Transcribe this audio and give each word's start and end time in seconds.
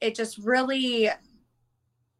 it 0.00 0.14
just 0.14 0.38
really 0.38 1.10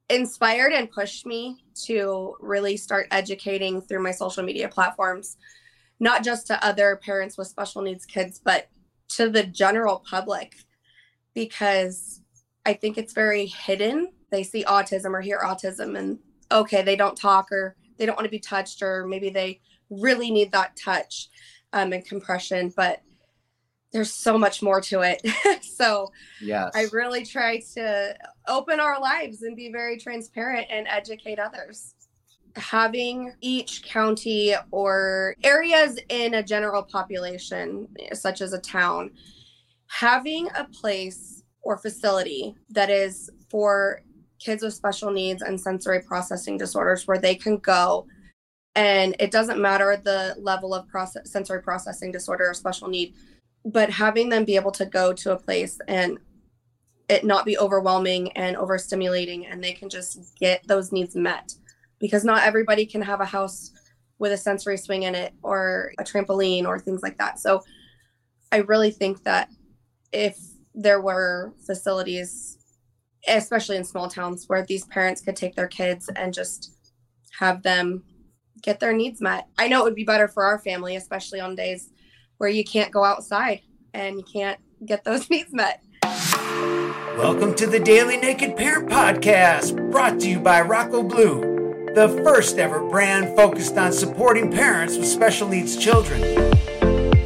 inspired 0.08 0.72
and 0.72 0.90
pushed 0.90 1.24
me 1.24 1.64
to 1.86 2.34
really 2.40 2.76
start 2.76 3.06
educating 3.10 3.80
through 3.80 4.02
my 4.02 4.10
social 4.10 4.42
media 4.42 4.68
platforms, 4.68 5.36
not 6.00 6.24
just 6.24 6.46
to 6.48 6.64
other 6.64 6.96
parents 6.96 7.38
with 7.38 7.48
special 7.48 7.82
needs 7.82 8.04
kids, 8.04 8.40
but 8.42 8.68
to 9.08 9.30
the 9.30 9.44
general 9.44 10.02
public, 10.08 10.56
because 11.34 12.22
I 12.66 12.74
think 12.74 12.98
it's 12.98 13.12
very 13.12 13.46
hidden. 13.46 14.12
They 14.30 14.42
see 14.42 14.64
autism 14.64 15.12
or 15.12 15.20
hear 15.20 15.40
autism 15.44 15.98
and 15.98 16.18
okay, 16.52 16.82
they 16.82 16.96
don't 16.96 17.16
talk 17.16 17.50
or 17.52 17.76
they 17.96 18.06
don't 18.06 18.16
want 18.16 18.26
to 18.26 18.30
be 18.30 18.38
touched, 18.38 18.82
or 18.82 19.06
maybe 19.06 19.30
they 19.30 19.60
really 19.90 20.30
need 20.30 20.52
that 20.52 20.76
touch 20.76 21.28
um, 21.72 21.92
and 21.92 22.04
compression. 22.04 22.72
But 22.74 23.02
there's 23.92 24.12
so 24.12 24.38
much 24.38 24.62
more 24.62 24.80
to 24.80 25.00
it. 25.00 25.20
so 25.62 26.12
yes. 26.40 26.70
I 26.74 26.86
really 26.92 27.24
try 27.24 27.60
to 27.74 28.16
open 28.48 28.80
our 28.80 29.00
lives 29.00 29.42
and 29.42 29.56
be 29.56 29.70
very 29.70 29.98
transparent 29.98 30.66
and 30.70 30.86
educate 30.88 31.38
others. 31.38 31.94
Having 32.56 33.32
each 33.40 33.84
county 33.84 34.54
or 34.70 35.36
areas 35.44 35.98
in 36.08 36.34
a 36.34 36.42
general 36.42 36.82
population, 36.82 37.88
such 38.12 38.40
as 38.40 38.52
a 38.52 38.60
town, 38.60 39.10
having 39.86 40.48
a 40.56 40.64
place 40.64 41.42
or 41.62 41.76
facility 41.76 42.54
that 42.70 42.90
is 42.90 43.30
for 43.48 44.02
kids 44.38 44.62
with 44.62 44.74
special 44.74 45.10
needs 45.10 45.42
and 45.42 45.60
sensory 45.60 46.00
processing 46.00 46.56
disorders 46.56 47.06
where 47.06 47.18
they 47.18 47.34
can 47.34 47.58
go 47.58 48.06
and 48.76 49.16
it 49.18 49.30
doesn't 49.30 49.60
matter 49.60 50.00
the 50.02 50.36
level 50.38 50.74
of 50.74 50.86
process, 50.88 51.30
sensory 51.30 51.62
processing 51.62 52.12
disorder 52.12 52.48
or 52.48 52.54
special 52.54 52.88
need 52.88 53.14
but 53.64 53.90
having 53.90 54.28
them 54.28 54.44
be 54.44 54.56
able 54.56 54.72
to 54.72 54.86
go 54.86 55.12
to 55.12 55.32
a 55.32 55.38
place 55.38 55.78
and 55.88 56.18
it 57.08 57.24
not 57.24 57.44
be 57.44 57.58
overwhelming 57.58 58.32
and 58.32 58.56
overstimulating 58.56 59.46
and 59.50 59.62
they 59.62 59.72
can 59.72 59.88
just 59.88 60.38
get 60.38 60.66
those 60.66 60.92
needs 60.92 61.16
met. 61.16 61.52
Because 61.98 62.24
not 62.24 62.44
everybody 62.44 62.86
can 62.86 63.02
have 63.02 63.20
a 63.20 63.26
house 63.26 63.72
with 64.18 64.32
a 64.32 64.36
sensory 64.36 64.76
swing 64.76 65.02
in 65.02 65.14
it 65.14 65.34
or 65.42 65.92
a 65.98 66.04
trampoline 66.04 66.66
or 66.66 66.78
things 66.78 67.02
like 67.02 67.18
that. 67.18 67.38
So 67.38 67.62
i 68.52 68.58
really 68.58 68.90
think 68.90 69.22
that 69.24 69.48
if 70.12 70.38
there 70.74 71.00
were 71.00 71.54
facilities 71.66 72.58
especially 73.28 73.76
in 73.76 73.84
small 73.84 74.08
towns 74.08 74.44
where 74.46 74.64
these 74.64 74.86
parents 74.86 75.20
could 75.20 75.36
take 75.36 75.54
their 75.54 75.68
kids 75.68 76.08
and 76.16 76.32
just 76.32 76.72
have 77.38 77.62
them 77.62 78.02
get 78.62 78.80
their 78.80 78.92
needs 78.92 79.20
met. 79.20 79.46
I 79.58 79.68
know 79.68 79.80
it 79.80 79.84
would 79.84 79.94
be 79.94 80.04
better 80.04 80.28
for 80.28 80.44
our 80.44 80.58
family 80.58 80.96
especially 80.96 81.40
on 81.40 81.54
days 81.54 81.90
where 82.40 82.48
you 82.48 82.64
can't 82.64 82.90
go 82.90 83.04
outside 83.04 83.60
and 83.92 84.16
you 84.16 84.22
can't 84.22 84.58
get 84.86 85.04
those 85.04 85.28
needs 85.30 85.52
met. 85.52 85.84
Welcome 86.02 87.54
to 87.56 87.66
the 87.66 87.78
Daily 87.78 88.16
Naked 88.16 88.56
Parent 88.56 88.88
Podcast, 88.88 89.90
brought 89.90 90.18
to 90.20 90.28
you 90.30 90.40
by 90.40 90.62
Rocco 90.62 91.02
Blue, 91.02 91.42
the 91.94 92.08
first 92.24 92.56
ever 92.56 92.80
brand 92.88 93.36
focused 93.36 93.76
on 93.76 93.92
supporting 93.92 94.50
parents 94.50 94.96
with 94.96 95.06
special 95.06 95.48
needs 95.48 95.76
children. 95.76 96.22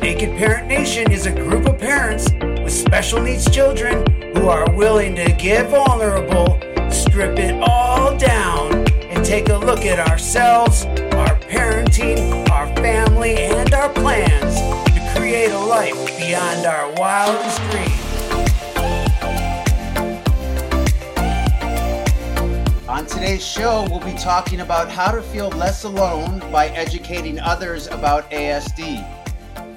Naked 0.01 0.37
Parent 0.37 0.67
Nation 0.67 1.12
is 1.12 1.27
a 1.27 1.33
group 1.33 1.67
of 1.67 1.78
parents 1.78 2.28
with 2.65 2.73
special 2.73 3.23
needs 3.23 3.49
children 3.49 4.05
who 4.34 4.49
are 4.49 4.69
willing 4.75 5.15
to 5.15 5.31
get 5.34 5.71
vulnerable, 5.71 6.59
strip 6.91 7.39
it 7.39 7.55
all 7.62 8.17
down, 8.19 8.84
and 9.05 9.25
take 9.25 9.49
a 9.49 9.56
look 9.56 9.84
at 9.84 10.09
ourselves, 10.09 10.87
our 10.87 11.39
parenting, 11.43 12.51
our 12.51 12.67
family, 12.75 13.37
and 13.37 13.73
our 13.73 13.91
plans 13.91 14.73
create 15.25 15.53
a 15.53 15.58
life 15.58 16.19
beyond 16.19 16.67
our 16.67 16.92
wildest 16.97 17.58
dreams. 17.70 17.91
On 22.86 23.06
today's 23.06 23.42
show, 23.42 23.86
we'll 23.89 24.00
be 24.00 24.12
talking 24.19 24.61
about 24.61 24.91
how 24.91 25.11
to 25.11 25.22
feel 25.22 25.48
less 25.53 25.84
alone 25.84 26.41
by 26.53 26.66
educating 26.69 27.41
others 27.41 27.86
about 27.86 28.31
ASD. 28.33 29.03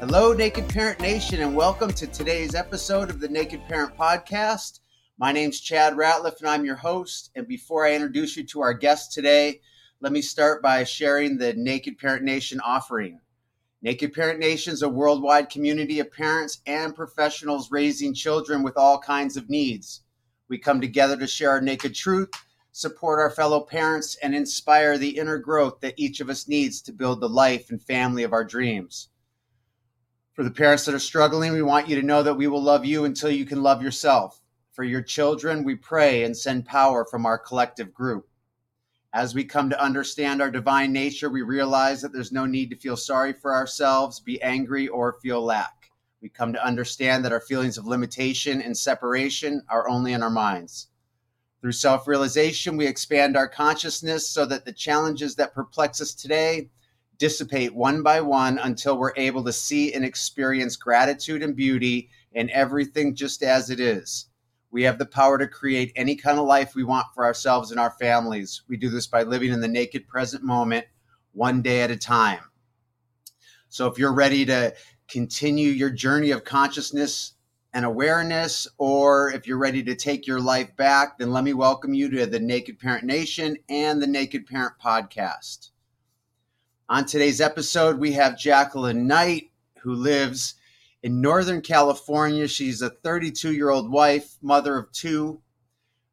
Hello, 0.01 0.33
Naked 0.33 0.67
Parent 0.67 0.99
Nation, 0.99 1.39
and 1.39 1.55
welcome 1.55 1.93
to 1.93 2.07
today's 2.07 2.53
episode 2.53 3.09
of 3.09 3.21
the 3.21 3.29
Naked 3.29 3.61
Parent 3.69 3.95
Podcast. 3.95 4.81
My 5.17 5.31
name's 5.31 5.61
Chad 5.61 5.93
Ratliffe, 5.93 6.41
and 6.41 6.49
I'm 6.49 6.65
your 6.65 6.75
host. 6.75 7.31
And 7.37 7.47
before 7.47 7.87
I 7.87 7.93
introduce 7.93 8.35
you 8.35 8.43
to 8.47 8.59
our 8.59 8.73
guest 8.73 9.13
today, 9.13 9.61
let 10.01 10.11
me 10.11 10.21
start 10.21 10.61
by 10.61 10.83
sharing 10.83 11.37
the 11.37 11.53
Naked 11.53 11.99
Parent 11.99 12.23
Nation 12.23 12.59
offering. 12.59 13.21
Naked 13.83 14.13
Parent 14.13 14.39
Nation 14.39 14.73
is 14.73 14.81
a 14.81 14.89
worldwide 14.89 15.51
community 15.51 15.99
of 15.99 16.11
parents 16.11 16.61
and 16.65 16.95
professionals 16.95 17.71
raising 17.71 18.11
children 18.11 18.63
with 18.63 18.75
all 18.75 18.97
kinds 18.97 19.37
of 19.37 19.51
needs. 19.51 20.01
We 20.49 20.57
come 20.57 20.81
together 20.81 21.15
to 21.17 21.27
share 21.27 21.51
our 21.51 21.61
naked 21.61 21.93
truth, 21.93 22.29
support 22.71 23.19
our 23.19 23.29
fellow 23.29 23.61
parents, 23.61 24.17
and 24.23 24.33
inspire 24.33 24.97
the 24.97 25.19
inner 25.19 25.37
growth 25.37 25.79
that 25.81 25.93
each 25.95 26.19
of 26.21 26.29
us 26.29 26.47
needs 26.47 26.81
to 26.81 26.91
build 26.91 27.21
the 27.21 27.29
life 27.29 27.69
and 27.69 27.79
family 27.79 28.23
of 28.23 28.33
our 28.33 28.43
dreams. 28.43 29.09
For 30.33 30.43
the 30.43 30.49
parents 30.49 30.85
that 30.85 30.95
are 30.95 30.99
struggling, 30.99 31.53
we 31.53 31.61
want 31.61 31.87
you 31.87 31.95
to 32.01 32.05
know 32.05 32.23
that 32.23 32.33
we 32.33 32.47
will 32.47 32.63
love 32.63 32.83
you 32.83 33.05
until 33.05 33.29
you 33.29 33.45
can 33.45 33.61
love 33.61 33.83
yourself. 33.83 34.41
For 34.71 34.83
your 34.85 35.03
children, 35.03 35.63
we 35.63 35.75
pray 35.75 36.23
and 36.23 36.35
send 36.35 36.65
power 36.65 37.05
from 37.05 37.27
our 37.27 37.37
collective 37.37 37.93
group. 37.93 38.27
As 39.13 39.33
we 39.33 39.45
come 39.45 39.69
to 39.69 39.81
understand 39.81 40.41
our 40.41 40.51
divine 40.51 40.91
nature, 40.91 41.29
we 41.29 41.41
realize 41.41 42.01
that 42.01 42.11
there's 42.11 42.31
no 42.31 42.45
need 42.45 42.69
to 42.71 42.75
feel 42.75 42.97
sorry 42.97 43.33
for 43.33 43.55
ourselves, 43.55 44.19
be 44.19 44.41
angry, 44.41 44.87
or 44.87 45.17
feel 45.21 45.41
lack. 45.41 45.91
We 46.21 46.29
come 46.29 46.51
to 46.53 46.65
understand 46.65 47.23
that 47.23 47.31
our 47.31 47.39
feelings 47.39 47.77
of 47.77 47.87
limitation 47.87 48.61
and 48.61 48.77
separation 48.77 49.63
are 49.69 49.87
only 49.87 50.13
in 50.13 50.23
our 50.23 50.29
minds. 50.29 50.87
Through 51.61 51.71
self 51.71 52.07
realization, 52.07 52.75
we 52.75 52.85
expand 52.85 53.37
our 53.37 53.47
consciousness 53.47 54.27
so 54.27 54.45
that 54.45 54.65
the 54.65 54.73
challenges 54.73 55.35
that 55.35 55.53
perplex 55.53 56.01
us 56.01 56.13
today 56.13 56.69
dissipate 57.17 57.73
one 57.73 58.03
by 58.03 58.21
one 58.21 58.59
until 58.59 58.97
we're 58.97 59.13
able 59.15 59.43
to 59.43 59.53
see 59.53 59.93
and 59.93 60.05
experience 60.05 60.75
gratitude 60.75 61.41
and 61.41 61.55
beauty 61.55 62.09
in 62.33 62.49
everything 62.51 63.15
just 63.15 63.41
as 63.41 63.69
it 63.69 63.79
is. 63.79 64.27
We 64.77 64.83
have 64.83 64.99
the 64.99 65.07
power 65.07 65.39
to 65.39 65.47
create 65.47 65.91
any 65.95 66.15
kind 66.15 66.37
of 66.37 66.45
life 66.45 66.75
we 66.75 66.83
want 66.83 67.07
for 67.15 67.25
ourselves 67.25 67.71
and 67.71 67.79
our 67.79 67.89
families. 67.89 68.61
We 68.67 68.77
do 68.77 68.91
this 68.91 69.07
by 69.07 69.23
living 69.23 69.51
in 69.51 69.59
the 69.59 69.67
naked 69.67 70.07
present 70.07 70.43
moment, 70.43 70.85
one 71.33 71.63
day 71.63 71.81
at 71.81 71.89
a 71.89 71.97
time. 71.97 72.41
So 73.69 73.87
if 73.87 73.97
you're 73.97 74.13
ready 74.13 74.45
to 74.45 74.75
continue 75.07 75.69
your 75.69 75.89
journey 75.89 76.29
of 76.29 76.43
consciousness 76.43 77.33
and 77.73 77.85
awareness, 77.85 78.67
or 78.77 79.31
if 79.31 79.47
you're 79.47 79.57
ready 79.57 79.81
to 79.81 79.95
take 79.95 80.27
your 80.27 80.39
life 80.39 80.69
back, 80.75 81.17
then 81.17 81.31
let 81.31 81.43
me 81.43 81.53
welcome 81.53 81.95
you 81.95 82.07
to 82.11 82.27
the 82.27 82.39
Naked 82.39 82.77
Parent 82.77 83.03
Nation 83.03 83.57
and 83.69 83.99
the 83.99 84.05
Naked 84.05 84.45
Parent 84.45 84.73
Podcast. 84.79 85.71
On 86.87 87.03
today's 87.03 87.41
episode, 87.41 87.97
we 87.97 88.11
have 88.11 88.33
Jaclyn 88.33 89.07
Knight, 89.07 89.49
who 89.79 89.95
lives 89.95 90.53
in 91.07 91.21
Northern 91.21 91.61
California. 91.61 92.49
She's 92.49 92.81
a 92.81 92.89
32 92.89 93.53
year 93.53 93.69
old 93.69 93.89
wife, 93.89 94.35
mother 94.41 94.77
of 94.77 94.91
two. 94.91 95.41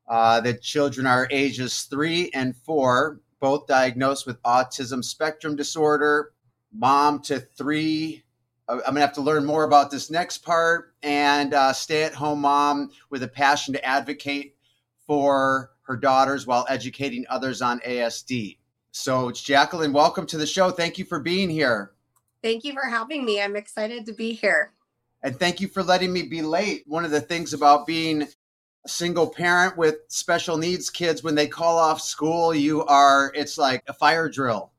Uh, 0.07 0.41
the 0.41 0.55
children 0.55 1.05
are 1.05 1.27
ages 1.33 1.83
three 1.83 2.31
and 2.33 2.57
four, 2.57 3.21
both 3.41 3.67
diagnosed 3.67 4.25
with 4.25 4.41
autism 4.45 5.05
spectrum 5.05 5.57
disorder. 5.57 6.33
Mom 6.73 7.21
to 7.23 7.41
three. 7.41 8.23
I'm 8.69 8.79
going 8.79 8.95
to 8.95 9.01
have 9.01 9.13
to 9.15 9.21
learn 9.21 9.45
more 9.45 9.65
about 9.65 9.91
this 9.91 10.13
next 10.13 10.39
part. 10.39 10.95
And 11.03 11.55
uh, 11.55 11.73
stay 11.73 12.05
at 12.05 12.15
home 12.15 12.43
mom 12.43 12.91
with 13.11 13.25
a 13.25 13.29
passion 13.29 13.75
to 13.75 13.85
advocate 13.85 14.55
for 15.09 15.73
her 15.83 15.97
daughters 15.97 16.47
while 16.47 16.67
educating 16.69 17.27
others 17.29 17.63
on 17.63 17.81
ASD. 17.81 18.59
So, 18.93 19.29
it's 19.29 19.43
Jaclyn, 19.43 19.93
welcome 19.93 20.25
to 20.27 20.39
the 20.39 20.47
show. 20.47 20.71
Thank 20.71 20.99
you 20.99 21.05
for 21.05 21.19
being 21.19 21.51
here. 21.51 21.91
Thank 22.45 22.63
you 22.63 22.75
for 22.75 22.87
having 22.89 23.25
me. 23.25 23.43
I'm 23.43 23.57
excited 23.57 24.07
to 24.07 24.13
be 24.13 24.35
here. 24.35 24.74
And 25.25 25.39
thank 25.39 25.59
you 25.59 25.69
for 25.69 25.83
letting 25.83 26.13
me 26.13 26.23
be 26.23 26.43
late. 26.43 26.85
One 26.87 27.05
of 27.05 27.11
the 27.11 27.21
things 27.21 27.55
about 27.55 27.87
being 27.87 28.23
a 28.23 28.89
single 28.89 29.27
parent 29.27 29.77
with 29.79 29.97
special 30.09 30.59
needs 30.59 30.91
kids, 30.91 31.23
when 31.23 31.35
they 31.35 31.49
call 31.49 31.79
off 31.79 32.03
school, 32.03 32.55
you 32.55 32.85
are, 32.85 33.33
it's 33.35 33.57
like 33.57 33.83
a 33.89 33.95
fire 33.95 34.29
drill. 34.29 34.71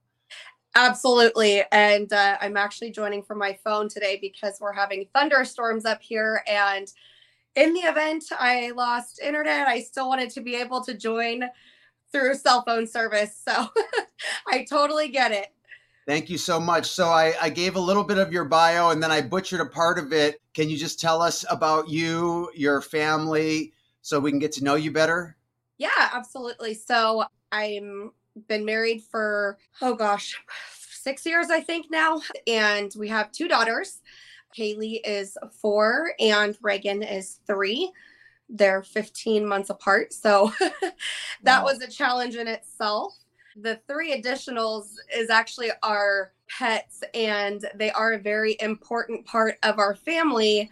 Absolutely. 0.76 1.64
And 1.72 2.14
uh, 2.14 2.38
I'm 2.40 2.58
actually 2.58 2.92
joining 2.92 3.24
from 3.24 3.40
my 3.40 3.58
phone 3.64 3.90
today 3.90 4.20
because 4.22 4.60
we're 4.62 4.74
having 4.74 5.08
thunderstorms 5.16 5.84
up 5.84 6.04
here. 6.04 6.44
And 6.48 6.92
in 7.56 7.74
the 7.74 7.80
event 7.80 8.26
I 8.32 8.72
lost 8.76 9.20
internet, 9.20 9.68
I 9.68 9.82
still 9.82 10.08
wanted 10.08 10.30
to 10.32 10.42
be 10.42 10.56
able 10.56 10.84
to 10.84 10.94
join 10.94 11.46
through 12.12 12.36
cell 12.36 12.62
phone 12.64 12.86
service. 12.86 13.42
So 13.48 13.68
I 14.48 14.64
totally 14.70 15.08
get 15.08 15.32
it. 15.32 15.55
Thank 16.08 16.30
you 16.30 16.38
so 16.38 16.60
much. 16.60 16.88
So 16.88 17.10
I, 17.10 17.34
I, 17.42 17.50
gave 17.50 17.76
a 17.76 17.80
little 17.80 18.04
bit 18.04 18.20
of 18.20 18.32
your 18.32 18.46
bio 18.46 18.92
and 18.92 19.02
then 19.02 19.12
I 19.12 19.22
butchered 19.22 19.60
a 19.60 19.66
part 19.66 19.98
of 19.98 20.14
it. 20.14 20.40
Can 20.54 20.70
you 20.70 20.78
just 20.78 21.00
tell 21.00 21.20
us 21.20 21.44
about 21.50 21.90
you, 21.90 22.52
your 22.54 22.80
family, 22.80 23.74
so 24.04 24.20
we 24.20 24.30
can 24.30 24.38
get 24.38 24.52
to 24.54 24.64
know 24.64 24.76
you 24.76 24.92
better? 24.92 25.36
Yeah, 25.80 25.90
absolutely. 26.14 26.76
So 26.76 27.24
I'm 27.52 28.12
been 28.48 28.66
married 28.66 29.02
for 29.02 29.58
oh 29.82 29.96
gosh, 29.96 30.40
six 30.92 31.26
years 31.26 31.50
I 31.50 31.62
think 31.62 31.88
now, 31.90 32.22
and 32.46 32.94
we 32.98 33.08
have 33.08 33.32
two 33.32 33.48
daughters. 33.48 34.02
Kaylee 34.56 35.02
is 35.04 35.38
four 35.60 36.12
and 36.20 36.56
Reagan 36.62 37.02
is 37.02 37.40
three. 37.48 37.92
they're 38.48 38.84
15 38.84 39.46
months 39.46 39.72
apart. 39.72 40.14
So 40.14 40.54
that 41.42 41.60
wow. 41.60 41.64
was 41.64 41.82
a 41.82 41.88
challenge 41.90 42.36
in 42.36 42.48
itself. 42.48 43.16
The 43.56 43.80
three 43.88 44.22
additionals 44.22 44.96
is 45.16 45.30
actually 45.30 45.72
our 45.82 46.34
pets, 46.50 47.04
and 47.14 47.66
they 47.76 47.90
are 47.92 48.14
a 48.14 48.20
very 48.20 48.58
important 48.60 49.26
part 49.26 49.58
of 49.64 49.80
our 49.80 49.96
family 49.96 50.70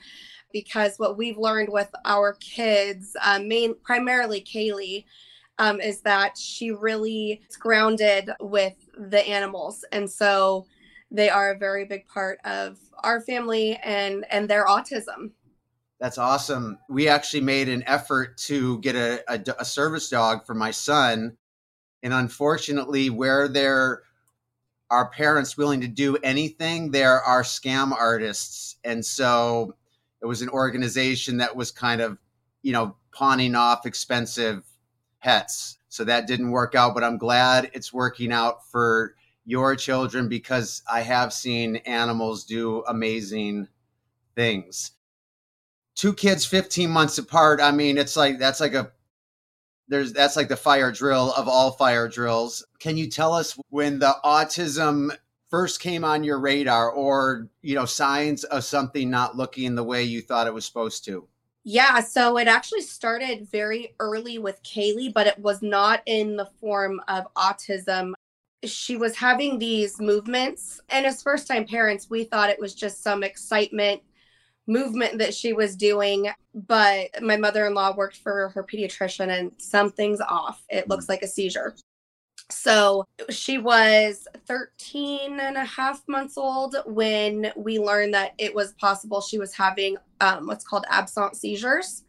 because 0.52 0.98
what 0.98 1.18
we've 1.18 1.38
learned 1.38 1.70
with 1.70 1.90
our 2.06 2.34
kids, 2.34 3.16
um, 3.24 3.48
main 3.48 3.76
primarily 3.84 4.42
Kaylee, 4.42 5.06
um, 5.60 5.80
is 5.80 6.02
that 6.02 6.38
she 6.38 6.72
really 6.72 7.42
is 7.50 7.56
grounded 7.56 8.30
with 8.42 8.76
the 8.98 9.26
animals, 9.28 9.86
and 9.92 10.10
so 10.10 10.66
they 11.10 11.30
are 11.30 11.52
a 11.52 11.58
very 11.58 11.86
big 11.86 12.06
part 12.08 12.40
of 12.44 12.78
our 13.04 13.22
family 13.22 13.80
and 13.84 14.26
and 14.32 14.50
their 14.50 14.66
autism. 14.66 15.32
That's 16.00 16.18
awesome. 16.18 16.80
We 16.90 17.08
actually 17.08 17.42
made 17.42 17.70
an 17.70 17.84
effort 17.88 18.38
to 18.40 18.80
get 18.80 18.96
a, 18.96 19.24
a, 19.32 19.42
a 19.60 19.66
service 19.66 20.10
dog 20.10 20.46
for 20.46 20.54
my 20.54 20.72
son, 20.72 21.38
and 22.04 22.14
unfortunately, 22.14 23.10
where 23.10 23.48
there 23.48 24.04
are 24.92 25.10
parents 25.10 25.58
willing 25.58 25.82
to 25.82 25.88
do 25.88 26.18
anything, 26.18 26.92
there 26.92 27.22
are 27.22 27.42
scam 27.42 27.92
artists, 27.92 28.76
and 28.84 29.04
so 29.04 29.74
it 30.22 30.26
was 30.26 30.42
an 30.42 30.50
organization 30.50 31.38
that 31.38 31.56
was 31.56 31.72
kind 31.72 32.02
of, 32.02 32.18
you 32.62 32.74
know, 32.74 32.96
pawning 33.12 33.56
off 33.56 33.86
expensive 33.86 34.64
pets. 35.22 35.78
So 35.90 36.04
that 36.04 36.28
didn't 36.28 36.52
work 36.52 36.76
out, 36.76 36.94
but 36.94 37.04
I'm 37.04 37.18
glad 37.18 37.72
it's 37.74 37.94
working 37.94 38.32
out 38.32 38.68
for 38.70 39.16
your 39.46 39.76
children 39.76 40.28
because 40.28 40.82
I 40.92 41.02
have 41.02 41.34
seen 41.34 41.78
animals 41.78 42.46
do 42.46 42.84
amazing 42.88 43.68
things. 44.36 44.92
Two 45.96 46.14
kids 46.14 46.46
15 46.46 46.90
months 46.90 47.18
apart. 47.18 47.62
I 47.62 47.72
mean, 47.72 47.98
it's 47.98 48.18
like 48.18 48.40
that's 48.40 48.60
like 48.60 48.74
a 48.74 48.92
there's 49.88 50.14
that's 50.14 50.36
like 50.36 50.48
the 50.48 50.56
fire 50.56 50.92
drill 50.92 51.34
of 51.34 51.48
all 51.48 51.72
fire 51.72 52.08
drills. 52.08 52.66
Can 52.80 52.98
you 52.98 53.10
tell 53.10 53.34
us 53.34 53.58
when 53.70 54.00
the 54.00 54.16
autism 54.24 55.16
first 55.54 55.80
came 55.80 56.04
on 56.04 56.24
your 56.24 56.40
radar 56.40 56.90
or 56.90 57.48
you 57.62 57.76
know 57.76 57.86
signs 57.86 58.44
of 58.46 58.64
something 58.64 59.08
not 59.08 59.38
looking 59.38 59.76
the 59.76 59.84
way 59.84 60.02
you 60.02 60.20
thought 60.20 60.48
it 60.48 60.54
was 60.54 60.66
supposed 60.66 61.06
to 61.06 61.28
yeah 61.64 62.00
so 62.00 62.40
it 62.40 62.48
actually 62.48 62.82
started 62.82 63.48
very 63.52 63.94
early 64.00 64.40
with 64.40 64.64
kaylee 64.64 65.14
but 65.14 65.28
it 65.28 65.38
was 65.38 65.62
not 65.62 66.02
in 66.08 66.36
the 66.38 66.50
form 66.60 67.00
of 67.08 67.32
autism 67.36 68.14
she 68.64 68.98
was 68.98 69.16
having 69.16 69.60
these 69.60 70.02
movements 70.02 70.82
and 70.90 71.06
as 71.06 71.22
first 71.22 71.48
time 71.48 71.68
parents 71.68 72.10
we 72.10 72.24
thought 72.24 72.50
it 72.50 72.60
was 72.60 72.74
just 72.74 73.04
some 73.04 73.22
excitement 73.22 74.02
movement 74.68 75.18
that 75.18 75.34
she 75.34 75.54
was 75.54 75.76
doing 75.76 76.30
but 76.54 77.10
my 77.22 77.36
mother-in-law 77.36 77.96
worked 77.96 78.18
for 78.18 78.50
her 78.50 78.64
pediatrician 78.64 79.38
and 79.38 79.52
something's 79.58 80.22
off 80.22 80.64
it 80.70 80.88
looks 80.88 81.06
mm. 81.06 81.10
like 81.10 81.22
a 81.22 81.28
seizure 81.28 81.76
so 82.54 83.08
she 83.30 83.58
was 83.58 84.28
13 84.48 85.40
and 85.40 85.58
a 85.58 85.66
half 85.66 86.02
months 86.08 86.38
old 86.38 86.76
when 86.86 87.52
we 87.56 87.80
learned 87.80 88.14
that 88.14 88.34
it 88.38 88.54
was 88.54 88.74
possible 88.74 89.22
she 89.22 89.40
was 89.40 89.54
having 89.54 89.98
um, 90.22 90.48
what's 90.48 90.66
called 90.66 90.86
absent 90.90 91.36
seizures. 91.36 92.04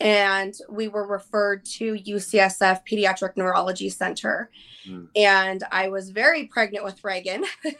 And 0.00 0.54
we 0.70 0.88
were 0.88 1.06
referred 1.06 1.64
to 1.76 1.94
UCSF 1.94 2.80
Pediatric 2.90 3.36
Neurology 3.36 3.90
Center. 3.90 4.50
Mm. 4.88 5.08
And 5.14 5.64
I 5.70 5.88
was 5.88 6.10
very 6.10 6.46
pregnant 6.46 6.84
with 6.84 7.04
Reagan. 7.04 7.44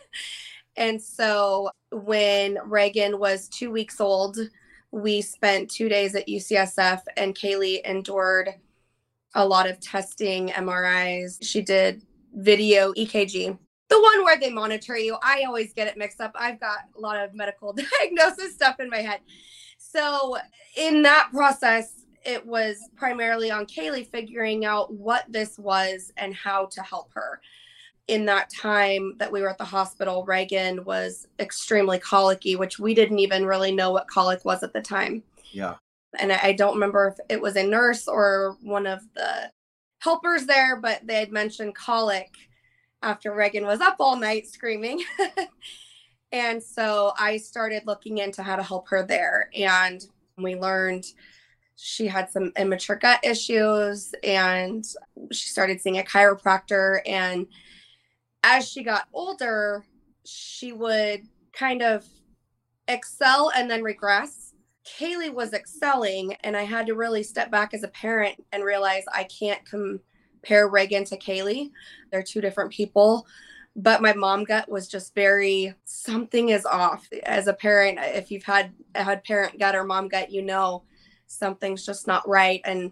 and 0.80 1.00
so 1.00 1.70
when 1.92 2.58
Reagan 2.64 3.18
was 3.18 3.48
two 3.48 3.70
weeks 3.70 4.00
old, 4.00 4.38
we 4.90 5.20
spent 5.20 5.70
two 5.70 5.90
days 5.90 6.14
at 6.14 6.26
UCSF, 6.26 7.02
and 7.18 7.34
Kaylee 7.34 7.82
endured 7.84 8.48
a 9.34 9.46
lot 9.46 9.68
of 9.68 9.78
testing, 9.78 10.48
MRIs. 10.48 11.36
She 11.42 11.60
did 11.60 12.02
video 12.34 12.92
EKG. 12.94 13.58
The 13.90 14.00
one 14.00 14.24
where 14.24 14.40
they 14.40 14.50
monitor 14.50 14.96
you. 14.96 15.18
I 15.22 15.44
always 15.44 15.74
get 15.74 15.86
it 15.86 15.98
mixed 15.98 16.20
up. 16.20 16.32
I've 16.34 16.58
got 16.58 16.78
a 16.96 17.00
lot 17.00 17.22
of 17.22 17.34
medical 17.34 17.72
diagnosis 18.00 18.54
stuff 18.54 18.80
in 18.80 18.88
my 18.88 19.02
head. 19.02 19.20
So, 19.76 20.38
in 20.76 21.02
that 21.02 21.28
process, 21.30 22.06
it 22.24 22.44
was 22.46 22.78
primarily 22.96 23.50
on 23.50 23.66
Kaylee 23.66 24.06
figuring 24.10 24.64
out 24.64 24.92
what 24.92 25.24
this 25.28 25.58
was 25.58 26.10
and 26.16 26.34
how 26.34 26.66
to 26.66 26.82
help 26.82 27.12
her. 27.12 27.40
In 28.10 28.24
that 28.26 28.50
time 28.50 29.14
that 29.18 29.30
we 29.30 29.40
were 29.40 29.48
at 29.48 29.58
the 29.58 29.64
hospital, 29.64 30.24
Reagan 30.24 30.84
was 30.84 31.28
extremely 31.38 31.98
colicky, 31.98 32.56
which 32.56 32.78
we 32.78 32.92
didn't 32.92 33.20
even 33.20 33.46
really 33.46 33.72
know 33.72 33.92
what 33.92 34.08
colic 34.08 34.44
was 34.44 34.62
at 34.62 34.72
the 34.72 34.82
time. 34.82 35.22
Yeah 35.52 35.76
and 36.18 36.32
I, 36.32 36.52
don't 36.52 36.74
remember 36.74 37.08
if 37.08 37.18
it 37.28 37.40
was 37.40 37.56
a 37.56 37.62
nurse 37.62 38.08
or 38.08 38.56
one 38.62 38.86
of 38.86 39.00
the 39.14 39.50
helpers 40.00 40.46
there, 40.46 40.76
but 40.76 41.06
they 41.06 41.16
had 41.16 41.30
mentioned 41.30 41.74
colic 41.74 42.34
after 43.02 43.34
Reagan 43.34 43.64
was 43.64 43.80
up 43.80 43.96
all 44.00 44.16
night 44.16 44.48
screaming. 44.48 45.02
and 46.32 46.62
so 46.62 47.12
I 47.18 47.36
started 47.36 47.84
looking 47.86 48.18
into 48.18 48.42
how 48.42 48.56
to 48.56 48.62
help 48.62 48.88
her 48.88 49.06
there. 49.06 49.50
And 49.54 50.04
we 50.36 50.56
learned 50.56 51.04
she 51.76 52.06
had 52.06 52.30
some 52.30 52.52
immature 52.58 52.96
gut 52.96 53.20
issues 53.22 54.12
and 54.22 54.84
she 55.32 55.48
started 55.48 55.80
seeing 55.80 55.98
a 55.98 56.02
chiropractor. 56.02 57.00
And 57.06 57.46
as 58.42 58.68
she 58.68 58.82
got 58.82 59.08
older, 59.12 59.84
she 60.24 60.72
would 60.72 61.22
kind 61.52 61.82
of 61.82 62.04
excel 62.88 63.52
and 63.54 63.70
then 63.70 63.82
regress 63.82 64.50
Kaylee 64.98 65.32
was 65.32 65.52
excelling, 65.52 66.34
and 66.42 66.56
I 66.56 66.62
had 66.62 66.86
to 66.86 66.94
really 66.94 67.22
step 67.22 67.50
back 67.50 67.74
as 67.74 67.82
a 67.82 67.88
parent 67.88 68.42
and 68.52 68.64
realize 68.64 69.04
I 69.12 69.24
can't 69.24 69.64
compare 69.64 70.68
Reagan 70.68 71.04
to 71.04 71.18
Kaylee. 71.18 71.70
They're 72.10 72.22
two 72.22 72.40
different 72.40 72.72
people. 72.72 73.26
But 73.76 74.02
my 74.02 74.12
mom 74.14 74.44
gut 74.44 74.68
was 74.68 74.88
just 74.88 75.14
very 75.14 75.74
something 75.84 76.48
is 76.48 76.66
off. 76.66 77.08
As 77.22 77.46
a 77.46 77.54
parent, 77.54 77.98
if 78.02 78.30
you've 78.30 78.44
had 78.44 78.72
had 78.94 79.22
parent 79.22 79.58
gut 79.60 79.76
or 79.76 79.84
mom 79.84 80.08
gut, 80.08 80.32
you 80.32 80.42
know 80.42 80.82
something's 81.28 81.86
just 81.86 82.06
not 82.06 82.28
right. 82.28 82.60
And 82.64 82.90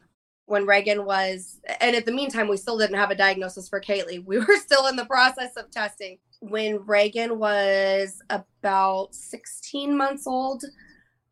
when 0.48 0.66
Reagan 0.66 1.04
was, 1.04 1.60
and 1.80 1.94
at 1.94 2.06
the 2.06 2.12
meantime, 2.12 2.48
we 2.48 2.56
still 2.56 2.78
didn't 2.78 2.96
have 2.96 3.10
a 3.10 3.14
diagnosis 3.14 3.68
for 3.68 3.80
Kaylee. 3.80 4.24
We 4.24 4.38
were 4.38 4.56
still 4.64 4.86
in 4.86 4.96
the 4.96 5.04
process 5.04 5.56
of 5.56 5.70
testing. 5.70 6.18
When 6.40 6.84
Reagan 6.86 7.38
was 7.38 8.22
about 8.30 9.14
16 9.14 9.96
months 9.96 10.26
old, 10.26 10.64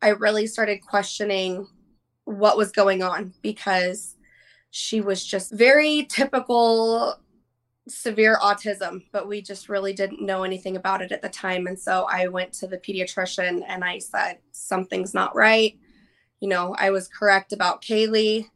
I 0.01 0.09
really 0.09 0.45
started 0.45 0.85
questioning 0.85 1.67
what 2.25 2.57
was 2.57 2.71
going 2.71 3.01
on 3.01 3.33
because 3.41 4.15
she 4.69 5.01
was 5.01 5.25
just 5.25 5.51
very 5.51 6.05
typical 6.09 7.15
severe 7.87 8.37
autism, 8.41 9.03
but 9.11 9.27
we 9.27 9.41
just 9.41 9.69
really 9.69 9.93
didn't 9.93 10.21
know 10.21 10.43
anything 10.43 10.75
about 10.75 11.01
it 11.01 11.11
at 11.11 11.23
the 11.23 11.29
time. 11.29 11.65
And 11.65 11.79
so 11.79 12.05
I 12.09 12.27
went 12.27 12.53
to 12.53 12.67
the 12.67 12.77
pediatrician 12.77 13.63
and 13.67 13.83
I 13.83 13.97
said, 13.97 14.39
something's 14.51 15.13
not 15.13 15.35
right. 15.35 15.75
You 16.39 16.49
know, 16.49 16.75
I 16.77 16.91
was 16.91 17.07
correct 17.07 17.53
about 17.53 17.81
Kaylee. 17.81 18.47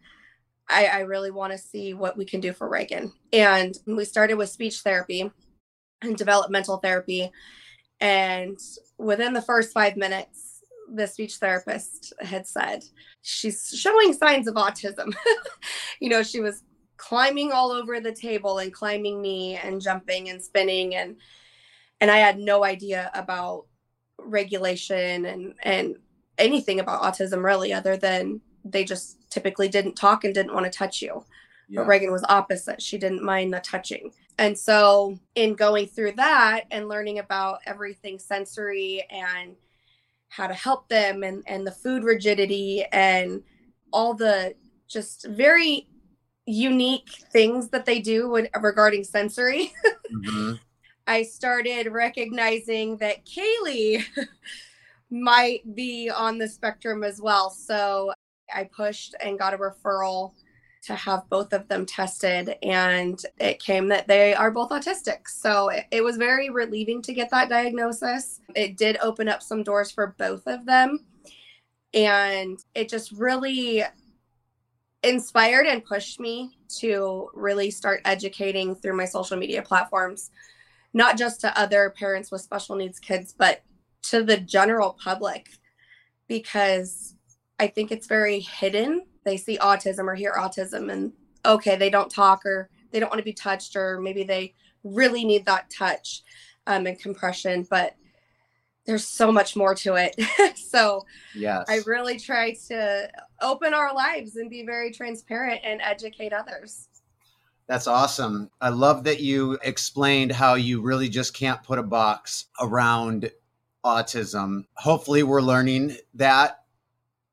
I, 0.72 0.86
I 0.86 1.00
really 1.02 1.32
want 1.32 1.52
to 1.52 1.58
see 1.58 1.94
what 1.94 2.18
we 2.18 2.26
can 2.26 2.40
do 2.40 2.54
for 2.54 2.68
Reagan. 2.68 3.12
And 3.34 3.78
we 3.86 4.06
started 4.06 4.36
with 4.36 4.50
speech 4.50 4.80
therapy 4.80 5.30
and 6.02 6.18
developmental 6.18 6.78
therapy. 6.78 7.32
And 8.00 8.58
within 8.98 9.34
the 9.34 9.42
first 9.42 9.74
five 9.74 9.98
minutes, 9.98 10.62
the 10.94 11.08
speech 11.08 11.36
therapist 11.36 12.14
had 12.20 12.48
said 12.48 12.84
she's 13.22 13.70
showing 13.76 14.14
signs 14.14 14.48
of 14.48 14.56
autism. 14.56 15.16
you 16.00 16.10
know, 16.10 16.24
she 16.24 16.40
was 16.40 16.64
climbing 16.98 17.52
all 17.52 17.72
over 17.72 18.00
the 18.00 18.12
table 18.12 18.60
and 18.60 18.74
climbing 18.74 19.22
me 19.22 19.56
and 19.56 19.82
jumping 19.82 20.30
and 20.30 20.42
spinning 20.42 20.96
and 20.96 21.16
and 22.00 22.10
I 22.10 22.18
had 22.18 22.40
no 22.40 22.64
idea 22.64 23.10
about 23.14 23.66
regulation 24.20 25.26
and 25.26 25.54
and 25.64 25.96
anything 26.38 26.80
about 26.80 27.02
autism 27.02 27.44
really 27.44 27.74
other 27.74 27.98
than 27.98 28.42
they 28.64 28.84
just 28.84 29.21
typically 29.32 29.68
didn't 29.68 29.96
talk 29.96 30.24
and 30.24 30.34
didn't 30.34 30.54
want 30.54 30.66
to 30.66 30.78
touch 30.78 31.02
you. 31.02 31.26
Yeah. 31.68 31.82
But 31.82 31.88
Reagan 31.88 32.12
was 32.12 32.24
opposite. 32.30 32.82
She 32.82 32.98
didn't 32.98 33.24
mind 33.24 33.54
the 33.54 33.60
touching. 33.62 34.12
And 34.38 34.58
so 34.58 35.18
in 35.36 35.56
going 35.56 35.88
through 35.88 36.14
that 36.14 36.66
and 36.70 36.88
learning 36.88 37.20
about 37.20 37.60
everything 37.66 38.20
sensory 38.20 39.06
and 39.10 39.56
how 40.32 40.48
to 40.48 40.54
help 40.54 40.88
them 40.88 41.24
and 41.24 41.44
and 41.46 41.68
the 41.68 41.72
food 41.72 42.04
rigidity 42.04 42.86
and 42.92 43.44
all 43.92 44.14
the 44.14 44.56
just 44.88 45.28
very 45.28 45.88
unique 46.46 47.10
things 47.32 47.70
that 47.70 47.86
they 47.86 48.00
do 48.00 48.30
when, 48.30 48.48
regarding 48.62 49.04
sensory 49.04 49.74
mm-hmm. 50.12 50.54
i 51.08 51.22
started 51.22 51.92
recognizing 51.92 52.98
that 52.98 53.26
kaylee 53.26 54.04
might 55.10 55.76
be 55.76 56.10
on 56.10 56.38
the 56.38 56.48
spectrum 56.48 57.04
as 57.04 57.22
well 57.22 57.50
so 57.50 58.14
i 58.54 58.64
pushed 58.64 59.16
and 59.24 59.40
got 59.40 59.54
a 59.54 59.58
referral 59.58 60.34
to 60.82 60.96
have 60.96 61.30
both 61.30 61.54
of 61.54 61.68
them 61.68 61.86
tested 61.86 62.56
and 62.64 63.24
it 63.40 63.60
came 63.60 63.88
that 63.88 64.08
they 64.08 64.34
are 64.34 64.50
both 64.50 64.72
autistic 64.72 65.28
so 65.28 65.70
it, 65.70 65.86
it, 65.92 66.04
was 66.04 66.18
very 66.18 66.50
relieving 66.50 67.02
to 67.04 67.14
get 67.14 67.30
that 67.30 67.50
diagnosis. 67.50 68.42
It 68.56 68.78
did 68.78 68.98
open 69.02 69.30
up 69.30 69.44
some 69.44 69.62
doors 69.62 69.92
for 69.92 70.16
both 70.18 70.48
of 70.48 70.66
them 70.66 71.06
and 71.94 72.60
it 72.74 72.90
just 72.90 73.12
really 73.12 73.84
inspired 75.04 75.66
and 75.66 75.84
pushed 75.84 76.20
me 76.20 76.52
to 76.80 77.30
really 77.34 77.72
start 77.72 78.02
educating 78.06 78.76
through 78.76 78.96
my 78.96 79.06
social 79.06 79.38
media 79.38 79.62
platforms, 79.62 80.32
not 80.94 81.18
just 81.18 81.42
to 81.42 81.60
other 81.60 81.94
parents 81.98 82.32
with 82.32 82.42
special 82.42 82.76
needs 82.76 83.00
kids, 83.00 83.34
but 83.38 83.64
to 84.04 84.24
the 84.24 84.38
general 84.38 84.98
public, 85.04 85.50
because 86.28 87.16
I 87.62 87.68
think 87.68 87.92
it's 87.92 88.08
very 88.08 88.40
hidden. 88.40 89.06
They 89.24 89.38
see 89.38 89.60
autism 89.60 90.08
or 90.08 90.16
hear 90.16 90.34
autism 90.34 90.92
and 90.92 91.14
okay, 91.46 91.76
they 91.76 91.92
don't 91.92 92.10
talk 92.10 92.44
or 92.44 92.70
they 92.90 93.00
don't 93.00 93.10
want 93.10 93.20
to 93.20 93.24
be 93.24 93.34
touched, 93.34 93.76
or 93.76 94.02
maybe 94.02 94.24
they 94.24 94.56
really 94.84 95.24
need 95.24 95.46
that 95.46 95.70
touch 95.70 96.24
um, 96.66 96.88
and 96.88 97.00
compression. 97.00 97.68
But 97.70 97.96
there's 98.86 99.08
so 99.08 99.32
much 99.32 99.56
more 99.56 99.76
to 99.76 99.94
it. 99.94 100.16
so 100.58 101.06
yes. 101.36 101.66
I 101.70 101.82
really 101.86 102.18
try 102.20 102.56
to 102.68 103.10
open 103.42 103.76
our 103.76 103.94
lives 103.94 104.38
and 104.38 104.50
be 104.50 104.66
very 104.66 104.92
transparent 104.92 105.62
and 105.64 105.82
educate 105.82 106.34
others. 106.34 106.88
That's 107.68 107.86
awesome. 107.86 108.50
I 108.60 108.70
love 108.70 109.04
that 109.04 109.22
you 109.22 109.60
explained 109.64 110.32
how 110.32 110.56
you 110.56 110.82
really 110.82 111.10
just 111.10 111.36
can't 111.36 111.62
put 111.62 111.78
a 111.78 111.84
box 111.84 112.48
around 112.60 113.32
autism. 113.86 114.66
Hopefully, 114.74 115.22
we're 115.22 115.42
learning 115.42 115.96
that. 116.16 116.61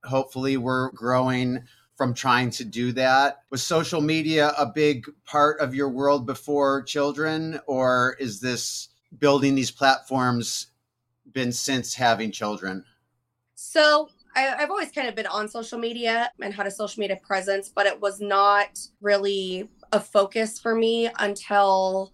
Hopefully, 0.08 0.56
we're 0.56 0.90
growing 0.92 1.62
from 1.96 2.14
trying 2.14 2.50
to 2.50 2.64
do 2.64 2.92
that. 2.92 3.42
Was 3.50 3.62
social 3.62 4.00
media 4.00 4.52
a 4.56 4.66
big 4.66 5.06
part 5.24 5.60
of 5.60 5.74
your 5.74 5.88
world 5.88 6.26
before 6.26 6.82
children, 6.82 7.60
or 7.66 8.16
is 8.20 8.40
this 8.40 8.88
building 9.18 9.54
these 9.54 9.70
platforms 9.70 10.68
been 11.32 11.52
since 11.52 11.94
having 11.94 12.30
children? 12.30 12.84
So 13.54 14.08
I, 14.36 14.42
have 14.42 14.70
always 14.70 14.92
kind 14.92 15.08
of 15.08 15.16
been 15.16 15.26
on 15.26 15.48
social 15.48 15.78
media 15.78 16.30
and 16.40 16.54
had 16.54 16.68
a 16.68 16.70
social 16.70 17.00
media 17.00 17.18
presence, 17.20 17.68
but 17.68 17.86
it 17.86 18.00
was 18.00 18.20
not 18.20 18.78
really 19.00 19.68
a 19.92 19.98
focus 19.98 20.60
for 20.60 20.76
me 20.76 21.10
until 21.18 22.12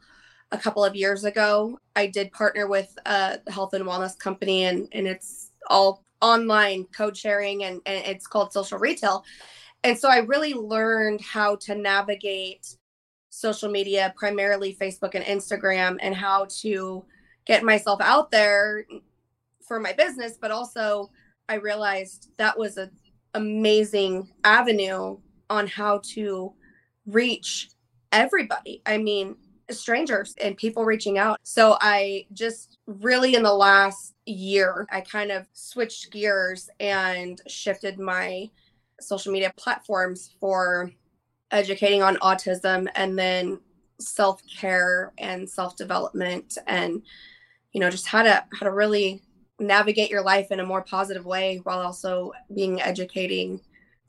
a 0.50 0.56
couple 0.56 0.84
of 0.84 0.96
years 0.96 1.24
ago. 1.24 1.78
I 1.96 2.06
did 2.06 2.32
partner 2.32 2.66
with 2.66 2.96
a 3.04 3.38
health 3.50 3.74
and 3.74 3.84
wellness 3.84 4.18
company, 4.18 4.64
and, 4.64 4.88
and 4.92 5.06
it's 5.06 5.50
all 5.68 6.02
online 6.24 6.84
code 6.86 7.16
sharing 7.16 7.64
and, 7.64 7.80
and 7.84 8.04
it's 8.06 8.26
called 8.26 8.52
social 8.52 8.78
retail. 8.78 9.24
And 9.82 9.98
so 9.98 10.08
I 10.08 10.18
really 10.18 10.54
learned 10.54 11.20
how 11.20 11.56
to 11.56 11.74
navigate 11.74 12.66
social 13.28 13.70
media, 13.70 14.14
primarily 14.16 14.74
Facebook 14.80 15.14
and 15.14 15.24
Instagram, 15.24 15.98
and 16.00 16.14
how 16.14 16.46
to 16.62 17.04
get 17.44 17.62
myself 17.62 18.00
out 18.00 18.30
there 18.30 18.86
for 19.66 19.78
my 19.78 19.92
business, 19.92 20.38
but 20.40 20.50
also 20.50 21.10
I 21.48 21.56
realized 21.56 22.30
that 22.38 22.58
was 22.58 22.78
an 22.78 22.90
amazing 23.34 24.30
avenue 24.44 25.18
on 25.50 25.66
how 25.66 26.00
to 26.14 26.54
reach 27.06 27.68
everybody. 28.12 28.80
I 28.86 28.96
mean, 28.96 29.36
strangers 29.70 30.34
and 30.40 30.56
people 30.56 30.84
reaching 30.84 31.18
out. 31.18 31.38
So 31.42 31.76
I 31.80 32.26
just 32.32 32.78
really 32.86 33.34
in 33.34 33.42
the 33.42 33.54
last 33.54 34.14
year, 34.26 34.86
I 34.90 35.00
kind 35.00 35.30
of 35.30 35.46
switched 35.52 36.10
gears 36.10 36.68
and 36.80 37.40
shifted 37.46 37.98
my 37.98 38.50
social 39.00 39.32
media 39.32 39.52
platforms 39.56 40.34
for 40.40 40.90
educating 41.50 42.02
on 42.02 42.16
autism 42.16 42.88
and 42.94 43.18
then 43.18 43.60
self-care 44.00 45.12
and 45.18 45.48
self-development 45.48 46.58
and 46.66 47.02
you 47.72 47.80
know 47.80 47.90
just 47.90 48.06
how 48.06 48.22
to 48.22 48.44
how 48.52 48.66
to 48.66 48.72
really 48.72 49.22
navigate 49.60 50.10
your 50.10 50.22
life 50.22 50.50
in 50.50 50.60
a 50.60 50.66
more 50.66 50.82
positive 50.82 51.24
way 51.24 51.60
while 51.62 51.78
also 51.78 52.32
being 52.54 52.82
educating 52.82 53.60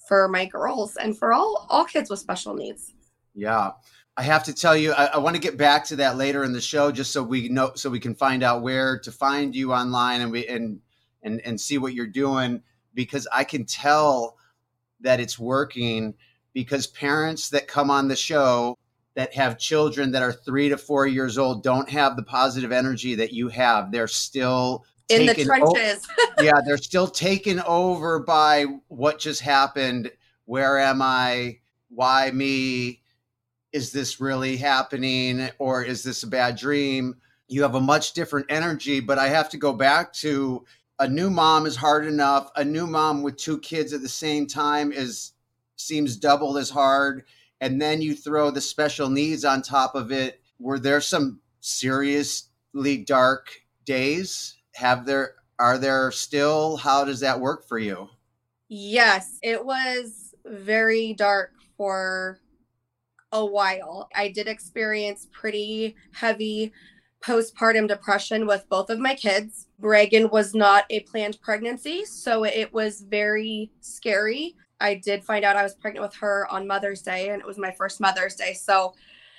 for 0.07 0.27
my 0.27 0.45
girls 0.45 0.97
and 0.97 1.17
for 1.17 1.33
all 1.33 1.67
all 1.69 1.85
kids 1.85 2.09
with 2.09 2.19
special 2.19 2.55
needs 2.55 2.93
yeah 3.35 3.71
i 4.17 4.23
have 4.23 4.43
to 4.43 4.53
tell 4.53 4.75
you 4.75 4.93
i, 4.93 5.05
I 5.05 5.17
want 5.17 5.35
to 5.35 5.41
get 5.41 5.57
back 5.57 5.85
to 5.85 5.95
that 5.97 6.17
later 6.17 6.43
in 6.43 6.53
the 6.53 6.61
show 6.61 6.91
just 6.91 7.11
so 7.11 7.23
we 7.23 7.49
know 7.49 7.71
so 7.75 7.89
we 7.89 7.99
can 7.99 8.15
find 8.15 8.43
out 8.43 8.61
where 8.61 8.99
to 8.99 9.11
find 9.11 9.55
you 9.55 9.73
online 9.73 10.21
and 10.21 10.31
we 10.31 10.47
and 10.47 10.79
and 11.23 11.41
and 11.41 11.59
see 11.59 11.77
what 11.77 11.93
you're 11.93 12.07
doing 12.07 12.61
because 12.93 13.27
i 13.33 13.43
can 13.43 13.65
tell 13.65 14.37
that 15.01 15.19
it's 15.19 15.37
working 15.39 16.13
because 16.53 16.87
parents 16.87 17.49
that 17.49 17.67
come 17.67 17.91
on 17.91 18.07
the 18.07 18.15
show 18.15 18.77
that 19.15 19.33
have 19.33 19.57
children 19.57 20.11
that 20.11 20.21
are 20.21 20.33
three 20.33 20.69
to 20.69 20.77
four 20.77 21.07
years 21.07 21.37
old 21.37 21.63
don't 21.63 21.89
have 21.89 22.15
the 22.15 22.23
positive 22.23 22.71
energy 22.71 23.15
that 23.15 23.31
you 23.31 23.47
have. 23.49 23.91
They're 23.91 24.07
still 24.07 24.85
in 25.09 25.25
the 25.25 25.33
trenches. 25.33 26.05
yeah, 26.41 26.59
they're 26.65 26.77
still 26.77 27.07
taken 27.07 27.61
over 27.61 28.19
by 28.19 28.65
what 28.89 29.19
just 29.19 29.41
happened. 29.41 30.11
Where 30.45 30.77
am 30.77 31.01
I? 31.01 31.59
Why 31.89 32.31
me? 32.31 33.01
Is 33.75 33.91
this 33.91 34.21
really 34.21 34.55
happening 34.55 35.49
or 35.59 35.83
is 35.83 36.01
this 36.01 36.23
a 36.23 36.27
bad 36.27 36.55
dream? 36.55 37.17
You 37.49 37.61
have 37.63 37.75
a 37.75 37.81
much 37.81 38.13
different 38.13 38.45
energy, 38.49 39.01
but 39.01 39.19
I 39.19 39.27
have 39.27 39.49
to 39.49 39.57
go 39.57 39.73
back 39.73 40.13
to 40.13 40.63
a 40.97 41.09
new 41.09 41.29
mom 41.29 41.65
is 41.65 41.75
hard 41.75 42.05
enough. 42.05 42.49
A 42.55 42.63
new 42.63 42.87
mom 42.87 43.21
with 43.21 43.35
two 43.35 43.59
kids 43.59 43.91
at 43.91 44.01
the 44.01 44.07
same 44.07 44.47
time 44.47 44.93
is 44.93 45.33
seems 45.75 46.15
double 46.15 46.57
as 46.57 46.69
hard. 46.69 47.25
And 47.59 47.81
then 47.81 48.01
you 48.01 48.15
throw 48.15 48.49
the 48.49 48.61
special 48.61 49.09
needs 49.09 49.43
on 49.43 49.61
top 49.61 49.93
of 49.93 50.09
it. 50.09 50.39
Were 50.57 50.79
there 50.79 51.01
some 51.01 51.41
seriously 51.59 53.03
dark 53.05 53.49
days? 53.83 54.55
Have 54.75 55.05
there 55.05 55.35
are 55.59 55.77
there 55.77 56.11
still? 56.11 56.77
How 56.77 57.03
does 57.03 57.19
that 57.19 57.41
work 57.41 57.67
for 57.67 57.77
you? 57.77 58.07
Yes 58.69 59.37
it 59.43 59.65
was 59.65 60.33
very 60.45 61.13
dark 61.13 61.51
for 61.75 62.39
a 63.39 63.45
while 63.45 64.09
i 64.15 64.27
did 64.27 64.47
experience 64.47 65.27
pretty 65.31 65.95
heavy 66.13 66.71
postpartum 67.23 67.87
depression 67.87 68.45
with 68.45 68.67
both 68.69 68.89
of 68.89 68.99
my 68.99 69.15
kids 69.15 69.67
reagan 69.79 70.29
was 70.29 70.53
not 70.53 70.85
a 70.89 70.99
planned 71.01 71.39
pregnancy 71.41 72.05
so 72.05 72.43
it 72.43 72.71
was 72.73 73.01
very 73.01 73.71
scary 73.81 74.55
I 74.79 74.95
did 74.95 75.23
find 75.23 75.45
out 75.45 75.55
I 75.55 75.63
was 75.63 75.73
pregnant 75.73 76.05
with 76.05 76.15
her 76.15 76.47
on 76.51 76.67
Mother's 76.67 77.01
Day, 77.01 77.29
and 77.29 77.41
it 77.41 77.47
was 77.47 77.57
my 77.57 77.71
first 77.71 78.01
Mother's 78.01 78.35
Day. 78.35 78.53
So 78.53 78.93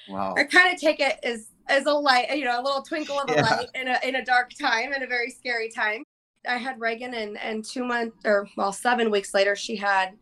wow. 0.08 0.34
I 0.36 0.44
kind 0.44 0.72
of 0.72 0.80
take 0.80 1.00
it 1.00 1.18
as 1.22 1.48
as 1.68 1.86
a 1.86 1.92
light, 1.92 2.36
you 2.36 2.44
know, 2.44 2.60
a 2.60 2.62
little 2.62 2.82
twinkle 2.82 3.18
of 3.18 3.28
a 3.30 3.34
yeah. 3.34 3.42
light 3.42 3.68
in 3.74 3.88
a 3.88 3.98
in 4.02 4.16
a 4.16 4.24
dark 4.24 4.52
time 4.60 4.92
and 4.92 5.02
a 5.02 5.06
very 5.06 5.30
scary 5.30 5.68
time. 5.68 6.02
I 6.48 6.56
had 6.56 6.80
Reagan, 6.80 7.14
and 7.14 7.38
and 7.38 7.64
two 7.64 7.84
months 7.84 8.16
or 8.24 8.48
well, 8.56 8.72
seven 8.72 9.10
weeks 9.10 9.34
later, 9.34 9.56
she 9.56 9.76
had 9.76 10.16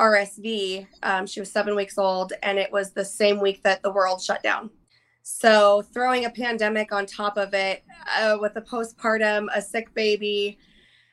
RSV. 0.00 0.86
Um, 1.02 1.26
she 1.26 1.40
was 1.40 1.52
seven 1.52 1.76
weeks 1.76 1.98
old, 1.98 2.32
and 2.42 2.58
it 2.58 2.72
was 2.72 2.92
the 2.92 3.04
same 3.04 3.38
week 3.40 3.62
that 3.62 3.82
the 3.82 3.92
world 3.92 4.22
shut 4.22 4.42
down. 4.42 4.70
So 5.22 5.82
throwing 5.92 6.24
a 6.24 6.30
pandemic 6.30 6.92
on 6.92 7.06
top 7.06 7.36
of 7.36 7.52
it, 7.52 7.84
uh, 8.18 8.38
with 8.40 8.56
a 8.56 8.62
postpartum, 8.62 9.48
a 9.54 9.60
sick 9.60 9.92
baby, 9.94 10.58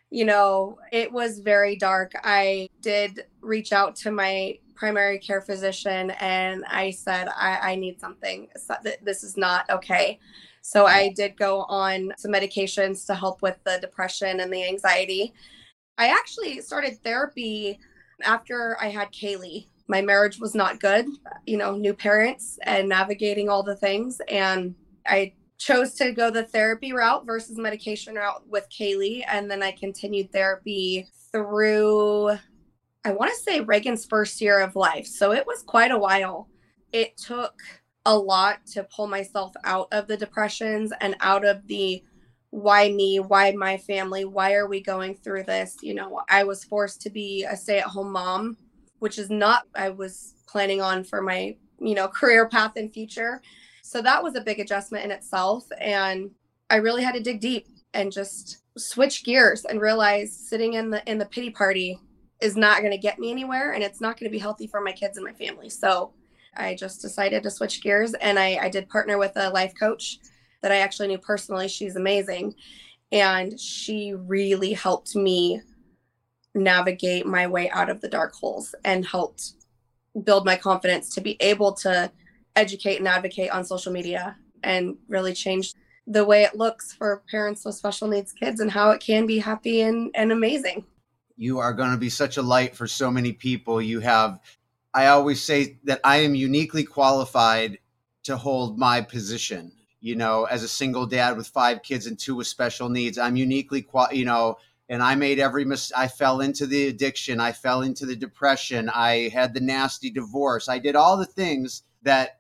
you 0.10 0.24
know, 0.24 0.80
it 0.92 1.12
was 1.12 1.40
very 1.40 1.76
dark. 1.76 2.14
I 2.24 2.70
did 2.82 3.26
reach 3.42 3.74
out 3.74 3.96
to 3.98 4.12
my 4.12 4.58
primary 4.74 5.20
care 5.20 5.42
physician 5.42 6.12
and 6.22 6.64
I 6.70 6.92
said, 6.92 7.28
I, 7.36 7.72
I 7.72 7.76
need 7.76 8.00
something. 8.00 8.48
This 9.02 9.24
is 9.24 9.36
not 9.36 9.70
okay. 9.70 10.20
So 10.62 10.86
I 10.86 11.14
did 11.16 11.36
go 11.38 11.64
on 11.64 12.14
some 12.18 12.32
medications 12.32 13.06
to 13.08 13.16
help 13.16 13.42
with 13.42 13.58
the 13.66 13.80
depression 13.82 14.40
and 14.40 14.52
the 14.52 14.66
anxiety. 14.66 15.34
I 15.98 16.10
actually 16.10 16.62
started 16.62 17.02
therapy 17.04 17.80
after 18.24 18.78
I 18.80 18.90
had 18.90 19.12
Kaylee. 19.12 19.68
My 19.88 20.02
marriage 20.02 20.40
was 20.40 20.54
not 20.54 20.80
good, 20.80 21.06
you 21.46 21.58
know, 21.58 21.76
new 21.76 21.94
parents 21.94 22.60
and 22.64 22.90
navigating 22.90 23.48
all 23.50 23.64
the 23.64 23.76
things. 23.76 24.20
And 24.28 24.76
I 25.06 25.34
chose 25.58 25.94
to 25.96 26.12
go 26.12 26.30
the 26.30 26.44
therapy 26.44 26.94
route 26.94 27.26
versus 27.26 27.58
medication 27.58 28.16
route 28.16 28.44
with 28.48 28.68
Kaylee. 28.70 29.24
And 29.28 29.50
then 29.50 29.64
I 29.64 29.72
continued 29.72 30.32
therapy 30.32 31.08
through, 31.32 32.32
I 33.06 33.12
want 33.12 33.32
to 33.34 33.40
say 33.42 33.62
Reagan's 33.62 34.06
first 34.06 34.42
year 34.42 34.60
of 34.60 34.76
life. 34.76 35.08
So 35.08 35.32
it 35.32 35.48
was 35.48 35.64
quite 35.64 35.92
a 35.92 35.98
while. 35.98 36.50
It 36.92 37.18
took 37.18 37.54
a 38.06 38.18
lot 38.18 38.66
to 38.66 38.84
pull 38.84 39.08
myself 39.08 39.54
out 39.64 39.88
of 39.92 40.08
the 40.08 40.18
depressions 40.18 40.92
and 41.02 41.16
out 41.22 41.46
of 41.46 41.66
the 41.68 42.04
why 42.58 42.90
me, 42.90 43.20
why 43.20 43.52
my 43.52 43.78
family, 43.78 44.26
why 44.26 44.56
are 44.56 44.68
we 44.68 44.82
going 44.82 45.14
through 45.14 45.44
this? 45.44 45.78
You 45.84 45.94
know, 45.94 46.22
I 46.28 46.44
was 46.44 46.64
forced 46.64 47.02
to 47.02 47.12
be 47.12 47.46
a 47.48 47.56
stay 47.56 47.78
at 47.78 47.86
home 47.86 48.12
mom, 48.12 48.58
which 48.98 49.20
is 49.20 49.30
not 49.30 49.66
I 49.76 49.90
was 49.90 50.34
planning 50.48 50.82
on 50.82 51.04
for 51.04 51.22
my, 51.22 51.56
you 51.80 51.94
know, 51.94 52.08
career 52.20 52.50
path 52.50 52.72
and 52.76 52.92
future. 52.92 53.44
So 53.84 54.02
that 54.02 54.24
was 54.24 54.36
a 54.36 54.42
big 54.42 54.60
adjustment 54.60 55.06
in 55.06 55.12
itself. 55.12 55.66
And 55.80 56.32
I 56.72 56.78
really 56.78 57.04
had 57.04 57.14
to 57.14 57.22
dig 57.22 57.42
deep 57.42 57.68
and 57.94 58.12
just 58.12 58.64
switch 58.76 59.24
gears 59.24 59.64
and 59.66 59.80
realize 59.80 60.36
sitting 60.36 60.74
in 60.74 60.90
the 60.90 61.08
in 61.10 61.20
the 61.20 61.28
pity 61.28 61.52
party 61.52 62.00
is 62.42 62.58
not 62.58 62.80
going 62.80 62.92
to 62.92 62.98
get 62.98 63.20
me 63.20 63.30
anywhere 63.30 63.74
and 63.74 63.84
it's 63.84 64.02
not 64.02 64.20
going 64.20 64.32
to 64.32 64.36
be 64.36 64.40
healthy 64.40 64.66
for 64.66 64.82
my 64.82 64.92
kids 64.94 65.18
and 65.18 65.26
my 65.26 65.34
family. 65.34 65.70
So 65.70 66.12
I 66.56 66.74
just 66.74 67.04
decided 67.04 67.44
to 67.44 67.52
switch 67.52 67.84
gears 67.84 68.16
and 68.16 68.40
I, 68.40 68.58
I 68.64 68.70
did 68.70 68.90
partner 68.90 69.20
with 69.20 69.34
a 69.36 69.52
life 69.52 69.74
coach 69.80 70.18
that 70.68 70.76
I 70.76 70.80
actually 70.80 71.08
knew 71.08 71.18
personally. 71.18 71.70
She's 71.70 71.96
amazing. 71.96 72.54
And 73.14 73.58
she 73.58 74.14
really 74.14 74.74
helped 74.74 75.16
me 75.16 75.62
navigate 76.54 77.26
my 77.26 77.48
way 77.48 77.70
out 77.70 77.90
of 77.90 78.02
the 78.02 78.10
dark 78.10 78.34
holes 78.34 78.76
and 78.84 79.06
helped 79.06 79.54
build 80.26 80.46
my 80.46 80.58
confidence 80.58 81.14
to 81.16 81.22
be 81.22 81.38
able 81.40 81.72
to 81.72 82.12
educate 82.58 82.98
and 82.98 83.08
advocate 83.08 83.50
on 83.52 83.64
social 83.64 83.94
media 83.94 84.36
and 84.64 84.98
really 85.08 85.34
change 85.34 85.74
the 86.06 86.26
way 86.26 86.44
it 86.44 86.56
looks 86.56 86.92
for 86.92 87.24
parents 87.32 87.64
with 87.64 87.76
special 87.76 88.10
needs 88.10 88.34
kids 88.34 88.60
and 88.60 88.70
how 88.70 88.92
it 88.92 89.00
can 89.00 89.26
be 89.26 89.38
happy 89.38 89.82
and, 89.82 90.12
and 90.16 90.34
amazing. 90.34 90.84
You 91.38 91.60
are 91.60 91.74
going 91.74 91.92
to 91.92 91.98
be 91.98 92.10
such 92.10 92.36
a 92.36 92.42
light 92.42 92.76
for 92.76 92.88
so 92.88 93.10
many 93.10 93.32
people. 93.32 93.82
You 93.82 94.02
have, 94.02 94.42
I 94.94 95.08
always 95.08 95.42
say 95.42 95.78
that 95.86 96.02
I 96.04 96.18
am 96.18 96.36
uniquely 96.36 96.84
qualified 96.84 97.78
to 98.24 98.36
hold 98.36 98.78
my 98.78 99.00
position. 99.00 99.72
You 100.00 100.16
know, 100.16 100.46
as 100.46 100.64
a 100.64 100.68
single 100.68 101.06
dad 101.06 101.38
with 101.38 101.48
five 101.48 101.82
kids 101.84 102.06
and 102.06 102.18
two 102.18 102.36
with 102.36 102.48
special 102.48 102.90
needs, 102.90 103.18
I'm 103.18 103.36
uniquely, 103.36 103.82
qual- 103.82 104.14
you 104.14 104.26
know, 104.26 104.58
and 104.90 105.02
I 105.04 105.16
made 105.16 105.40
every 105.40 105.66
mis- 105.66 105.92
I 105.96 106.08
fell 106.08 106.42
into 106.42 106.66
the 106.66 106.88
addiction, 106.88 107.40
I 107.40 107.52
fell 107.52 107.82
into 107.82 108.06
the 108.06 108.16
depression, 108.16 108.90
I 108.90 109.30
had 109.30 109.54
the 109.54 109.60
nasty 109.60 110.10
divorce, 110.12 110.70
I 110.70 110.80
did 110.80 110.96
all 110.96 111.18
the 111.18 111.26
things 111.26 111.84
that 112.04 112.40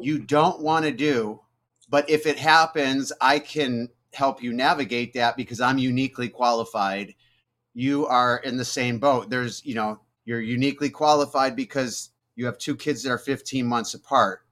you 0.00 0.18
don't 0.18 0.60
want 0.60 0.84
to 0.84 0.92
do 0.92 1.40
but 1.88 2.08
if 2.10 2.26
it 2.26 2.38
happens, 2.38 3.12
I 3.20 3.38
can 3.38 3.88
help 4.12 4.42
you 4.42 4.52
navigate 4.52 5.14
that 5.14 5.36
because 5.36 5.60
I'm 5.60 5.78
uniquely 5.78 6.28
qualified. 6.28 7.14
You 7.74 8.06
are 8.06 8.38
in 8.38 8.56
the 8.56 8.64
same 8.64 8.98
boat. 8.98 9.30
There's, 9.30 9.64
you 9.64 9.74
know, 9.74 10.00
you're 10.24 10.40
uniquely 10.40 10.90
qualified 10.90 11.56
because 11.56 12.10
you 12.36 12.46
have 12.46 12.58
two 12.58 12.76
kids 12.76 13.02
that 13.02 13.10
are 13.10 13.18
15 13.18 13.66
months 13.66 13.94
apart. 13.94 14.42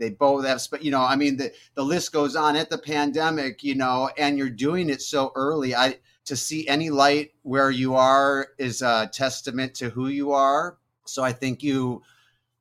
They 0.00 0.10
both 0.10 0.46
have, 0.46 0.62
you 0.80 0.90
know, 0.90 1.02
I 1.02 1.14
mean, 1.14 1.36
the, 1.36 1.52
the 1.74 1.84
list 1.84 2.10
goes 2.10 2.34
on 2.34 2.56
at 2.56 2.70
the 2.70 2.78
pandemic, 2.78 3.62
you 3.62 3.74
know, 3.74 4.10
and 4.16 4.38
you're 4.38 4.48
doing 4.48 4.88
it 4.88 5.02
so 5.02 5.30
early. 5.36 5.74
I, 5.74 5.98
to 6.24 6.36
see 6.36 6.66
any 6.68 6.88
light 6.88 7.32
where 7.42 7.70
you 7.70 7.94
are 7.94 8.48
is 8.58 8.80
a 8.80 9.10
testament 9.12 9.74
to 9.74 9.90
who 9.90 10.08
you 10.08 10.32
are. 10.32 10.78
So 11.04 11.22
I 11.22 11.32
think 11.32 11.62
you, 11.62 12.02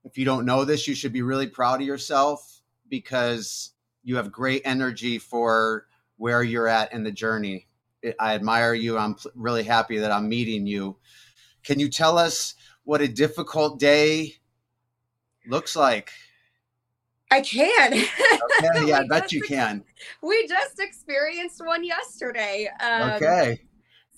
if 0.04 0.18
you 0.18 0.26
don't 0.26 0.46
know 0.46 0.66
this, 0.66 0.86
you 0.86 0.96
should 0.96 1.14
be 1.14 1.22
really 1.22 1.48
proud 1.48 1.80
of 1.80 1.88
yourself 1.88 2.62
because 2.90 3.72
you 4.04 4.18
have 4.18 4.32
great 4.32 4.64
energy 4.66 5.18
for 5.18 5.86
where 6.18 6.44
you're 6.44 6.68
at 6.68 6.92
in 6.92 7.04
the 7.04 7.12
journey. 7.12 7.68
I 8.20 8.36
admire 8.36 8.74
you. 8.74 8.98
I'm 8.98 9.16
really 9.34 9.64
happy 9.64 9.98
that 10.00 10.12
I'm 10.12 10.28
meeting 10.28 10.68
you. 10.68 10.98
Can 11.64 11.80
you 11.80 11.90
tell 11.90 12.18
us 12.18 12.56
what 12.84 13.02
a 13.02 13.08
difficult 13.08 13.80
day 13.80 14.36
looks 15.48 15.76
like? 15.76 16.12
I 17.32 17.42
can. 17.42 17.94
Okay, 17.94 18.08
yeah, 18.88 19.00
I 19.00 19.08
bet 19.08 19.32
you 19.32 19.42
can. 19.42 19.84
We 20.24 20.48
just 20.48 20.80
experienced 20.80 21.62
one 21.64 21.84
yesterday. 21.84 22.70
Um, 22.80 23.12
okay. 23.12 23.62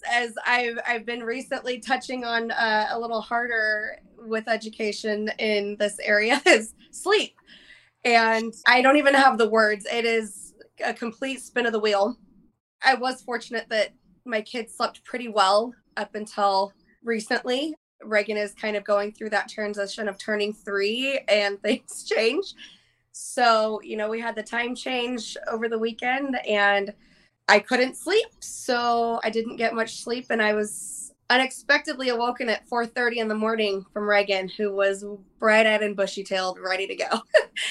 As 0.10 0.34
I've 0.46 0.80
I've 0.88 1.06
been 1.06 1.22
recently 1.22 1.80
touching 1.80 2.24
on 2.24 2.52
uh, 2.52 2.88
a 2.92 3.00
little 3.00 3.22
harder 3.22 4.00
with 4.18 4.48
education 4.48 5.30
in 5.40 5.76
this 5.78 6.00
area 6.00 6.42
is 6.48 6.74
sleep 6.92 7.36
and 8.04 8.54
I 8.68 8.82
don't 8.82 8.98
even 8.98 9.14
have 9.14 9.38
the 9.38 9.50
words. 9.50 9.86
It 9.92 10.06
is 10.06 10.54
a 10.84 10.94
complete 10.94 11.42
spin 11.42 11.66
of 11.66 11.72
the 11.72 11.80
wheel. 11.80 12.18
I 12.84 12.96
was 12.96 13.22
fortunate 13.22 13.68
that 13.70 13.90
my 14.26 14.42
kids 14.42 14.76
slept 14.76 15.04
pretty 15.04 15.28
well 15.28 15.74
up 15.98 16.16
until 16.16 16.74
recently. 17.04 17.76
Reagan 18.04 18.38
is 18.38 18.54
kind 18.54 18.76
of 18.76 18.84
going 18.84 19.12
through 19.12 19.30
that 19.32 19.50
transition 19.50 20.08
of 20.08 20.18
turning 20.18 20.54
three 20.54 21.20
and 21.28 21.62
things 21.64 22.06
change. 22.10 22.54
So, 23.12 23.82
you 23.84 23.98
know, 23.98 24.10
we 24.10 24.20
had 24.20 24.36
the 24.36 24.44
time 24.44 24.76
change 24.76 25.38
over 25.50 25.68
the 25.68 25.80
weekend 25.80 26.38
and 26.48 26.94
I 27.48 27.60
couldn't 27.60 27.98
sleep. 27.98 28.28
So 28.40 29.20
I 29.24 29.30
didn't 29.30 29.58
get 29.58 29.74
much 29.74 30.02
sleep 30.04 30.28
and 30.30 30.42
I 30.42 30.54
was 30.54 31.14
unexpectedly 31.30 32.10
awoken 32.10 32.50
at 32.50 32.68
4:30 32.68 33.18
in 33.18 33.28
the 33.28 33.36
morning 33.36 33.86
from 33.94 34.08
Reagan, 34.08 34.50
who 34.50 34.74
was 34.74 35.06
bright-eyed 35.40 35.82
and 35.82 35.96
bushy-tailed, 35.96 36.60
ready 36.60 36.88
to 36.88 36.96
go. 36.96 37.22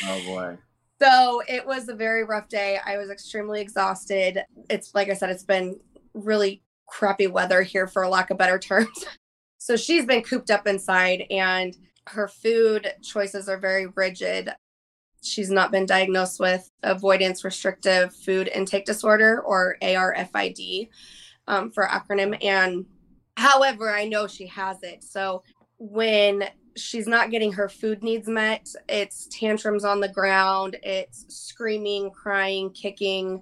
oh 0.06 0.24
boy. 0.26 0.58
So 1.02 1.42
it 1.48 1.64
was 1.64 1.88
a 1.88 1.94
very 1.94 2.24
rough 2.24 2.50
day. 2.50 2.78
I 2.84 2.98
was 2.98 3.08
extremely 3.08 3.62
exhausted. 3.62 4.44
It's 4.68 4.94
like 4.94 5.08
I 5.08 5.14
said, 5.14 5.30
it's 5.30 5.44
been 5.44 5.80
really 6.12 6.62
crappy 6.86 7.26
weather 7.26 7.62
here, 7.62 7.86
for 7.86 8.06
lack 8.06 8.28
of 8.28 8.36
better 8.36 8.58
terms. 8.58 9.06
so 9.58 9.76
she's 9.76 10.04
been 10.04 10.20
cooped 10.20 10.50
up 10.50 10.66
inside, 10.66 11.24
and 11.30 11.74
her 12.08 12.28
food 12.28 12.92
choices 13.02 13.48
are 13.48 13.56
very 13.56 13.86
rigid. 13.86 14.50
She's 15.22 15.50
not 15.50 15.70
been 15.70 15.86
diagnosed 15.86 16.40
with 16.40 16.70
avoidance 16.82 17.44
restrictive 17.44 18.14
food 18.14 18.48
intake 18.54 18.86
disorder 18.86 19.40
or 19.42 19.76
ARFID 19.82 20.88
um, 21.46 21.70
for 21.70 21.86
acronym. 21.86 22.42
And 22.44 22.86
However, 23.40 23.90
I 23.90 24.04
know 24.04 24.26
she 24.26 24.46
has 24.48 24.82
it. 24.82 25.02
So 25.02 25.42
when 25.78 26.44
she's 26.76 27.06
not 27.06 27.30
getting 27.30 27.50
her 27.54 27.70
food 27.70 28.02
needs 28.02 28.28
met, 28.28 28.68
it's 28.86 29.28
tantrums 29.28 29.82
on 29.82 29.98
the 29.98 30.10
ground, 30.10 30.76
it's 30.82 31.24
screaming, 31.34 32.10
crying, 32.10 32.70
kicking, 32.70 33.40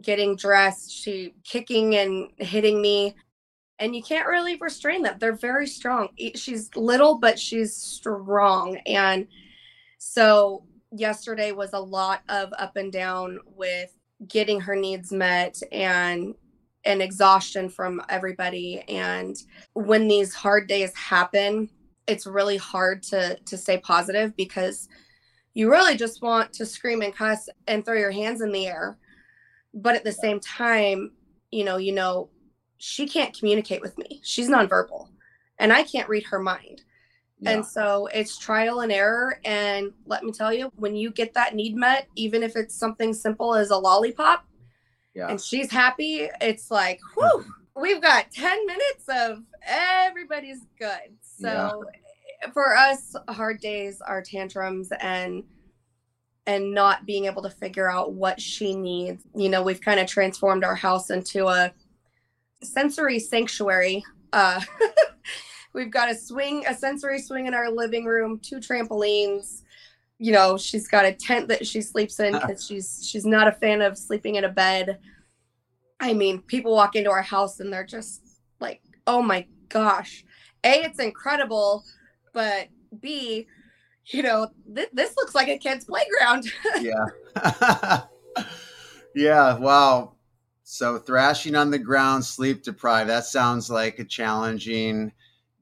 getting 0.00 0.36
dressed, 0.36 0.92
she 0.92 1.34
kicking 1.42 1.96
and 1.96 2.30
hitting 2.36 2.80
me. 2.80 3.16
And 3.80 3.96
you 3.96 4.04
can't 4.04 4.28
really 4.28 4.56
restrain 4.60 5.02
them. 5.02 5.16
They're 5.18 5.32
very 5.32 5.66
strong. 5.66 6.10
She's 6.36 6.70
little, 6.76 7.18
but 7.18 7.36
she's 7.36 7.74
strong. 7.74 8.76
And 8.86 9.26
so 9.98 10.62
yesterday 10.92 11.52
was 11.52 11.72
a 11.72 11.80
lot 11.80 12.22
of 12.28 12.52
up 12.58 12.76
and 12.76 12.92
down 12.92 13.38
with 13.56 13.94
getting 14.28 14.60
her 14.60 14.76
needs 14.76 15.12
met 15.12 15.60
and 15.72 16.34
and 16.84 17.02
exhaustion 17.02 17.68
from 17.68 18.02
everybody. 18.08 18.82
And 18.88 19.36
when 19.74 20.08
these 20.08 20.34
hard 20.34 20.66
days 20.66 20.94
happen 20.94 21.68
it's 22.06 22.26
really 22.26 22.56
hard 22.56 23.02
to 23.04 23.36
to 23.44 23.56
stay 23.56 23.78
positive 23.78 24.34
because 24.36 24.88
you 25.54 25.70
really 25.70 25.96
just 25.96 26.22
want 26.22 26.52
to 26.52 26.66
scream 26.66 27.02
and 27.02 27.14
cuss 27.14 27.48
and 27.68 27.84
throw 27.84 27.94
your 27.94 28.10
hands 28.10 28.40
in 28.40 28.50
the 28.50 28.66
air. 28.66 28.98
But 29.74 29.94
at 29.94 30.04
the 30.04 30.12
same 30.12 30.40
time 30.40 31.12
you 31.50 31.64
know 31.64 31.76
you 31.76 31.92
know 31.92 32.30
she 32.78 33.06
can't 33.06 33.36
communicate 33.36 33.82
with 33.82 33.96
me. 33.98 34.20
She's 34.24 34.48
nonverbal 34.48 35.08
and 35.60 35.72
i 35.72 35.84
can't 35.84 36.08
read 36.08 36.24
her 36.24 36.40
mind 36.40 36.82
yeah. 37.40 37.50
and 37.50 37.66
so 37.66 38.08
it's 38.14 38.38
trial 38.38 38.80
and 38.80 38.92
error 38.92 39.38
and 39.44 39.92
let 40.06 40.22
me 40.22 40.32
tell 40.32 40.52
you 40.52 40.70
when 40.76 40.94
you 40.94 41.10
get 41.10 41.34
that 41.34 41.54
need 41.54 41.74
met 41.74 42.06
even 42.16 42.42
if 42.42 42.56
it's 42.56 42.74
something 42.74 43.12
simple 43.12 43.54
as 43.54 43.70
a 43.70 43.76
lollipop 43.76 44.44
yeah. 45.14 45.28
and 45.28 45.40
she's 45.40 45.70
happy, 45.70 46.28
it's 46.40 46.70
like, 46.70 47.00
whew, 47.14 47.44
we've 47.80 48.00
got 48.00 48.30
10 48.30 48.66
minutes 48.66 49.04
of 49.08 49.42
everybody's 49.62 50.60
good. 50.78 51.16
So 51.22 51.84
yeah. 52.42 52.50
for 52.52 52.76
us, 52.76 53.14
hard 53.28 53.60
days 53.60 54.00
are 54.00 54.22
tantrums 54.22 54.90
and 55.00 55.44
and 56.46 56.72
not 56.74 57.04
being 57.06 57.26
able 57.26 57.42
to 57.42 57.50
figure 57.50 57.88
out 57.88 58.14
what 58.14 58.40
she 58.40 58.74
needs. 58.74 59.22
You 59.36 59.50
know, 59.50 59.62
we've 59.62 59.80
kind 59.80 60.00
of 60.00 60.08
transformed 60.08 60.64
our 60.64 60.74
house 60.74 61.10
into 61.10 61.46
a 61.46 61.72
sensory 62.62 63.18
sanctuary. 63.18 64.02
Uh 64.32 64.60
we've 65.72 65.90
got 65.90 66.10
a 66.10 66.14
swing, 66.14 66.64
a 66.66 66.74
sensory 66.74 67.20
swing 67.20 67.46
in 67.46 67.54
our 67.54 67.70
living 67.70 68.04
room, 68.04 68.40
two 68.42 68.56
trampolines, 68.56 69.62
you 70.20 70.32
know 70.32 70.58
she's 70.58 70.86
got 70.86 71.06
a 71.06 71.12
tent 71.12 71.48
that 71.48 71.66
she 71.66 71.80
sleeps 71.80 72.20
in 72.20 72.34
ah. 72.34 72.40
because 72.40 72.64
she's 72.64 73.04
she's 73.04 73.24
not 73.24 73.48
a 73.48 73.52
fan 73.52 73.80
of 73.80 73.98
sleeping 73.98 74.36
in 74.36 74.44
a 74.44 74.48
bed. 74.48 74.98
I 75.98 76.12
mean 76.12 76.42
people 76.42 76.72
walk 76.72 76.94
into 76.94 77.10
our 77.10 77.22
house 77.22 77.58
and 77.58 77.72
they're 77.72 77.84
just 77.84 78.22
like 78.60 78.82
oh 79.08 79.22
my 79.22 79.46
gosh. 79.68 80.24
A 80.62 80.82
it's 80.82 81.00
incredible 81.00 81.84
but 82.32 82.68
b 83.00 83.46
you 84.06 84.22
know 84.22 84.48
th- 84.72 84.90
this 84.92 85.16
looks 85.16 85.34
like 85.34 85.48
a 85.48 85.58
kid's 85.58 85.86
playground. 85.86 86.46
Yeah. 86.80 88.02
Yeah 89.12 89.58
wow. 89.58 90.12
So 90.62 90.98
thrashing 90.98 91.56
on 91.56 91.70
the 91.70 91.78
ground 91.78 92.24
sleep 92.24 92.62
deprived 92.62 93.08
that 93.08 93.24
sounds 93.24 93.70
like 93.70 93.98
a 93.98 94.04
challenging 94.04 95.12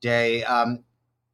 day 0.01 0.45
um 0.45 0.85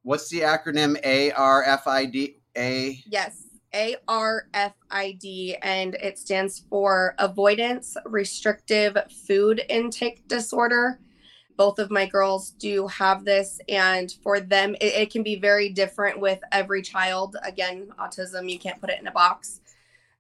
what's 0.02 0.28
the 0.28 0.40
acronym 0.40 1.00
arfid 1.32 2.36
a? 2.56 3.02
Yes, 3.06 3.48
A 3.74 3.96
R 4.06 4.48
F 4.54 4.74
I 4.90 5.12
D, 5.12 5.56
and 5.62 5.94
it 5.96 6.18
stands 6.18 6.64
for 6.70 7.14
Avoidance 7.18 7.96
Restrictive 8.06 8.96
Food 9.26 9.62
Intake 9.68 10.28
Disorder. 10.28 11.00
Both 11.56 11.78
of 11.78 11.90
my 11.90 12.06
girls 12.06 12.50
do 12.50 12.86
have 12.88 13.24
this, 13.24 13.60
and 13.68 14.12
for 14.22 14.40
them, 14.40 14.74
it, 14.80 14.94
it 14.94 15.10
can 15.10 15.22
be 15.22 15.36
very 15.36 15.68
different 15.68 16.20
with 16.20 16.40
every 16.52 16.82
child. 16.82 17.36
Again, 17.44 17.88
autism, 17.98 18.50
you 18.50 18.58
can't 18.58 18.80
put 18.80 18.90
it 18.90 19.00
in 19.00 19.06
a 19.06 19.12
box. 19.12 19.60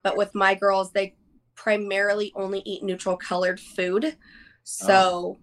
But 0.02 0.16
with 0.16 0.34
my 0.34 0.54
girls, 0.54 0.92
they 0.92 1.14
primarily 1.54 2.32
only 2.34 2.62
eat 2.64 2.82
neutral 2.82 3.16
colored 3.16 3.60
food. 3.60 4.16
So, 4.62 4.94
oh. 4.94 5.38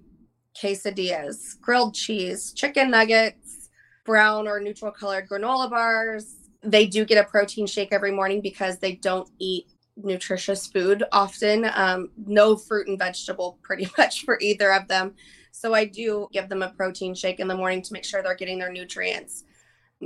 Quesadillas, 0.60 1.60
grilled 1.62 1.94
cheese, 1.94 2.54
chicken 2.54 2.92
nuggets, 2.92 3.70
brown 4.06 4.48
or 4.48 4.60
neutral 4.60 4.92
colored 4.92 5.30
granola 5.30 5.70
bars, 5.70 6.36
they 6.64 6.86
do 6.86 7.06
get 7.06 7.24
a 7.24 7.28
protein 7.28 7.66
shake 7.66 7.90
every 7.92 8.12
morning 8.12 8.42
because 8.42 8.78
they 8.78 8.94
don't 8.96 9.30
eat 9.40 9.68
nutritious 9.98 10.68
food 10.68 11.04
often. 11.12 11.70
Um, 11.74 12.10
no 12.26 12.56
fruit 12.56 12.88
and 12.88 13.00
vegetable, 13.00 13.60
pretty 13.64 13.90
much 13.98 14.24
for 14.26 14.38
either 14.42 14.72
of 14.74 14.88
them. 14.88 15.16
So 15.52 15.74
I 15.74 15.86
do 15.86 16.28
give 16.32 16.50
them 16.50 16.62
a 16.62 16.70
protein 16.70 17.14
shake 17.14 17.40
in 17.40 17.48
the 17.48 17.56
morning 17.56 17.82
to 17.82 17.94
make 17.94 18.06
sure 18.06 18.24
they're 18.24 18.36
getting 18.36 18.60
their 18.60 18.72
nutrients. 18.72 19.44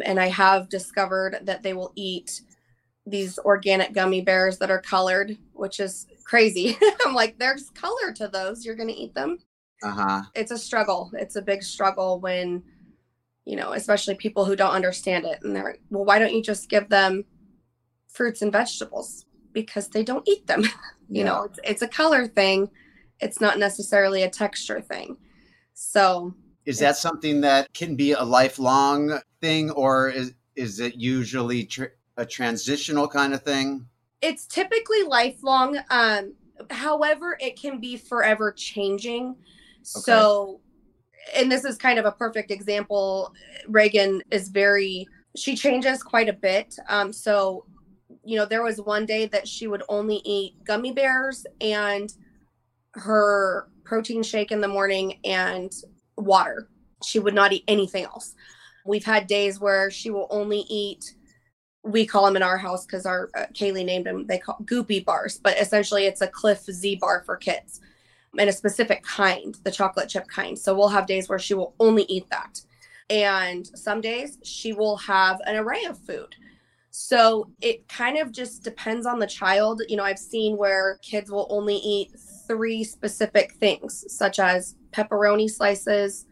And 0.03 0.19
I 0.19 0.27
have 0.27 0.69
discovered 0.69 1.39
that 1.43 1.63
they 1.63 1.73
will 1.73 1.93
eat 1.95 2.41
these 3.05 3.37
organic 3.39 3.93
gummy 3.93 4.21
bears 4.21 4.57
that 4.57 4.71
are 4.71 4.81
colored, 4.81 5.37
which 5.53 5.79
is 5.79 6.07
crazy. 6.23 6.77
I'm 7.05 7.13
like, 7.13 7.37
there's 7.37 7.69
color 7.69 8.11
to 8.15 8.27
those. 8.27 8.65
You're 8.65 8.75
going 8.75 8.89
to 8.89 8.95
eat 8.95 9.13
them. 9.13 9.37
Uh 9.85 9.91
huh. 9.91 10.21
It's 10.33 10.51
a 10.51 10.57
struggle. 10.57 11.11
It's 11.13 11.35
a 11.35 11.41
big 11.41 11.61
struggle 11.61 12.19
when, 12.19 12.63
you 13.45 13.55
know, 13.55 13.73
especially 13.73 14.15
people 14.15 14.43
who 14.45 14.55
don't 14.55 14.71
understand 14.73 15.25
it. 15.25 15.39
And 15.43 15.55
they're 15.55 15.63
like, 15.63 15.81
well, 15.91 16.05
why 16.05 16.17
don't 16.17 16.33
you 16.33 16.41
just 16.41 16.69
give 16.69 16.89
them 16.89 17.23
fruits 18.07 18.41
and 18.41 18.51
vegetables? 18.51 19.25
Because 19.53 19.89
they 19.89 20.03
don't 20.03 20.27
eat 20.27 20.47
them. 20.47 20.63
you 21.09 21.23
Yeah. 21.23 21.25
know, 21.25 21.43
it's, 21.43 21.59
it's 21.63 21.81
a 21.83 21.87
color 21.87 22.27
thing, 22.27 22.69
it's 23.19 23.39
not 23.39 23.59
necessarily 23.59 24.23
a 24.23 24.29
texture 24.29 24.81
thing. 24.81 25.17
So, 25.75 26.33
Is 26.65 26.79
that 26.79 26.97
something 26.97 27.41
that 27.41 27.71
can 27.73 27.95
be 27.95 28.13
a 28.13 28.23
lifelong 28.23 29.19
thing, 29.39 29.69
or 29.71 30.09
is 30.09 30.33
is 30.55 30.79
it 30.79 30.95
usually 30.95 31.65
tr- 31.65 31.95
a 32.17 32.25
transitional 32.25 33.07
kind 33.07 33.33
of 33.33 33.43
thing? 33.43 33.85
it's 34.21 34.47
typically 34.47 35.03
lifelong 35.03 35.77
um 35.89 36.33
however 36.71 37.37
it 37.41 37.59
can 37.59 37.79
be 37.79 37.97
forever 37.97 38.51
changing 38.51 39.35
so 39.85 40.61
and 41.35 41.51
this 41.51 41.65
is 41.65 41.77
kind 41.77 41.99
of 41.99 42.05
a 42.05 42.11
perfect 42.11 42.51
example. 42.51 43.33
Reagan 43.67 44.21
is 44.31 44.49
very 44.49 45.07
she 45.35 45.55
changes 45.55 46.01
quite 46.03 46.29
a 46.29 46.33
bit. 46.33 46.75
Um 46.89 47.13
so 47.13 47.65
you 48.23 48.37
know 48.37 48.45
there 48.45 48.63
was 48.63 48.79
one 48.79 49.05
day 49.05 49.25
that 49.27 49.47
she 49.47 49.67
would 49.67 49.83
only 49.89 50.21
eat 50.25 50.63
gummy 50.63 50.91
bears 50.91 51.45
and 51.61 52.11
her 52.93 53.69
protein 53.83 54.23
shake 54.23 54.51
in 54.51 54.61
the 54.61 54.67
morning 54.67 55.19
and 55.23 55.71
water. 56.17 56.69
She 57.03 57.19
would 57.19 57.35
not 57.35 57.53
eat 57.53 57.63
anything 57.67 58.05
else. 58.05 58.35
We've 58.85 59.05
had 59.05 59.27
days 59.27 59.59
where 59.59 59.91
she 59.91 60.09
will 60.09 60.27
only 60.29 60.65
eat 60.69 61.03
we 61.85 62.05
call 62.05 62.25
them 62.25 62.35
in 62.35 62.43
our 62.43 62.57
house 62.57 62.85
because 62.85 63.05
our 63.05 63.29
uh, 63.37 63.45
Kaylee 63.53 63.85
named 63.85 64.07
them. 64.07 64.25
They 64.25 64.39
call 64.39 64.57
goopy 64.65 65.05
bars, 65.05 65.39
but 65.41 65.57
essentially 65.59 66.05
it's 66.05 66.21
a 66.21 66.27
Clif 66.27 66.63
Z 66.63 66.95
bar 66.95 67.21
for 67.25 67.37
kids, 67.37 67.79
and 68.37 68.49
a 68.49 68.53
specific 68.53 69.03
kind, 69.03 69.57
the 69.63 69.71
chocolate 69.71 70.09
chip 70.09 70.27
kind. 70.27 70.57
So 70.57 70.75
we'll 70.75 70.89
have 70.89 71.07
days 71.07 71.29
where 71.29 71.39
she 71.39 71.53
will 71.53 71.73
only 71.79 72.03
eat 72.03 72.29
that, 72.29 72.61
and 73.09 73.65
some 73.67 74.01
days 74.01 74.37
she 74.43 74.73
will 74.73 74.97
have 74.97 75.39
an 75.45 75.55
array 75.55 75.83
of 75.85 75.97
food. 75.97 76.35
So 76.91 77.49
it 77.61 77.87
kind 77.89 78.17
of 78.17 78.31
just 78.31 78.63
depends 78.63 79.05
on 79.05 79.19
the 79.19 79.27
child. 79.27 79.81
You 79.89 79.97
know, 79.97 80.03
I've 80.03 80.19
seen 80.19 80.55
where 80.55 80.97
kids 81.01 81.29
will 81.29 81.47
only 81.49 81.75
eat 81.75 82.11
three 82.47 82.83
specific 82.83 83.53
things, 83.53 84.05
such 84.07 84.39
as 84.39 84.75
pepperoni 84.91 85.49
slices, 85.49 86.25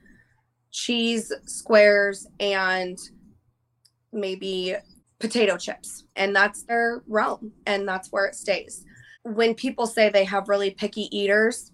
cheese 0.72 1.34
squares, 1.46 2.28
and 2.40 2.98
maybe 4.14 4.76
potato 5.20 5.58
chips 5.58 6.04
and 6.18 6.36
that's 6.36 6.64
their 6.64 7.02
realm 7.08 7.52
and 7.66 7.88
that's 7.88 8.12
where 8.12 8.26
it 8.26 8.36
stays 8.36 8.84
when 9.24 9.56
people 9.56 9.88
say 9.88 10.10
they 10.10 10.26
have 10.26 10.50
really 10.50 10.72
picky 10.72 11.08
eaters 11.18 11.72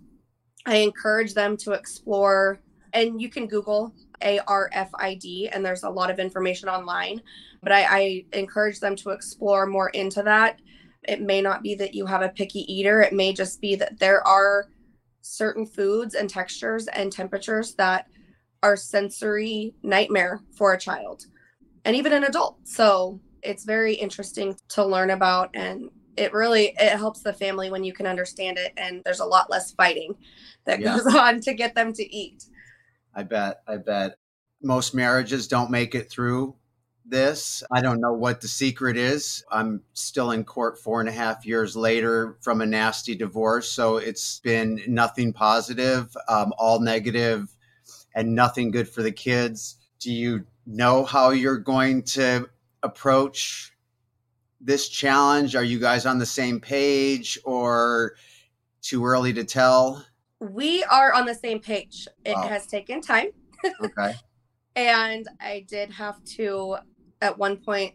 i 0.70 0.78
encourage 0.78 1.34
them 1.34 1.58
to 1.58 1.72
explore 1.74 2.60
and 2.94 3.22
you 3.22 3.30
can 3.30 3.48
google 3.48 3.94
arfid 4.22 5.50
and 5.54 5.66
there's 5.66 5.84
a 5.84 5.90
lot 5.90 6.10
of 6.10 6.20
information 6.20 6.68
online 6.68 7.22
but 7.62 7.72
I, 7.72 7.84
I 7.84 8.26
encourage 8.34 8.80
them 8.80 8.96
to 8.98 9.10
explore 9.10 9.66
more 9.66 9.90
into 9.90 10.24
that. 10.24 10.60
It 11.08 11.22
may 11.22 11.42
not 11.42 11.64
be 11.64 11.76
that 11.76 11.94
you 11.94 12.06
have 12.06 12.22
a 12.22 12.30
picky 12.30 12.72
eater. 12.72 13.02
It 13.02 13.14
may 13.14 13.34
just 13.34 13.62
be 13.62 13.76
that 13.76 14.00
there 14.00 14.26
are 14.26 14.68
certain 15.22 15.66
foods 15.66 16.16
and 16.16 16.30
textures 16.30 16.88
and 16.88 17.12
temperatures 17.12 17.76
that 17.76 18.08
are 18.64 18.76
sensory 18.76 19.74
nightmare 19.84 20.42
for 20.56 20.74
a 20.74 20.80
child 20.80 21.26
and 21.86 21.96
even 21.96 22.14
an 22.14 22.26
adult. 22.26 22.58
So 22.68 23.20
it's 23.42 23.64
very 23.64 23.94
interesting 23.94 24.58
to 24.70 24.86
learn 24.86 25.12
about 25.12 25.50
and 25.54 25.90
it 26.20 26.34
really 26.34 26.76
it 26.80 26.98
helps 26.98 27.22
the 27.22 27.34
family 27.34 27.72
when 27.72 27.84
you 27.84 27.94
can 27.94 28.06
understand 28.06 28.58
it 28.58 28.74
and 28.78 29.02
there's 29.06 29.22
a 29.22 29.26
lot 29.26 29.50
less 29.50 29.72
fighting 29.72 30.14
that 30.66 30.80
Yeah. 30.80 30.98
goes 30.98 31.16
on 31.16 31.40
to 31.42 31.54
get 31.54 31.74
them 31.76 31.94
to 31.94 32.16
eat 32.16 32.46
I 33.16 33.24
bet. 33.24 33.62
I 33.68 33.78
bet. 33.78 34.18
Most 34.62 34.94
marriages 34.94 35.48
don't 35.48 35.72
make 35.72 35.96
it 35.96 36.10
through 36.10 36.56
this. 37.06 37.64
I 37.72 37.82
don't 37.82 38.00
know 38.00 38.14
what 38.14 38.40
the 38.40 38.48
secret 38.48 38.98
is. 38.98 39.44
I'm 39.52 39.82
still 39.94 40.32
in 40.32 40.44
court 40.44 40.78
four 40.80 41.00
and 41.00 41.10
a 41.10 41.12
half 41.12 41.46
years 41.46 41.76
later 41.76 42.38
from 42.42 42.62
a 42.62 42.66
nasty 42.66 43.16
divorce. 43.16 43.72
So 43.72 43.98
it's 43.98 44.40
been 44.42 44.80
nothing 44.88 45.34
positive, 45.34 46.16
um, 46.28 46.54
all 46.58 46.80
negative, 46.80 47.50
and 48.16 48.36
nothing 48.36 48.70
good 48.70 48.88
for 48.88 49.02
the 49.02 49.12
kids. 49.12 49.78
Do 50.00 50.12
you 50.14 50.46
know 50.68 51.04
how 51.04 51.32
you're 51.32 51.58
going 51.58 52.04
to 52.04 52.48
approach 52.84 53.74
this 54.62 54.90
challenge? 54.90 55.56
Are 55.56 55.64
you 55.64 55.80
guys 55.80 56.06
on 56.06 56.20
the 56.20 56.26
same 56.26 56.60
page 56.60 57.40
or 57.46 58.16
too 58.82 59.06
early 59.06 59.34
to 59.34 59.44
tell? 59.44 60.06
we 60.42 60.82
are 60.86 61.12
on 61.14 61.26
the 61.26 61.36
same 61.36 61.60
page 61.60 62.08
it 62.24 62.34
Wow. 62.34 62.48
has 62.48 62.66
taken 62.66 63.02
time 63.02 63.28
Okay. 63.84 64.14
and 64.78 65.28
i 65.42 65.66
did 65.68 65.92
have 65.92 66.24
to 66.24 66.78
at 67.22 67.38
one 67.38 67.58
point 67.58 67.94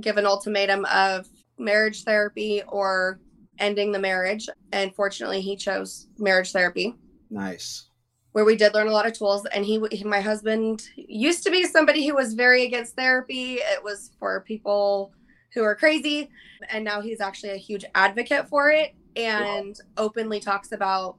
give 0.00 0.16
an 0.18 0.24
ultimatum 0.24 0.84
of 0.84 1.26
marriage 1.58 2.04
therapy 2.04 2.62
or 2.68 3.18
ending 3.58 3.90
the 3.90 3.98
marriage 3.98 4.48
and 4.70 4.94
fortunately 4.94 5.40
he 5.40 5.56
chose 5.56 6.06
marriage 6.16 6.52
therapy 6.52 6.94
Nice. 7.28 7.88
where 8.30 8.44
we 8.44 8.54
did 8.54 8.72
learn 8.72 8.86
a 8.86 8.92
lot 8.92 9.08
of 9.08 9.12
tools 9.14 9.44
and 9.46 9.64
he, 9.64 9.84
he 9.90 10.04
my 10.04 10.20
husband 10.20 10.88
used 10.94 11.42
to 11.42 11.50
be 11.50 11.64
somebody 11.64 12.06
who 12.06 12.14
was 12.14 12.34
very 12.34 12.64
against 12.66 12.94
therapy 12.94 13.54
it 13.54 13.82
was 13.82 14.12
for 14.20 14.42
people 14.42 15.12
who 15.54 15.62
are 15.62 15.74
crazy 15.74 16.30
and 16.70 16.84
now 16.84 17.00
he's 17.00 17.20
actually 17.20 17.50
a 17.50 17.56
huge 17.56 17.84
advocate 17.94 18.48
for 18.48 18.70
it 18.70 18.94
and 19.16 19.80
openly 19.96 20.40
talks 20.40 20.72
about 20.72 21.16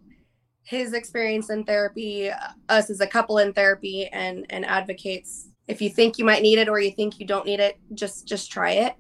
his 0.64 0.94
experience 0.94 1.50
in 1.50 1.64
therapy 1.64 2.30
us 2.70 2.90
as 2.90 3.02
a 3.02 3.08
couple 3.08 3.40
in 3.40 3.54
therapy 3.54 4.08
and 4.08 4.46
and 4.50 4.66
advocates 4.66 5.50
if 5.68 5.82
you 5.82 5.90
think 5.90 6.18
you 6.18 6.26
might 6.26 6.42
need 6.42 6.60
it 6.60 6.70
or 6.70 6.80
you 6.80 6.92
think 6.92 7.20
you 7.20 7.26
don't 7.26 7.46
need 7.46 7.60
it 7.60 7.80
just 7.94 8.28
just 8.28 8.52
try 8.52 8.72
it 8.72 8.96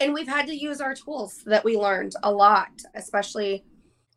and 0.00 0.12
we've 0.12 0.28
had 0.28 0.46
to 0.46 0.56
use 0.56 0.80
our 0.80 0.94
tools 0.94 1.42
that 1.44 1.64
we 1.64 1.76
learned 1.76 2.14
a 2.22 2.30
lot 2.30 2.70
especially 2.94 3.64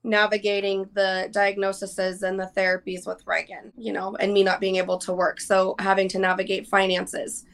navigating 0.08 0.90
the 0.94 1.30
diagnoses 1.32 2.24
and 2.24 2.40
the 2.40 2.52
therapies 2.56 3.06
with 3.06 3.22
Reagan, 3.28 3.74
you 3.78 3.94
know, 3.94 4.16
and 4.20 4.34
me 4.34 4.44
not 4.44 4.60
being 4.60 4.78
able 4.78 4.98
to 5.00 5.14
work. 5.14 5.40
So 5.40 5.76
having 5.80 6.08
to 6.10 6.20
navigate 6.20 6.68
finances. 6.68 7.46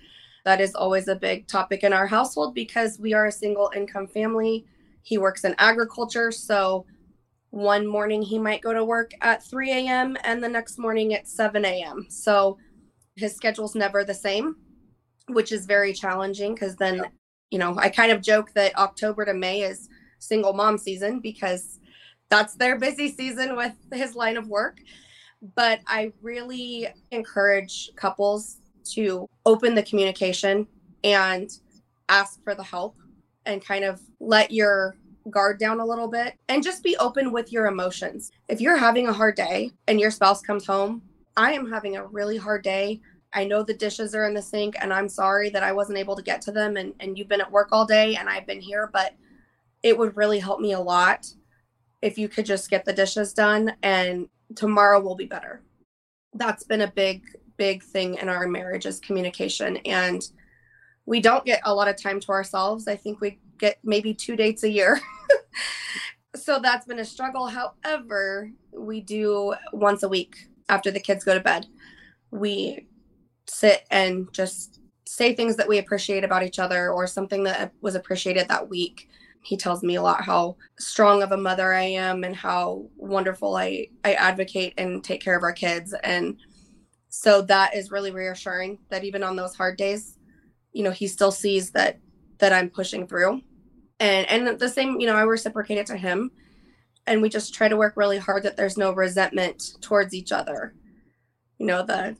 That 0.46 0.60
is 0.60 0.76
always 0.76 1.08
a 1.08 1.16
big 1.16 1.48
topic 1.48 1.84
in 1.84 1.94
our 1.94 2.08
household 2.08 2.54
because 2.54 3.00
we 3.00 3.14
are 3.14 3.28
a 3.28 3.32
single 3.32 3.72
income 3.76 4.08
family. 4.08 4.66
He 5.02 5.18
works 5.18 5.46
in 5.46 5.56
agriculture. 5.58 6.32
So 6.32 6.86
one 7.52 7.88
morning 7.88 8.22
he 8.22 8.40
might 8.40 8.62
go 8.62 8.74
to 8.74 8.84
work 8.84 9.12
at 9.22 9.44
3 9.44 9.72
a.m. 9.72 10.18
and 10.24 10.44
the 10.44 10.50
next 10.50 10.78
morning 10.78 11.14
at 11.14 11.28
7 11.28 11.64
a.m. 11.64 12.08
So 12.10 12.58
his 13.16 13.36
schedule's 13.36 13.76
never 13.76 14.04
the 14.04 14.14
same, 14.14 14.56
which 15.30 15.52
is 15.52 15.66
very 15.66 15.94
challenging 15.94 16.56
because 16.56 16.76
then, 16.76 17.04
you 17.52 17.60
know, 17.60 17.78
I 17.78 17.90
kind 17.90 18.12
of 18.12 18.22
joke 18.22 18.52
that 18.56 18.76
October 18.78 19.24
to 19.26 19.34
May 19.34 19.62
is 19.62 19.88
single 20.20 20.54
mom 20.54 20.78
season 20.78 21.20
because 21.20 21.80
that's 22.30 22.56
their 22.56 22.80
busy 22.80 23.12
season 23.12 23.56
with 23.56 23.74
his 23.94 24.16
line 24.16 24.36
of 24.36 24.48
work. 24.48 24.80
But 25.56 25.82
I 25.88 26.12
really 26.22 26.88
encourage 27.12 27.92
couples 27.96 28.62
to 28.92 29.28
open 29.46 29.76
the 29.76 29.84
communication 29.84 30.68
and 31.04 31.58
ask 32.10 32.44
for 32.44 32.56
the 32.56 32.64
help 32.64 32.96
and 33.46 33.64
kind 33.64 33.84
of 33.84 34.02
let 34.20 34.52
your 34.52 34.96
guard 35.30 35.60
down 35.60 35.80
a 35.80 35.86
little 35.86 36.08
bit 36.08 36.38
and 36.50 36.64
just 36.64 36.84
be 36.84 36.98
open 36.98 37.32
with 37.32 37.52
your 37.52 37.68
emotions. 37.68 38.32
If 38.50 38.60
you're 38.62 38.78
having 38.78 39.08
a 39.08 39.14
hard 39.14 39.36
day 39.36 39.72
and 39.88 40.00
your 40.00 40.12
spouse 40.12 40.42
comes 40.42 40.66
home, 40.66 41.02
I 41.38 41.54
am 41.54 41.70
having 41.70 41.96
a 41.96 42.06
really 42.06 42.38
hard 42.38 42.64
day. 42.64 43.02
I 43.34 43.46
know 43.46 43.64
the 43.64 43.74
dishes 43.74 44.14
are 44.14 44.26
in 44.26 44.34
the 44.34 44.42
sink 44.42 44.76
and 44.80 44.94
I'm 44.94 45.10
sorry 45.10 45.50
that 45.50 45.64
I 45.64 45.72
wasn't 45.72 45.98
able 45.98 46.16
to 46.16 46.22
get 46.22 46.42
to 46.42 46.52
them 46.52 46.78
and, 46.78 46.94
and 47.00 47.18
you've 47.18 47.30
been 47.30 47.42
at 47.42 47.52
work 47.52 47.70
all 47.72 47.86
day 47.86 48.16
and 48.16 48.30
I've 48.30 48.46
been 48.46 48.62
here, 48.62 48.90
but 48.94 49.16
it 49.82 49.98
would 49.98 50.16
really 50.16 50.40
help 50.40 50.60
me 50.60 50.74
a 50.74 50.80
lot 50.80 51.28
if 52.02 52.18
you 52.18 52.28
could 52.28 52.46
just 52.46 52.70
get 52.70 52.86
the 52.86 52.94
dishes 52.94 53.34
done 53.34 53.74
and 53.82 54.28
tomorrow 54.56 55.00
will 55.00 55.16
be 55.16 55.26
better. 55.26 55.62
That's 56.34 56.64
been 56.64 56.82
a 56.82 56.92
big, 56.92 57.24
big 57.58 57.84
thing 57.84 58.16
in 58.16 58.30
our 58.30 58.48
marriage 58.48 58.86
is 58.86 59.00
communication. 59.00 59.78
And 59.78 60.22
we 61.06 61.20
don't 61.20 61.46
get 61.46 61.62
a 61.66 61.74
lot 61.74 61.88
of 61.88 62.02
time 62.02 62.20
to 62.22 62.32
ourselves. 62.32 62.88
I 62.88 62.96
think 62.96 63.22
we 63.22 63.40
get 63.58 63.78
maybe 63.84 64.14
two 64.14 64.36
dates 64.36 64.64
a 64.64 64.70
year. 64.70 65.00
so 66.36 66.60
that's 66.60 66.86
been 66.86 67.00
a 67.00 67.06
struggle. 67.06 67.48
However, 67.48 68.50
we 68.72 69.02
do 69.02 69.54
once 69.72 70.04
a 70.04 70.10
week 70.10 70.48
after 70.70 70.92
the 70.92 71.00
kids 71.00 71.24
go 71.24 71.34
to 71.34 71.40
bed. 71.40 71.68
We 72.32 72.88
sit 73.48 73.84
and 73.92 74.32
just 74.34 74.80
say 75.06 75.36
things 75.36 75.58
that 75.58 75.68
we 75.68 75.78
appreciate 75.78 76.24
about 76.24 76.44
each 76.44 76.60
other 76.60 76.92
or 76.92 77.06
something 77.06 77.44
that 77.44 77.74
was 77.82 77.96
appreciated 77.96 78.48
that 78.48 78.70
week 78.70 79.10
he 79.44 79.58
tells 79.58 79.84
me 79.84 79.96
a 79.96 80.02
lot 80.02 80.24
how 80.24 80.56
strong 80.80 81.22
of 81.22 81.32
a 81.32 81.38
mother 81.38 81.74
I 81.74 81.84
am 81.84 82.24
and 82.24 82.36
how 82.36 82.86
wonderful 82.98 83.56
I 83.56 83.88
I 84.04 84.14
advocate 84.14 84.74
and 84.78 85.04
take 85.04 85.22
care 85.22 85.38
of 85.38 85.44
our 85.44 85.54
kids 85.54 85.94
and 86.04 86.38
so 87.16 87.42
that 87.44 87.76
is 87.76 87.92
really 87.92 88.12
reassuring 88.12 88.80
that 88.90 89.04
even 89.04 89.24
on 89.24 89.36
those 89.36 89.56
hard 89.56 89.78
days 89.78 90.18
you 90.74 90.84
know, 90.84 90.92
he 90.92 91.08
still 91.08 91.32
sees 91.32 91.72
that 91.72 92.00
that 92.40 92.52
I'm 92.52 92.70
pushing 92.70 93.08
through. 93.08 93.42
And 94.00 94.28
and 94.28 94.60
the 94.60 94.68
same, 94.68 95.00
you 95.00 95.08
know, 95.08 95.16
I 95.16 95.22
reciprocate 95.22 95.78
it 95.78 95.86
to 95.88 95.98
him. 95.98 96.32
And 97.06 97.22
we 97.22 97.30
just 97.30 97.54
try 97.54 97.68
to 97.68 97.78
work 97.78 97.94
really 97.96 98.18
hard 98.18 98.44
that 98.44 98.58
there's 98.58 98.78
no 98.78 98.92
resentment 98.92 99.74
towards 99.82 100.14
each 100.14 100.32
other. 100.32 100.74
You 101.60 101.68
know, 101.68 101.86
the 101.86 102.18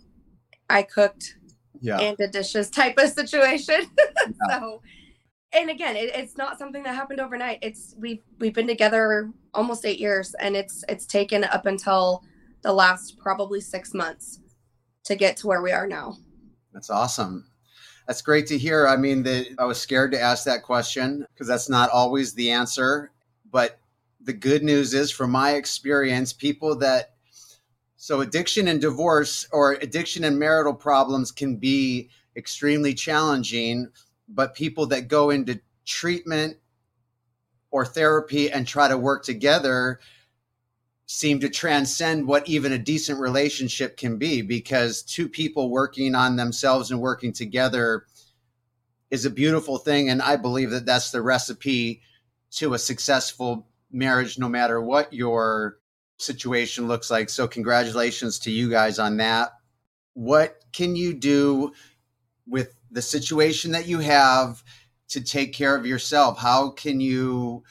I 0.70 0.84
cooked 0.84 1.38
yeah. 1.82 2.00
and 2.00 2.16
the 2.18 2.28
dishes 2.28 2.70
type 2.70 2.98
of 2.98 3.10
situation. 3.10 3.82
Yeah. 4.48 4.60
so 4.60 4.82
and 5.52 5.70
again, 5.70 5.98
it, 5.98 6.16
it's 6.16 6.38
not 6.38 6.58
something 6.58 6.82
that 6.84 6.96
happened 6.96 7.20
overnight. 7.20 7.60
It's 7.62 7.94
we've 7.98 8.22
we've 8.40 8.54
been 8.54 8.68
together 8.68 9.32
almost 9.54 9.86
eight 9.86 10.00
years 10.00 10.34
and 10.36 10.56
it's 10.56 10.86
it's 10.88 11.06
taken 11.06 11.44
up 11.44 11.66
until 11.66 12.24
the 12.62 12.72
last 12.72 13.18
probably 13.18 13.60
six 13.60 13.94
months 13.94 14.40
to 15.04 15.16
get 15.16 15.38
to 15.38 15.48
where 15.48 15.62
we 15.62 15.72
are 15.72 15.88
now. 15.88 16.18
That's 16.74 16.90
awesome. 16.90 17.46
That's 18.08 18.22
great 18.22 18.48
to 18.48 18.58
hear. 18.58 18.88
I 18.88 18.98
mean, 18.98 19.24
the, 19.24 19.56
I 19.58 19.66
was 19.66 19.80
scared 19.80 20.12
to 20.12 20.20
ask 20.20 20.44
that 20.46 20.64
question 20.64 21.26
because 21.34 21.48
that's 21.48 21.70
not 21.70 21.90
always 21.90 22.34
the 22.34 22.52
answer. 22.52 23.12
But 23.52 23.80
the 24.22 24.34
good 24.34 24.64
news 24.64 24.94
is, 24.94 25.12
from 25.12 25.32
my 25.32 25.52
experience, 25.52 26.34
people 26.34 26.76
that 26.78 27.12
so 27.96 28.20
addiction 28.20 28.68
and 28.68 28.82
divorce 28.82 29.48
or 29.52 29.74
addiction 29.74 30.26
and 30.26 30.38
marital 30.38 30.74
problems 30.74 31.32
can 31.32 31.56
be 31.56 32.10
extremely 32.36 32.94
challenging. 32.94 33.88
But 34.28 34.56
people 34.56 34.86
that 34.88 35.08
go 35.08 35.30
into 35.30 35.62
treatment 35.86 36.58
or 37.72 37.86
therapy 37.86 38.52
and 38.52 38.68
try 38.68 38.88
to 38.88 38.98
work 38.98 39.24
together 39.24 40.00
seem 41.06 41.40
to 41.40 41.50
transcend 41.50 42.26
what 42.26 42.48
even 42.48 42.72
a 42.72 42.78
decent 42.78 43.20
relationship 43.20 43.98
can 43.98 44.18
be 44.18 44.42
because 44.42 45.04
two 45.04 45.28
people 45.28 45.70
working 45.70 46.16
on 46.16 46.36
themselves 46.36 46.92
and 46.92 47.00
working 47.00 47.34
together 47.34 48.06
is 49.12 49.26
a 49.26 49.30
beautiful 49.30 49.78
thing 49.78 50.10
and 50.10 50.22
i 50.22 50.36
believe 50.36 50.72
that 50.72 50.86
that's 50.86 51.12
the 51.12 51.22
recipe 51.22 52.02
to 52.50 52.74
a 52.74 52.80
successful 52.80 53.68
marriage 53.92 54.40
no 54.40 54.48
matter 54.50 54.82
what 54.82 55.14
your 55.14 55.78
situation 56.18 56.88
looks 56.88 57.12
like. 57.12 57.30
So 57.30 57.48
congratulations 57.48 58.40
to 58.40 58.52
you 58.52 58.70
guys 58.70 59.00
on 59.00 59.18
that. 59.18 59.52
What 60.14 60.64
can 60.72 60.96
you 60.96 61.14
do 61.14 61.74
with 62.48 62.76
the 62.92 63.02
situation 63.02 63.72
that 63.72 63.88
you 63.88 64.00
have 64.00 64.64
to 65.10 65.22
take 65.22 65.54
care 65.54 65.76
of 65.76 65.86
yourself? 65.86 66.40
How 66.40 66.70
can 66.70 67.00
you 67.00 67.64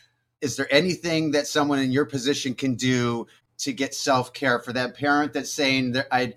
is 0.42 0.56
there 0.56 0.66
anything 0.70 1.30
that 1.30 1.46
someone 1.46 1.78
in 1.78 1.92
your 1.92 2.04
position 2.04 2.52
can 2.54 2.74
do 2.74 3.26
to 3.58 3.72
get 3.72 3.94
self 3.94 4.34
care 4.34 4.58
for 4.58 4.72
that 4.72 4.96
parent 4.96 5.32
that's 5.32 5.52
saying 5.52 5.92
that 5.92 6.08
I, 6.10 6.34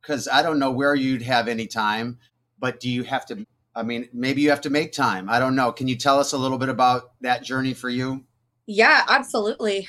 because 0.00 0.28
I 0.28 0.42
don't 0.42 0.58
know 0.58 0.70
where 0.70 0.94
you'd 0.94 1.22
have 1.22 1.48
any 1.48 1.66
time, 1.66 2.18
but 2.58 2.78
do 2.78 2.88
you 2.88 3.02
have 3.02 3.26
to? 3.26 3.44
I 3.74 3.82
mean, 3.82 4.08
maybe 4.12 4.42
you 4.42 4.50
have 4.50 4.60
to 4.62 4.70
make 4.70 4.92
time. 4.92 5.28
I 5.28 5.38
don't 5.38 5.56
know. 5.56 5.72
Can 5.72 5.88
you 5.88 5.96
tell 5.96 6.20
us 6.20 6.32
a 6.32 6.38
little 6.38 6.58
bit 6.58 6.68
about 6.68 7.12
that 7.22 7.42
journey 7.42 7.74
for 7.74 7.88
you? 7.88 8.24
Yeah, 8.66 9.04
absolutely. 9.08 9.88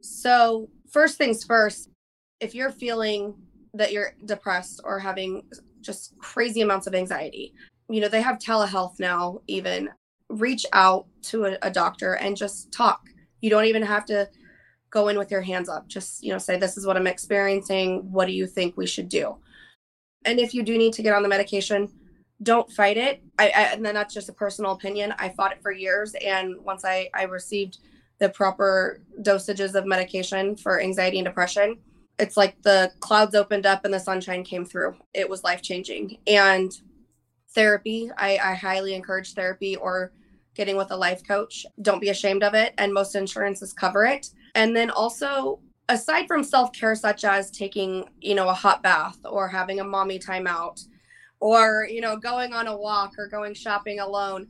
So, 0.00 0.68
first 0.90 1.18
things 1.18 1.44
first, 1.44 1.90
if 2.40 2.54
you're 2.54 2.70
feeling 2.70 3.34
that 3.74 3.92
you're 3.92 4.12
depressed 4.24 4.80
or 4.84 4.98
having 4.98 5.44
just 5.80 6.16
crazy 6.18 6.60
amounts 6.60 6.86
of 6.86 6.94
anxiety, 6.94 7.54
you 7.88 8.00
know, 8.00 8.08
they 8.08 8.22
have 8.22 8.38
telehealth 8.38 8.98
now, 8.98 9.40
even 9.46 9.88
reach 10.28 10.66
out 10.72 11.06
to 11.22 11.46
a, 11.46 11.58
a 11.62 11.70
doctor 11.70 12.14
and 12.14 12.36
just 12.36 12.72
talk. 12.72 13.08
You 13.40 13.50
don't 13.50 13.64
even 13.64 13.82
have 13.82 14.04
to 14.06 14.28
go 14.90 15.08
in 15.08 15.18
with 15.18 15.30
your 15.30 15.42
hands 15.42 15.68
up. 15.68 15.88
Just, 15.88 16.22
you 16.22 16.32
know, 16.32 16.38
say, 16.38 16.58
this 16.58 16.76
is 16.76 16.86
what 16.86 16.96
I'm 16.96 17.06
experiencing. 17.06 18.10
What 18.10 18.26
do 18.26 18.32
you 18.32 18.46
think 18.46 18.76
we 18.76 18.86
should 18.86 19.08
do? 19.08 19.36
And 20.24 20.38
if 20.38 20.54
you 20.54 20.62
do 20.62 20.76
need 20.76 20.92
to 20.94 21.02
get 21.02 21.14
on 21.14 21.22
the 21.22 21.28
medication, 21.28 21.88
don't 22.42 22.70
fight 22.72 22.96
it. 22.96 23.22
I, 23.38 23.46
I, 23.48 23.62
and 23.72 23.84
then 23.84 23.94
that's 23.94 24.14
just 24.14 24.28
a 24.28 24.32
personal 24.32 24.72
opinion. 24.72 25.14
I 25.18 25.28
fought 25.30 25.52
it 25.52 25.62
for 25.62 25.72
years. 25.72 26.14
And 26.24 26.56
once 26.60 26.84
I, 26.84 27.08
I 27.14 27.24
received 27.24 27.78
the 28.18 28.28
proper 28.28 29.00
dosages 29.22 29.74
of 29.74 29.86
medication 29.86 30.56
for 30.56 30.80
anxiety 30.80 31.18
and 31.18 31.26
depression, 31.26 31.78
it's 32.18 32.36
like 32.36 32.60
the 32.62 32.90
clouds 33.00 33.34
opened 33.34 33.66
up 33.66 33.84
and 33.84 33.94
the 33.94 34.00
sunshine 34.00 34.42
came 34.42 34.64
through. 34.64 34.96
It 35.14 35.28
was 35.28 35.44
life 35.44 35.62
changing. 35.62 36.18
And 36.26 36.72
therapy, 37.54 38.10
I, 38.16 38.38
I 38.38 38.54
highly 38.54 38.94
encourage 38.94 39.34
therapy 39.34 39.76
or 39.76 40.12
getting 40.54 40.76
with 40.76 40.90
a 40.90 40.96
life 40.96 41.26
coach. 41.26 41.64
Don't 41.82 42.00
be 42.00 42.10
ashamed 42.10 42.42
of 42.42 42.54
it. 42.54 42.74
And 42.78 42.92
most 42.92 43.14
insurances 43.14 43.72
cover 43.72 44.04
it. 44.04 44.30
And 44.54 44.76
then 44.76 44.90
also, 44.90 45.60
aside 45.88 46.26
from 46.26 46.42
self 46.42 46.72
care, 46.72 46.94
such 46.94 47.24
as 47.24 47.50
taking, 47.50 48.04
you 48.20 48.34
know, 48.34 48.48
a 48.48 48.54
hot 48.54 48.82
bath 48.82 49.18
or 49.24 49.48
having 49.48 49.80
a 49.80 49.84
mommy 49.84 50.18
timeout 50.18 50.84
or, 51.40 51.86
you 51.90 52.00
know, 52.00 52.16
going 52.16 52.52
on 52.52 52.66
a 52.66 52.76
walk 52.76 53.12
or 53.18 53.28
going 53.28 53.54
shopping 53.54 54.00
alone, 54.00 54.48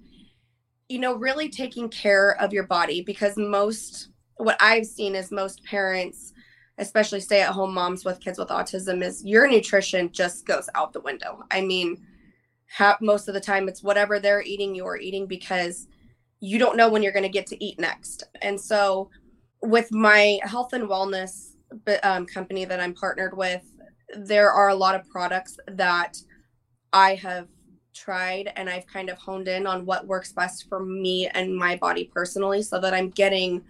you 0.89 0.99
know, 0.99 1.15
really 1.15 1.49
taking 1.49 1.89
care 1.89 2.41
of 2.41 2.53
your 2.53 2.67
body 2.67 3.03
because 3.03 3.37
most, 3.37 4.09
what 4.37 4.57
I've 4.61 4.87
seen 4.87 5.15
is 5.15 5.31
most 5.31 5.63
parents, 5.65 6.33
especially 6.79 7.21
stay 7.21 7.43
at 7.43 7.51
home 7.51 7.75
moms 7.75 8.05
with 8.05 8.21
kids 8.21 8.39
with 8.39 8.49
autism, 8.49 9.03
is 9.03 9.23
your 9.25 9.47
nutrition 9.49 10.11
just 10.11 10.47
goes 10.47 10.71
out 10.75 10.95
the 10.95 11.01
window. 11.01 11.45
I 11.51 11.61
mean, 11.61 11.99
most 13.01 13.29
of 13.29 13.35
the 13.35 13.41
time 13.41 13.69
it's 13.69 13.83
whatever 13.83 14.21
they're 14.21 14.43
eating, 14.43 14.75
you're 14.75 14.99
eating 14.99 15.27
because 15.27 15.89
you 16.41 16.59
don't 16.59 16.77
know 16.77 16.89
when 16.89 17.03
you're 17.03 17.13
going 17.13 17.23
to 17.25 17.29
get 17.29 17.47
to 17.49 17.65
eat 17.65 17.79
next. 17.79 18.25
And 18.43 18.61
so, 18.61 19.11
with 19.61 19.91
my 19.91 20.39
health 20.43 20.73
and 20.73 20.89
wellness 20.89 21.55
um, 22.03 22.27
company 22.27 22.65
that 22.65 22.81
I'm 22.81 22.95
partnered 22.95 23.37
with, 23.37 23.63
there 24.15 24.51
are 24.53 24.69
a 24.69 24.75
lot 24.75 24.95
of 24.95 25.09
products 25.09 25.59
that 25.67 26.17
I 26.93 27.15
have 27.17 27.49
tried 27.93 28.53
and 28.57 28.71
I've 28.71 28.87
kind 28.87 29.11
of 29.11 29.19
honed 29.19 29.49
in 29.49 29.67
on 29.67 29.85
what 29.85 30.07
works 30.07 30.33
best 30.33 30.69
for 30.69 30.85
me 30.85 31.27
and 31.29 31.55
my 31.55 31.77
body 31.77 32.11
personally 32.15 32.63
so 32.63 32.79
that 32.81 32.95
I'm 32.95 33.11
getting 33.11 33.65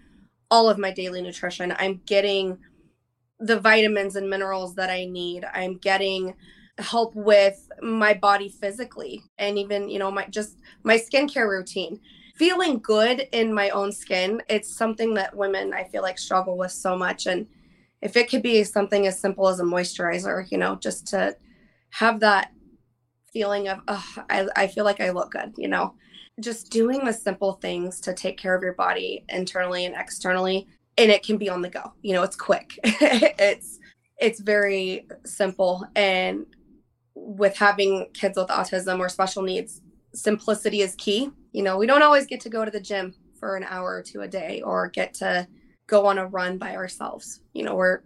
all 0.51 0.69
of 0.69 0.79
my 0.79 0.91
daily 0.91 1.23
nutrition. 1.23 1.75
I'm 1.79 2.01
getting 2.07 2.59
the 3.41 3.59
vitamins 3.59 4.17
and 4.17 4.29
minerals 4.29 4.75
that 4.75 4.91
I 4.91 5.07
need. 5.07 5.45
I'm 5.55 5.79
getting 5.79 6.35
help 6.79 7.15
with 7.15 7.69
my 7.83 8.15
body 8.15 8.49
physically 8.49 9.23
and 9.39 9.59
even, 9.59 9.89
you 9.89 9.99
know, 9.99 10.11
my 10.11 10.27
just 10.27 10.59
my 10.83 10.97
skincare 10.97 11.49
routine. 11.49 12.01
Feeling 12.37 12.79
good 12.79 13.27
in 13.33 13.53
my 13.53 13.71
own 13.71 13.91
skin 13.91 14.41
it's 14.49 14.73
something 14.73 15.13
that 15.15 15.37
women 15.37 15.75
i 15.75 15.83
feel 15.83 16.03
like 16.03 16.19
struggle 16.19 16.57
with 16.57 16.71
so 16.71 16.97
much. 16.97 17.27
And 17.27 17.47
if 18.01 18.17
it 18.17 18.31
could 18.31 18.43
be 18.43 18.63
something 18.63 19.07
as 19.09 19.19
simple 19.19 19.49
as 19.49 19.59
a 19.59 19.65
moisturizer 19.65 20.47
you 20.51 20.59
know 20.59 20.77
just 20.77 21.09
to 21.09 21.37
have 21.91 22.21
that 22.21 22.53
feeling 23.33 23.69
of 23.69 23.81
oh, 23.89 24.15
I, 24.31 24.47
I 24.55 24.67
feel 24.69 24.85
like 24.85 25.01
i 25.01 25.11
look 25.11 25.33
good 25.33 25.55
you 25.57 25.69
know? 25.69 25.95
Just 26.41 26.71
doing 26.71 27.05
the 27.05 27.13
simple 27.13 27.55
things 27.55 28.01
to 28.03 28.15
take 28.15 28.39
care 28.39 28.55
of 28.55 28.63
your 28.63 28.75
body 28.75 29.25
internally 29.29 29.85
and 29.85 29.97
externally 29.97 30.69
and 30.99 31.11
it 31.11 31.23
can 31.23 31.39
be 31.39 31.49
on 31.49 31.63
the 31.63 31.71
go. 31.71 31.93
You 32.03 32.13
know 32.15 32.23
it's 32.23 32.37
quick. 32.37 32.79
It's 32.85 33.79
it's 34.19 34.41
very 34.41 35.07
simple. 35.25 35.85
And 35.95 36.47
with 37.29 37.57
having 37.57 38.09
kids 38.15 38.39
with 38.39 38.49
autism 38.49 38.99
or 38.99 39.09
special 39.09 39.43
needs 39.43 39.81
simplicity 40.15 40.81
is 40.81 40.95
key 40.95 41.31
you 41.53 41.63
know, 41.63 41.77
we 41.77 41.87
don't 41.87 42.03
always 42.03 42.27
get 42.27 42.41
to 42.43 42.49
go 42.49 42.65
to 42.65 42.71
the 42.71 42.81
gym 42.81 43.15
for 43.39 43.57
an 43.57 43.65
hour 43.65 43.97
or 43.97 44.03
two 44.03 44.21
a 44.21 44.29
day 44.29 44.63
or 44.63 44.89
get 44.89 45.15
to 45.15 45.47
go 45.87 46.07
on 46.07 46.19
a 46.19 46.27
run 46.27 46.59
by 46.59 46.77
ourselves. 46.77 47.41
You 47.55 47.65
know, 47.65 47.75
we're, 47.75 48.03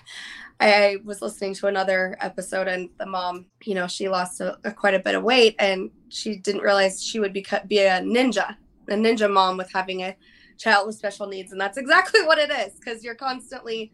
I 0.60 0.96
was 1.04 1.20
listening 1.20 1.54
to 1.54 1.66
another 1.66 2.16
episode 2.20 2.66
and 2.66 2.88
the 2.98 3.06
mom, 3.06 3.46
you 3.64 3.74
know, 3.74 3.86
she 3.86 4.08
lost 4.08 4.40
a, 4.40 4.58
a, 4.64 4.72
quite 4.72 4.94
a 4.94 4.98
bit 4.98 5.14
of 5.14 5.22
weight 5.22 5.54
and 5.58 5.90
she 6.08 6.36
didn't 6.36 6.62
realize 6.62 7.02
she 7.02 7.20
would 7.20 7.32
be, 7.32 7.44
be 7.66 7.78
a 7.80 8.00
ninja, 8.00 8.56
a 8.88 8.94
ninja 8.94 9.30
mom 9.30 9.58
with 9.58 9.70
having 9.72 10.02
a 10.02 10.16
child 10.56 10.86
with 10.86 10.96
special 10.96 11.26
needs. 11.26 11.52
And 11.52 11.60
that's 11.60 11.76
exactly 11.76 12.22
what 12.22 12.38
it 12.38 12.50
is 12.50 12.72
because 12.74 13.04
you're 13.04 13.14
constantly 13.14 13.92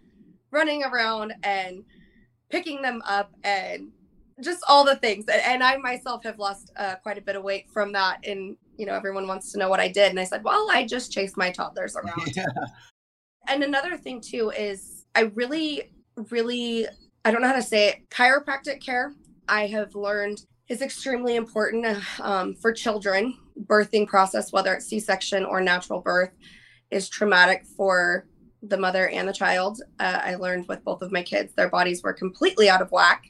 running 0.53 0.85
around 0.85 1.35
and 1.43 1.85
picking 2.49 2.81
them 2.81 3.03
up 3.05 3.33
and 3.43 3.91
just 4.41 4.63
all 4.69 4.85
the 4.85 4.97
things. 4.97 5.25
And 5.29 5.63
I 5.63 5.77
myself 5.77 6.25
have 6.25 6.39
lost 6.39 6.73
uh, 6.77 6.97
quite 6.97 7.19
a 7.19 7.23
bit 7.23 7.37
of 7.37 7.43
weight 7.43 7.69
from 7.71 7.93
that. 7.93 8.27
And, 8.27 8.57
you 8.77 8.87
know, 8.87 8.95
everyone 8.95 9.27
wants 9.27 9.53
to 9.53 9.59
know 9.59 9.69
what 9.69 9.81
I 9.81 9.89
did. 9.89 10.11
And 10.11 10.21
I 10.21 10.25
said, 10.25 10.45
well, 10.45 10.69
I 10.71 10.87
just 10.87 11.13
chased 11.13 11.37
my 11.37 11.51
toddlers 11.51 11.97
around. 11.97 12.33
Yeah. 12.37 12.47
And 13.49 13.65
another 13.65 13.97
thing, 13.97 14.21
too, 14.21 14.51
is 14.51 15.05
I 15.17 15.23
really, 15.35 15.93
really, 16.31 16.87
I 17.25 17.33
don't 17.33 17.43
know 17.43 17.49
how 17.49 17.55
to 17.55 17.63
say 17.63 17.89
it, 17.89 18.09
chiropractic 18.09 18.81
care, 18.81 19.15
I 19.49 19.67
have 19.67 19.95
learned 19.97 20.43
is 20.69 20.81
extremely 20.81 21.37
important 21.37 21.85
um, 22.21 22.55
for 22.55 22.73
children. 22.73 23.37
Birthing 23.65 24.07
process, 24.07 24.53
whether 24.53 24.73
it's 24.75 24.87
C 24.87 25.01
section 25.01 25.45
or 25.45 25.61
natural 25.61 26.01
birth, 26.01 26.31
is 26.91 27.09
traumatic 27.09 27.67
for 27.77 28.27
the 28.63 28.79
mother 28.79 29.09
and 29.09 29.29
the 29.29 29.33
child. 29.33 29.83
Uh, 29.99 30.21
I 30.23 30.37
learned 30.37 30.69
with 30.69 30.85
both 30.85 31.03
of 31.03 31.13
my 31.13 31.23
kids, 31.23 31.53
their 31.55 31.69
bodies 31.69 32.03
were 32.03 32.13
completely 32.13 32.71
out 32.71 32.81
of 32.81 32.91
whack 32.93 33.25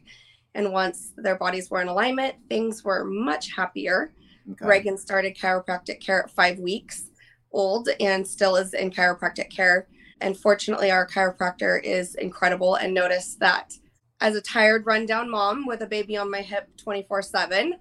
and 0.55 0.73
once 0.73 1.13
their 1.17 1.37
bodies 1.37 1.71
were 1.71 1.81
in 1.81 1.89
alignment, 1.89 2.35
things 2.49 2.85
were 2.85 3.05
much 3.05 3.53
happier. 3.53 4.13
Okay. 4.51 4.67
Reagan 4.67 4.99
started 4.99 5.37
chiropractic 5.37 6.01
care 6.01 6.25
at 6.25 6.31
five 6.31 6.59
weeks 6.59 7.11
old 7.53 7.89
and 8.01 8.27
still 8.27 8.57
is 8.57 8.75
in 8.75 8.91
chiropractic 8.91 9.51
care. 9.51 9.89
And 10.21 10.37
fortunately, 10.37 10.91
our 10.91 11.07
chiropractor 11.07 11.83
is 11.83 12.15
incredible 12.17 12.77
and 12.77 12.95
noticed 12.95 13.41
that 13.41 13.75
as 14.21 14.37
a 14.37 14.41
tired, 14.41 14.87
rundown 14.87 15.29
mom 15.29 15.67
with 15.67 15.83
a 15.83 15.87
baby 15.87 16.17
on 16.17 16.31
my 16.31 16.43
hip 16.43 16.69
24 16.77 17.23
7, 17.23 17.75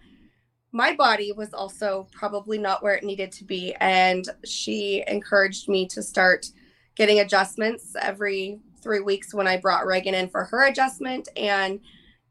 my 0.72 0.96
body 0.96 1.32
was 1.32 1.54
also 1.54 2.08
probably 2.12 2.58
not 2.58 2.82
where 2.82 2.96
it 2.96 3.04
needed 3.04 3.32
to 3.34 3.44
be. 3.44 3.76
And 3.80 4.26
she 4.46 5.04
encouraged 5.08 5.70
me 5.70 5.88
to 5.90 6.02
start 6.02 6.48
getting 6.96 7.20
adjustments 7.20 7.94
every 8.02 8.60
three 8.82 9.02
weeks 9.02 9.34
when 9.34 9.48
I 9.48 9.58
brought 9.58 9.86
Reagan 9.86 10.16
in 10.16 10.30
for 10.30 10.46
her 10.46 10.66
adjustment. 10.66 11.28
And 11.36 11.80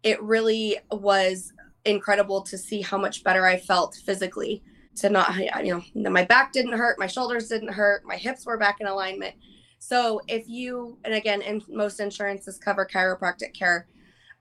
it 0.02 0.22
really 0.22 0.78
was 0.90 1.52
incredible 1.84 2.42
to 2.42 2.58
see 2.58 2.80
how 2.80 2.98
much 2.98 3.24
better 3.24 3.46
I 3.46 3.58
felt 3.58 3.96
physically. 4.04 4.62
To 4.96 5.08
not, 5.08 5.34
you 5.64 5.82
know, 5.94 6.10
my 6.10 6.24
back 6.24 6.52
didn't 6.52 6.72
hurt, 6.72 6.98
my 6.98 7.06
shoulders 7.06 7.48
didn't 7.48 7.72
hurt, 7.72 8.02
my 8.04 8.16
hips 8.16 8.44
were 8.44 8.58
back 8.58 8.78
in 8.80 8.86
alignment. 8.86 9.34
So 9.78 10.20
if 10.28 10.46
you, 10.48 10.98
and 11.04 11.14
again, 11.14 11.40
in 11.42 11.62
most 11.68 12.00
insurances 12.00 12.58
cover 12.58 12.84
chiropractic 12.84 13.54
care, 13.54 13.86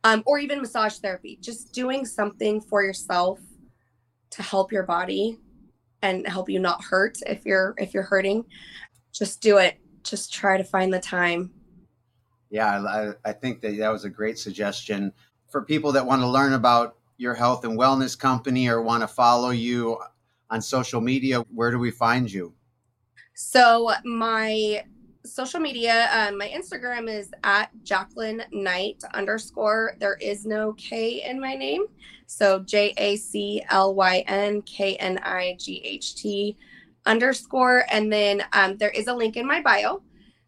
um, 0.04 0.24
or 0.26 0.39
even 0.39 0.60
massage 0.60 0.98
therapy, 0.98 1.38
just 1.39 1.72
doing 1.72 2.06
something 2.06 2.60
for 2.60 2.84
yourself 2.84 3.39
to 4.32 4.41
help 4.41 4.72
your 4.72 4.84
body 4.84 5.39
and 6.02 6.28
help 6.28 6.50
you 6.50 6.60
not 6.60 6.84
hurt 6.84 7.17
if 7.26 7.45
you're 7.45 7.74
if 7.78 7.93
you're 7.93 8.04
hurting 8.04 8.45
just 9.12 9.41
do 9.41 9.58
it 9.58 9.78
just 10.04 10.34
try 10.34 10.58
to 10.58 10.63
find 10.63 10.93
the 10.93 11.00
time 11.00 11.52
yeah 12.50 13.13
i, 13.26 13.30
I 13.30 13.34
think 13.34 13.62
that 13.62 13.78
that 13.78 13.89
was 13.89 14.06
a 14.06 14.10
great 14.10 14.39
suggestion 14.39 15.12
for 15.49 15.63
people 15.63 15.91
that 15.91 16.05
want 16.05 16.21
to 16.21 16.27
learn 16.27 16.53
about 16.53 16.97
your 17.17 17.33
health 17.33 17.65
and 17.65 17.77
wellness 17.77 18.17
company 18.17 18.67
or 18.67 18.81
want 18.81 19.01
to 19.01 19.07
follow 19.07 19.49
you 19.49 19.97
on 20.49 20.62
social 20.62 21.01
media 21.01 21.41
where 21.53 21.71
do 21.71 21.79
we 21.79 21.91
find 21.91 22.31
you 22.31 22.53
so 23.33 23.91
my 24.03 24.83
social 25.25 25.59
media, 25.59 26.09
um, 26.13 26.38
my 26.38 26.49
Instagram 26.49 27.09
is 27.09 27.31
at 27.43 27.69
Jaclyn 27.83 28.43
Knight 28.51 29.03
underscore. 29.13 29.95
There 29.99 30.15
is 30.15 30.45
no 30.45 30.73
K 30.73 31.23
in 31.23 31.39
my 31.39 31.55
name. 31.55 31.85
So 32.25 32.59
J 32.59 32.93
A 32.97 33.15
C 33.15 33.63
L 33.69 33.95
Y 33.95 34.23
N 34.27 34.62
K 34.63 34.95
N 34.97 35.19
I 35.23 35.55
G 35.59 35.81
H 35.83 36.15
T 36.15 36.57
underscore. 37.05 37.85
And 37.91 38.12
then 38.12 38.43
um, 38.53 38.77
there 38.77 38.89
is 38.89 39.07
a 39.07 39.13
link 39.13 39.38
in 39.38 39.47
my 39.47 39.62
bio 39.62 40.01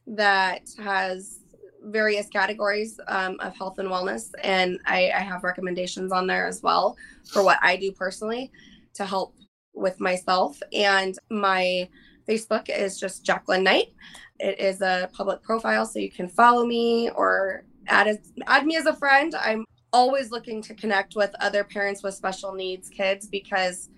that 0.07 0.69
has 0.77 1.39
various 1.84 2.28
categories 2.28 3.00
um, 3.08 3.38
of 3.39 3.56
health 3.56 3.80
and 3.80 3.89
wellness. 3.89 4.30
And 4.44 4.80
I, 4.86 5.12
I 5.15 5.20
have 5.20 5.44
recommendations 5.44 6.12
on 6.12 6.28
there 6.28 6.46
as 6.46 6.62
well 6.62 6.96
for 7.32 7.44
what 7.44 7.60
I 7.62 7.76
do 7.76 7.91
personally 7.91 8.52
to 8.94 9.06
help 9.06 9.36
with 9.74 10.00
myself. 10.00 10.62
And 10.74 11.17
my 11.30 11.89
Facebook 12.28 12.70
is 12.70 13.00
just 13.00 13.26
Jaclyn 13.26 13.63
Knight. 13.63 13.94
It 14.39 14.60
is 14.60 14.82
a 14.82 15.10
public 15.13 15.41
profile, 15.44 15.86
so 15.86 16.00
you 16.00 16.12
can 16.12 16.28
follow 16.28 16.65
me 16.65 17.10
or 17.12 17.63
add 17.88 18.20
add 18.48 18.65
me 18.65 18.76
as 18.76 18.86
a 18.86 18.94
friend. 18.94 19.36
I'm 19.36 19.65
always 19.94 20.32
looking 20.32 20.62
to 20.63 20.74
connect 20.74 21.15
with 21.15 21.32
other 21.39 21.63
parents 21.63 22.02
with 22.02 22.15
special 22.15 22.54
needs 22.54 22.89
kids 22.89 23.28
because 23.28 23.89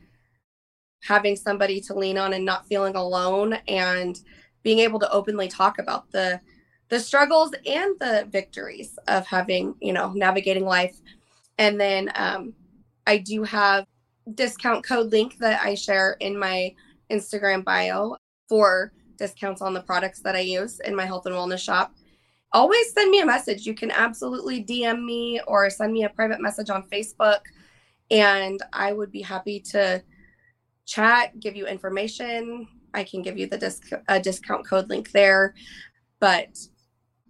having 1.04 1.36
somebody 1.36 1.80
to 1.82 1.94
lean 1.94 2.18
on 2.18 2.34
and 2.34 2.46
not 2.46 2.66
feeling 2.68 2.96
alone 2.96 3.54
and 3.68 4.20
being 4.64 4.80
able 4.80 5.00
to 5.00 5.12
openly 5.12 5.48
talk 5.48 5.78
about 5.80 6.10
the 6.12 6.40
the 6.90 7.00
struggles 7.00 7.52
and 7.66 7.96
the 8.00 8.28
victories 8.30 8.98
of 9.08 9.26
having 9.26 9.76
you 9.82 9.94
know 9.94 10.12
navigating 10.14 10.66
life 10.66 10.96
and 11.58 11.80
then 11.80 12.12
um, 12.16 12.54
i 13.08 13.18
do 13.18 13.44
have 13.44 13.86
discount 14.36 14.86
code 14.86 15.12
link 15.12 15.38
that 15.40 15.62
i 15.64 15.76
share 15.76 16.18
in 16.20 16.38
my 16.38 16.74
instagram 17.12 17.64
bio 17.64 18.16
for 18.48 18.92
discounts 19.18 19.62
on 19.62 19.74
the 19.74 19.82
products 19.82 20.20
that 20.22 20.36
I 20.36 20.42
use 20.42 20.80
in 20.82 20.96
my 20.96 21.06
health 21.06 21.26
and 21.26 21.36
wellness 21.36 21.60
shop. 21.60 21.96
Always 22.52 22.94
send 22.94 23.10
me 23.10 23.22
a 23.22 23.26
message. 23.26 23.66
You 23.66 23.74
can 23.74 23.92
absolutely 23.92 24.64
DM 24.64 25.04
me 25.04 25.42
or 25.48 25.70
send 25.70 25.94
me 25.94 26.04
a 26.04 26.10
private 26.10 26.42
message 26.42 26.70
on 26.70 26.84
Facebook, 26.90 27.40
and 28.12 28.62
I 28.72 28.94
would 28.94 29.12
be 29.12 29.22
happy 29.22 29.60
to 29.72 30.04
chat, 30.86 31.40
give 31.40 31.56
you 31.56 31.66
information. 31.66 32.68
I 32.94 33.04
can 33.04 33.24
give 33.24 33.38
you 33.40 33.48
the 33.48 33.58
disc- 33.58 33.92
a 34.08 34.20
discount 34.20 34.68
code 34.68 34.90
link 34.90 35.12
there. 35.12 35.56
But 36.20 36.60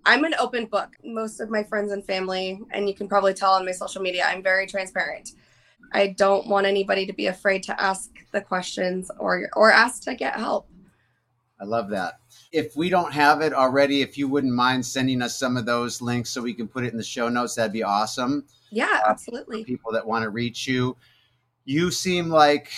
I'm 0.05 0.25
an 0.25 0.35
open 0.39 0.65
book. 0.65 0.89
Most 1.03 1.39
of 1.39 1.49
my 1.49 1.63
friends 1.63 1.91
and 1.91 2.03
family, 2.03 2.59
and 2.71 2.87
you 2.87 2.95
can 2.95 3.07
probably 3.07 3.33
tell 3.33 3.53
on 3.53 3.65
my 3.65 3.71
social 3.71 4.01
media, 4.01 4.25
I'm 4.27 4.43
very 4.43 4.67
transparent. 4.67 5.31
I 5.93 6.07
don't 6.07 6.47
want 6.47 6.65
anybody 6.65 7.05
to 7.05 7.13
be 7.13 7.27
afraid 7.27 7.63
to 7.63 7.81
ask 7.81 8.09
the 8.31 8.41
questions 8.41 9.11
or 9.19 9.49
or 9.55 9.71
ask 9.71 10.03
to 10.03 10.15
get 10.15 10.35
help. 10.35 10.67
I 11.61 11.65
love 11.65 11.89
that. 11.91 12.15
If 12.51 12.75
we 12.75 12.89
don't 12.89 13.13
have 13.13 13.41
it 13.41 13.53
already, 13.53 14.01
if 14.01 14.17
you 14.17 14.27
wouldn't 14.27 14.53
mind 14.53 14.85
sending 14.85 15.21
us 15.21 15.37
some 15.37 15.55
of 15.55 15.65
those 15.65 16.01
links 16.01 16.29
so 16.29 16.41
we 16.41 16.53
can 16.53 16.67
put 16.67 16.83
it 16.83 16.91
in 16.91 16.97
the 16.97 17.03
show 17.03 17.29
notes, 17.29 17.55
that'd 17.55 17.71
be 17.71 17.83
awesome. 17.83 18.45
Yeah, 18.71 19.01
uh, 19.05 19.09
absolutely. 19.09 19.63
people 19.63 19.91
that 19.93 20.05
want 20.05 20.23
to 20.23 20.29
reach 20.29 20.67
you. 20.67 20.97
You 21.63 21.91
seem 21.91 22.27
like, 22.27 22.69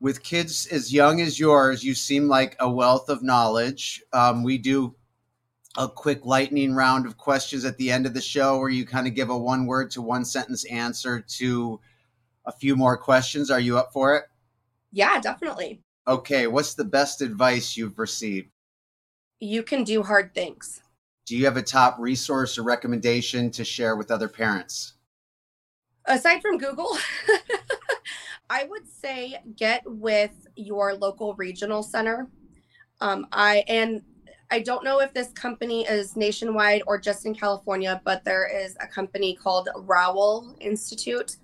with 0.00 0.22
kids 0.22 0.66
as 0.68 0.92
young 0.92 1.20
as 1.20 1.38
yours, 1.38 1.84
you 1.84 1.94
seem 1.94 2.28
like 2.28 2.56
a 2.60 2.70
wealth 2.70 3.08
of 3.08 3.22
knowledge. 3.22 4.02
Um, 4.12 4.42
we 4.42 4.58
do 4.58 4.94
a 5.76 5.88
quick 5.88 6.24
lightning 6.24 6.74
round 6.74 7.06
of 7.06 7.16
questions 7.16 7.64
at 7.64 7.76
the 7.78 7.90
end 7.90 8.06
of 8.06 8.14
the 8.14 8.20
show 8.20 8.58
where 8.58 8.68
you 8.68 8.84
kind 8.84 9.06
of 9.06 9.14
give 9.14 9.30
a 9.30 9.38
one 9.38 9.66
word 9.66 9.90
to 9.92 10.02
one 10.02 10.24
sentence 10.24 10.64
answer 10.66 11.20
to 11.20 11.80
a 12.46 12.52
few 12.52 12.76
more 12.76 12.96
questions. 12.96 13.50
Are 13.50 13.60
you 13.60 13.78
up 13.78 13.92
for 13.92 14.16
it? 14.16 14.24
Yeah, 14.92 15.20
definitely. 15.20 15.80
Okay, 16.06 16.46
what's 16.46 16.74
the 16.74 16.84
best 16.84 17.22
advice 17.22 17.76
you've 17.76 17.98
received? 17.98 18.48
You 19.40 19.62
can 19.62 19.84
do 19.84 20.02
hard 20.02 20.34
things. 20.34 20.82
Do 21.24 21.36
you 21.36 21.44
have 21.46 21.56
a 21.56 21.62
top 21.62 21.98
resource 21.98 22.58
or 22.58 22.62
recommendation 22.62 23.50
to 23.52 23.64
share 23.64 23.96
with 23.96 24.10
other 24.10 24.28
parents? 24.28 24.94
Aside 26.04 26.42
from 26.42 26.58
Google, 26.58 26.98
I 28.50 28.64
would 28.64 28.88
say 28.88 29.38
get 29.56 29.82
with 29.86 30.48
your 30.56 30.94
local 30.94 31.34
regional 31.34 31.82
center. 31.82 32.28
Um, 33.00 33.26
I 33.32 33.64
and 33.68 34.02
I 34.52 34.60
don't 34.60 34.84
know 34.84 35.00
if 35.00 35.14
this 35.14 35.32
company 35.32 35.86
is 35.86 36.14
nationwide 36.14 36.82
or 36.86 37.00
just 37.00 37.24
in 37.24 37.34
California, 37.34 38.02
but 38.04 38.22
there 38.22 38.46
is 38.46 38.76
a 38.80 38.86
company 38.86 39.34
called 39.34 39.70
Rowell 39.74 40.54
Institute. 40.60 41.36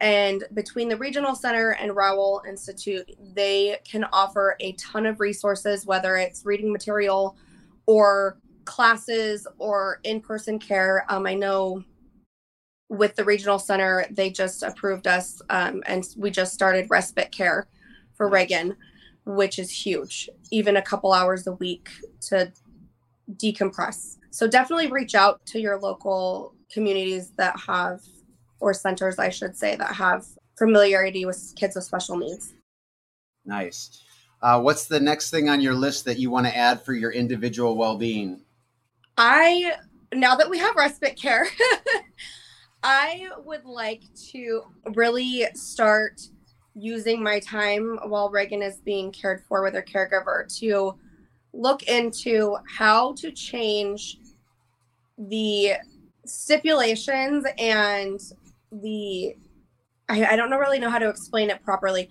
And 0.00 0.44
between 0.52 0.90
the 0.90 0.98
Regional 0.98 1.34
Center 1.34 1.70
and 1.70 1.96
Rowell 1.96 2.42
Institute, 2.46 3.10
they 3.34 3.78
can 3.90 4.04
offer 4.12 4.54
a 4.60 4.72
ton 4.72 5.06
of 5.06 5.18
resources, 5.18 5.86
whether 5.86 6.18
it's 6.18 6.44
reading 6.44 6.70
material 6.70 7.38
or 7.86 8.38
classes 8.66 9.46
or 9.56 10.00
in 10.04 10.20
person 10.20 10.58
care. 10.58 11.06
Um, 11.08 11.26
I 11.26 11.32
know 11.32 11.82
with 12.90 13.16
the 13.16 13.24
Regional 13.24 13.58
Center, 13.58 14.04
they 14.10 14.28
just 14.28 14.62
approved 14.62 15.06
us 15.06 15.40
um, 15.48 15.82
and 15.86 16.06
we 16.18 16.30
just 16.30 16.52
started 16.52 16.90
respite 16.90 17.32
care 17.32 17.66
for 18.14 18.28
Reagan, 18.28 18.76
which 19.24 19.58
is 19.58 19.70
huge, 19.70 20.28
even 20.50 20.76
a 20.76 20.82
couple 20.82 21.12
hours 21.12 21.46
a 21.46 21.52
week 21.52 21.88
to 22.20 22.52
decompress. 23.34 24.16
So 24.30 24.46
definitely 24.46 24.90
reach 24.90 25.14
out 25.14 25.44
to 25.46 25.60
your 25.60 25.78
local 25.78 26.54
communities 26.72 27.30
that 27.36 27.58
have 27.66 28.00
or 28.60 28.72
centers, 28.72 29.18
I 29.18 29.28
should 29.28 29.56
say, 29.56 29.76
that 29.76 29.94
have 29.94 30.24
familiarity 30.56 31.24
with 31.24 31.52
kids 31.56 31.74
with 31.74 31.84
special 31.84 32.16
needs. 32.16 32.54
Nice. 33.44 34.02
Uh, 34.40 34.60
what's 34.60 34.86
the 34.86 35.00
next 35.00 35.30
thing 35.30 35.48
on 35.48 35.60
your 35.60 35.74
list 35.74 36.04
that 36.04 36.18
you 36.18 36.30
want 36.30 36.46
to 36.46 36.56
add 36.56 36.82
for 36.82 36.94
your 36.94 37.12
individual 37.12 37.76
well 37.76 37.96
being? 37.96 38.40
I, 39.16 39.74
now 40.14 40.36
that 40.36 40.48
we 40.48 40.58
have 40.58 40.74
respite 40.76 41.16
care, 41.20 41.46
I 42.82 43.28
would 43.44 43.64
like 43.64 44.02
to 44.32 44.62
really 44.94 45.46
start 45.54 46.20
using 46.74 47.22
my 47.22 47.38
time 47.40 47.98
while 48.06 48.30
Reagan 48.30 48.62
is 48.62 48.76
being 48.78 49.12
cared 49.12 49.42
for 49.48 49.62
with 49.62 49.74
her 49.74 49.82
caregiver 49.82 50.46
to 50.58 50.94
look 51.52 51.82
into 51.84 52.56
how 52.66 53.12
to 53.14 53.30
change 53.30 54.18
the 55.18 55.74
stipulations 56.24 57.44
and 57.58 58.20
the 58.70 59.34
I, 60.08 60.24
I 60.32 60.36
don't 60.36 60.50
know 60.50 60.58
really 60.58 60.78
know 60.78 60.90
how 60.90 60.98
to 60.98 61.08
explain 61.08 61.50
it 61.50 61.62
properly. 61.62 62.08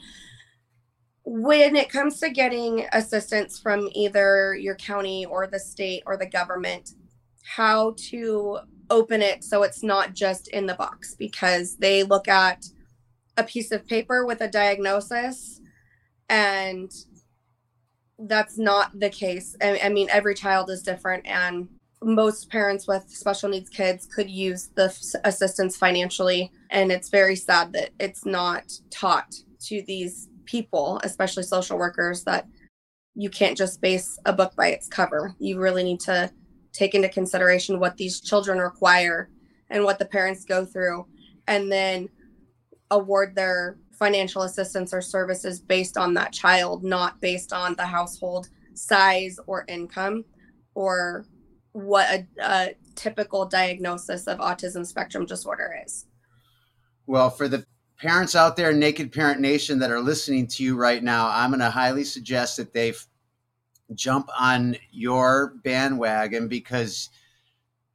When 1.24 1.76
it 1.76 1.90
comes 1.90 2.20
to 2.20 2.30
getting 2.30 2.88
assistance 2.94 3.60
from 3.60 3.90
either 3.94 4.56
your 4.56 4.76
county 4.76 5.26
or 5.26 5.48
the 5.48 5.60
state 5.60 6.04
or 6.06 6.18
the 6.18 6.26
government 6.26 6.96
how 7.44 7.96
to 7.98 8.60
open 8.90 9.22
it 9.22 9.44
so 9.44 9.64
it's 9.64 9.84
not 9.84 10.14
just 10.14 10.48
in 10.50 10.66
the 10.66 10.74
box 10.76 11.16
because 11.16 11.76
they 11.78 12.04
look 12.04 12.28
at 12.28 12.66
a 13.38 13.44
piece 13.44 13.72
of 13.72 13.88
paper 13.88 14.26
with 14.26 14.42
a 14.42 14.48
diagnosis 14.48 15.62
and 16.30 16.92
that's 18.20 18.58
not 18.58 19.00
the 19.00 19.10
case. 19.10 19.56
I, 19.62 19.80
I 19.84 19.90
mean 19.90 20.08
every 20.12 20.36
child 20.36 20.70
is 20.70 20.84
different 20.84 21.26
and 21.26 21.68
most 22.04 22.50
parents 22.50 22.88
with 22.88 23.10
special 23.10 23.50
needs 23.50 23.70
kids 23.70 24.08
could 24.08 24.30
use 24.30 24.70
the 24.76 24.86
f- 24.86 25.22
assistance 25.24 25.78
financially 25.78 26.52
and 26.72 26.92
it's 26.92 27.10
very 27.10 27.36
sad 27.36 27.74
that 27.74 27.92
it's 28.00 28.26
not 28.26 28.72
taught 28.90 29.32
to 29.68 29.84
these 29.86 30.28
people 30.46 31.00
especially 31.04 31.44
social 31.44 31.78
workers 31.78 32.24
that 32.24 32.48
you 33.14 33.30
can't 33.30 33.58
just 33.58 33.82
base 33.82 34.18
a 34.26 34.34
book 34.34 34.56
by 34.56 34.68
its 34.68 34.88
cover. 34.88 35.36
You 35.38 35.60
really 35.60 35.84
need 35.84 36.00
to 36.02 36.32
take 36.74 36.96
into 36.96 37.10
consideration 37.10 37.80
what 37.80 37.98
these 37.98 38.22
children 38.22 38.58
require 38.60 39.30
and 39.70 39.84
what 39.84 40.00
the 40.00 40.06
parents 40.06 40.46
go 40.46 40.66
through 40.66 41.06
and 41.48 41.72
then 41.72 42.10
award 42.92 43.34
their 43.36 43.78
financial 43.92 44.44
assistance 44.44 44.94
or 44.94 45.02
services 45.02 45.60
based 45.60 45.98
on 45.98 46.14
that 46.14 46.34
child, 46.34 46.84
not 46.84 47.20
based 47.22 47.54
on 47.54 47.76
the 47.76 47.86
household 47.86 48.50
size 48.74 49.40
or 49.48 49.66
income 49.68 50.24
or 50.76 51.26
what 51.74 52.08
a, 52.10 52.28
a 52.42 52.70
typical 52.96 53.46
diagnosis 53.46 54.28
of 54.28 54.40
autism 54.40 54.86
spectrum 54.86 55.26
disorder 55.26 55.76
is. 55.86 56.06
Well, 57.08 57.30
for 57.30 57.48
the 57.48 57.66
parents 57.98 58.36
out 58.36 58.56
there, 58.56 58.74
Naked 58.74 59.12
Parent 59.12 59.40
Nation, 59.40 59.80
that 59.80 59.92
are 59.92 60.02
listening 60.02 60.48
to 60.48 60.64
you 60.64 60.76
right 60.76 61.04
now, 61.04 61.30
I'm 61.30 61.52
going 61.52 61.60
to 61.60 61.70
highly 61.70 62.04
suggest 62.04 62.58
that 62.58 62.74
they 62.74 62.94
jump 63.94 64.30
on 64.40 64.76
your 64.92 65.56
bandwagon 65.64 66.48
because 66.48 67.10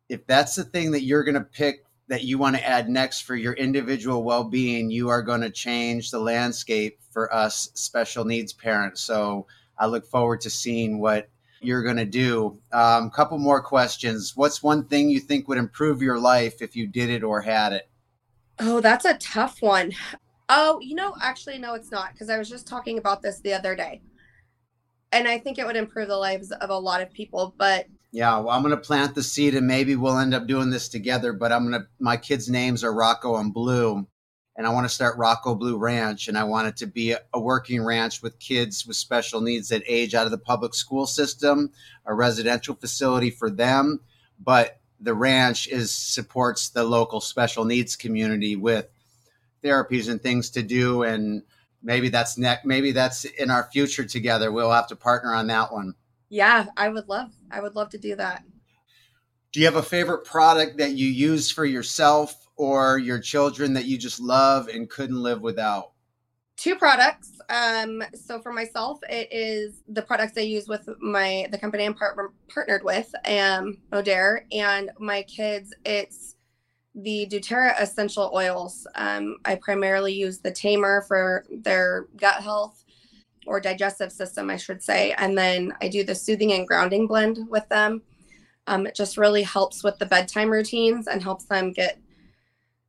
if 0.09 0.27
that's 0.27 0.55
the 0.55 0.65
thing 0.65 0.91
that 0.93 1.03
you're 1.03 1.25
going 1.25 1.35
to 1.35 1.41
pick 1.41 1.86
that 2.09 2.25
you 2.25 2.39
want 2.39 2.57
to 2.57 2.67
add 2.67 2.89
next 2.89 3.23
for 3.23 3.35
your 3.35 3.55
individual 3.55 4.23
well-being 4.23 4.91
you 4.91 5.09
are 5.09 5.23
going 5.23 5.41
to 5.41 5.51
change 5.51 6.11
the 6.11 6.19
landscape 6.19 6.99
for 7.11 7.33
us 7.35 7.71
special 7.75 8.25
needs 8.25 8.53
parents. 8.53 9.01
So 9.01 9.47
i 9.79 9.87
look 9.87 10.07
forward 10.07 10.41
to 10.43 10.51
seeing 10.51 11.01
what 11.01 11.29
you're 11.61 11.83
going 11.83 11.97
to 11.97 12.05
do. 12.05 12.59
A 12.73 12.79
um, 12.79 13.11
couple 13.11 13.39
more 13.39 13.63
questions. 13.63 14.37
What's 14.37 14.63
one 14.63 14.85
thing 14.85 15.09
you 15.09 15.21
think 15.21 15.49
would 15.49 15.59
improve 15.59 16.03
your 16.03 16.19
life 16.19 16.61
if 16.61 16.77
you 16.77 16.87
did 16.87 17.11
it 17.11 17.25
or 17.25 17.41
had 17.41 17.73
it? 17.73 17.89
Oh 18.59 18.81
that's 18.81 19.05
a 19.05 19.19
tough 19.19 19.63
one. 19.63 19.93
Oh 20.49 20.79
you 20.81 20.95
know 20.95 21.15
actually 21.21 21.59
no 21.59 21.75
it's 21.75 21.91
not 21.91 22.13
because 22.13 22.31
i 22.31 22.39
was 22.39 22.49
just 22.49 22.69
talking 22.69 22.99
about 22.99 23.23
this 23.23 23.41
the 23.41 23.53
other 23.53 23.75
day. 23.75 24.03
And 25.13 25.27
i 25.27 25.39
think 25.39 25.59
it 25.59 25.67
would 25.67 25.77
improve 25.77 26.09
the 26.09 26.17
lives 26.17 26.53
of 26.53 26.71
a 26.71 26.79
lot 26.79 27.03
of 27.03 27.13
people 27.13 27.55
but 27.59 27.87
yeah, 28.13 28.39
well, 28.39 28.51
I'm 28.51 28.63
going 28.63 28.75
to 28.75 28.81
plant 28.81 29.15
the 29.15 29.23
seed 29.23 29.55
and 29.55 29.67
maybe 29.67 29.97
we'll 29.97 30.19
end 30.19 30.35
up 30.35 30.47
doing 30.47 30.71
this 30.71 30.89
together. 30.89 31.33
But 31.33 31.53
I'm 31.53 31.69
going 31.69 31.81
to, 31.81 31.87
my 31.99 32.17
kids' 32.17 32.49
names 32.49 32.83
are 32.85 32.95
Rocco 32.95 33.37
and 33.37 33.53
Blue. 33.53 34.07
And 34.59 34.67
I 34.67 34.71
want 34.71 34.87
to 34.87 34.95
start 34.95 35.19
Rocco 35.19 35.55
Blue 35.55 35.77
Ranch. 35.77 36.29
And 36.29 36.39
I 36.39 36.45
want 36.45 36.69
it 36.69 36.77
to 36.79 36.87
be 36.87 37.15
a 37.35 37.41
working 37.41 37.85
ranch 37.85 38.23
with 38.23 38.39
kids 38.39 38.87
with 38.87 38.97
special 38.97 39.43
needs 39.43 39.69
that 39.69 39.83
age 39.87 40.15
out 40.15 40.25
of 40.25 40.31
the 40.31 40.39
public 40.39 40.75
school 40.75 41.07
system, 41.07 41.71
a 42.07 42.15
residential 42.15 42.75
facility 42.75 43.31
for 43.31 43.51
them. 43.51 44.01
But 44.43 44.81
the 44.99 45.15
ranch 45.15 45.69
is 45.69 45.93
supports 45.93 46.71
the 46.71 46.85
local 46.85 47.21
special 47.21 47.67
needs 47.67 47.97
community 47.97 48.57
with 48.57 48.89
therapies 49.63 50.09
and 50.09 50.23
things 50.23 50.49
to 50.51 50.63
do. 50.63 51.03
And 51.03 51.43
maybe 51.83 52.09
that's 52.09 52.39
next, 52.39 52.65
maybe 52.65 52.93
that's 52.93 53.25
in 53.25 53.51
our 53.51 53.69
future 53.71 54.05
together. 54.05 54.51
We'll 54.51 54.71
have 54.71 54.89
to 54.89 54.97
partner 54.97 55.35
on 55.35 55.49
that 55.49 55.71
one. 55.71 55.95
Yeah, 56.29 56.67
I 56.77 56.89
would 56.89 57.09
love 57.09 57.33
I 57.51 57.61
would 57.61 57.75
love 57.75 57.91
to 57.91 57.99
do 57.99 58.17
that. 58.17 58.43
Do 59.53 59.61
you 59.61 59.67
have 59.67 59.77
a 59.77 59.83
favorite 59.83 60.25
product 60.25 60.77
that 60.79 60.93
you 60.93 61.09
use 61.09 61.51
for 61.51 61.65
yourself 61.65 62.49
or 62.57 62.99
your 62.99 63.19
children 63.19 63.73
that 63.75 63.87
you 63.87 63.97
just 63.97 64.21
love 64.21 64.69
and 64.69 64.91
couldn't 64.91 65.23
live 65.23 65.41
without? 65.41 65.93
Two 66.57 66.77
products. 66.77 67.33
Um, 67.49 68.03
so 68.15 68.41
for 68.41 68.53
myself, 68.53 68.99
it 69.09 69.29
is 69.31 69.83
the 69.89 70.03
products 70.03 70.37
I 70.37 70.41
use 70.41 70.69
with 70.69 70.89
my 71.01 71.47
the 71.51 71.59
company 71.59 71.85
I'm 71.85 71.95
part- 71.95 72.17
partnered 72.49 72.83
with, 72.83 73.15
um, 73.27 73.79
Modere, 73.93 74.41
and 74.53 74.91
my 74.99 75.23
kids. 75.23 75.73
It's 75.85 76.37
the 76.95 77.27
doTERRA 77.31 77.81
essential 77.81 78.31
oils. 78.35 78.87
Um, 78.95 79.37
I 79.45 79.57
primarily 79.57 80.15
use 80.15 80.39
the 80.39 80.51
Tamer 80.51 81.03
for 81.03 81.45
their 81.51 82.07
gut 82.17 82.43
health 82.43 82.85
or 83.47 83.61
digestive 83.61 84.13
system, 84.13 84.51
I 84.51 84.57
should 84.57 84.83
say. 84.83 85.13
And 85.13 85.37
then 85.37 85.73
I 85.81 85.89
do 85.89 86.05
the 86.05 86.15
soothing 86.15 86.53
and 86.53 86.67
grounding 86.67 87.07
blend 87.07 87.39
with 87.49 87.69
them. 87.69 88.03
Um, 88.67 88.87
it 88.87 88.95
just 88.95 89.17
really 89.17 89.43
helps 89.43 89.85
with 89.85 89.99
the 89.99 90.07
bedtime 90.07 90.51
routines 90.51 91.07
and 91.07 91.23
helps 91.23 91.45
them 91.45 91.73
get 91.73 92.01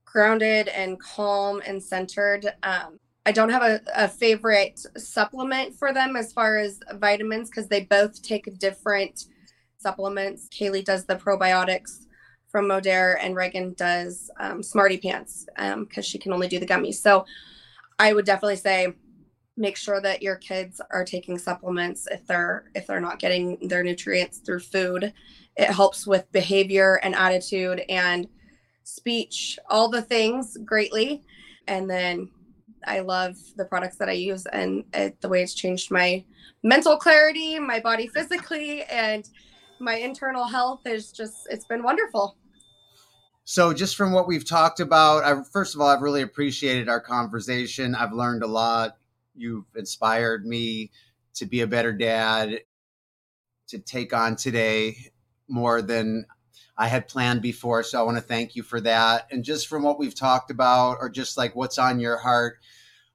grounded 0.06 0.68
and 0.70 1.00
calm 1.00 1.62
and 1.66 1.82
centered. 1.82 2.48
Um, 2.64 3.00
I 3.26 3.32
don't 3.32 3.50
have 3.50 3.62
a, 3.62 3.82
a, 3.96 4.08
favorite 4.08 4.80
supplement 4.98 5.76
for 5.76 5.94
them 5.94 6.16
as 6.16 6.32
far 6.32 6.58
as 6.58 6.80
vitamins 6.94 7.50
because 7.50 7.68
they 7.68 7.82
both 7.82 8.24
take 8.24 8.58
different 8.58 9.26
supplements. 9.78 10.48
Kaylee 10.48 10.86
does 10.86 11.06
the 11.06 11.18
probiotics 11.18 12.06
from 12.48 12.70
Modere 12.70 13.18
and 13.22 13.36
Reagan 13.36 13.74
does 13.74 14.32
um, 14.40 14.64
Smarty 14.64 14.98
Pants 14.98 15.46
because 15.56 15.98
um, 15.98 16.02
she 16.02 16.18
can 16.18 16.32
only 16.32 16.48
do 16.48 16.58
the 16.58 16.66
gummies. 16.66 16.96
So 16.96 17.26
I 18.00 18.14
would 18.14 18.26
definitely 18.26 18.56
say 18.56 18.94
make 19.58 19.76
sure 19.76 20.00
that 20.02 20.22
your 20.22 20.36
kids 20.36 20.80
are 20.92 21.04
taking 21.04 21.38
supplements 21.38 22.08
if 22.12 22.26
they're 22.28 22.66
if 22.76 22.88
they're 22.88 23.02
not 23.02 23.20
getting 23.20 23.68
their 23.68 23.84
nutrients 23.84 24.38
through 24.40 24.60
food. 24.60 25.14
It 25.56 25.70
helps 25.72 26.06
with 26.06 26.32
behavior 26.32 27.00
and 27.04 27.16
attitude 27.16 27.82
and 27.90 28.28
speech 28.84 29.58
all 29.70 29.90
the 29.90 30.02
things 30.02 30.58
greatly. 30.64 31.24
And 31.68 31.90
then 31.90 32.30
i 32.86 33.00
love 33.00 33.36
the 33.56 33.66
products 33.66 33.98
that 33.98 34.08
i 34.08 34.12
use 34.12 34.46
and 34.54 34.84
it, 34.94 35.20
the 35.22 35.28
way 35.28 35.42
it's 35.42 35.56
changed 35.56 35.90
my 35.90 36.24
mental 36.62 36.96
clarity 36.96 37.58
my 37.58 37.80
body 37.80 38.06
physically 38.08 38.84
and 38.84 39.30
my 39.80 39.96
internal 39.96 40.46
health 40.46 40.82
is 40.86 41.12
just 41.12 41.48
it's 41.50 41.66
been 41.66 41.84
wonderful. 41.84 42.38
So 43.46 43.74
just 43.74 43.96
from 43.96 44.12
what 44.12 44.28
we've 44.28 44.48
talked 44.48 44.80
about 44.80 45.24
I, 45.24 45.42
first 45.44 45.76
of 45.76 45.82
all 45.82 45.88
i've 45.88 46.02
really 46.02 46.22
appreciated 46.22 46.90
our 46.90 47.00
conversation. 47.00 47.96
I've 47.96 48.14
learned 48.14 48.44
a 48.44 48.48
lot 48.48 48.98
you've 49.38 49.66
inspired 49.76 50.46
me 50.46 50.92
to 51.36 51.46
be 51.46 51.62
a 51.62 51.68
better 51.68 51.94
dad, 51.94 52.62
to 53.68 53.80
take 53.80 54.14
on 54.14 54.36
today 54.36 54.98
more 55.48 55.82
than 55.82 56.26
I 56.78 56.88
had 56.88 57.08
planned 57.08 57.42
before. 57.42 57.84
So 57.84 58.00
I 58.00 58.04
want 58.04 58.18
to 58.18 58.24
thank 58.24 58.56
you 58.56 58.64
for 58.64 58.80
that. 58.82 59.28
And 59.32 59.44
just 59.44 59.68
from 59.68 59.84
what 59.84 60.00
we've 60.00 60.16
talked 60.16 60.52
about, 60.52 60.98
or 61.00 61.10
just 61.10 61.38
like 61.38 61.56
what's 61.56 61.78
on 61.78 62.00
your 62.00 62.18
heart, 62.18 62.60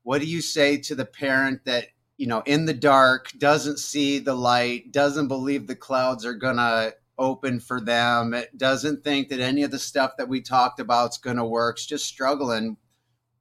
what 0.03 0.21
do 0.21 0.27
you 0.27 0.41
say 0.41 0.79
to 0.79 0.95
the 0.95 1.05
parent 1.05 1.65
that, 1.65 1.87
you 2.17 2.27
know, 2.27 2.43
in 2.45 2.67
the 2.67 2.75
dark, 2.75 3.31
doesn't 3.39 3.79
see 3.79 4.19
the 4.19 4.35
light, 4.35 4.93
doesn't 4.93 5.29
believe 5.29 5.67
the 5.67 5.77
clouds 5.77 6.25
are 6.25 6.35
going 6.35 6.57
to 6.57 6.95
open 7.19 7.61
for 7.61 7.81
them, 7.81 8.35
doesn't 8.57 9.05
think 9.05 9.29
that 9.29 9.39
any 9.39 9.63
of 9.63 9.71
the 9.71 9.79
stuff 9.79 10.17
that 10.19 10.29
we 10.29 10.41
talked 10.41 10.81
about 10.81 11.11
is 11.11 11.19
going 11.19 11.37
to 11.37 11.45
work, 11.45 11.77
it's 11.77 11.87
just 11.87 12.07
struggling? 12.07 12.77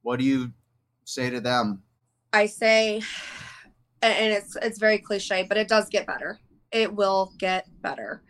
What 0.04 0.20
do 0.20 0.26
you 0.26 0.52
say 1.04 1.30
to 1.30 1.42
them? 1.42 1.82
I 2.34 2.46
say, 2.46 3.02
and 4.02 4.34
it's 4.34 4.56
it's 4.62 4.80
very 4.80 4.98
cliche, 4.98 5.44
but 5.44 5.58
it 5.58 5.68
does 5.68 5.90
get 5.90 6.08
better. 6.08 6.40
It 6.72 6.94
will 6.94 7.34
get 7.38 7.68
better, 7.82 8.24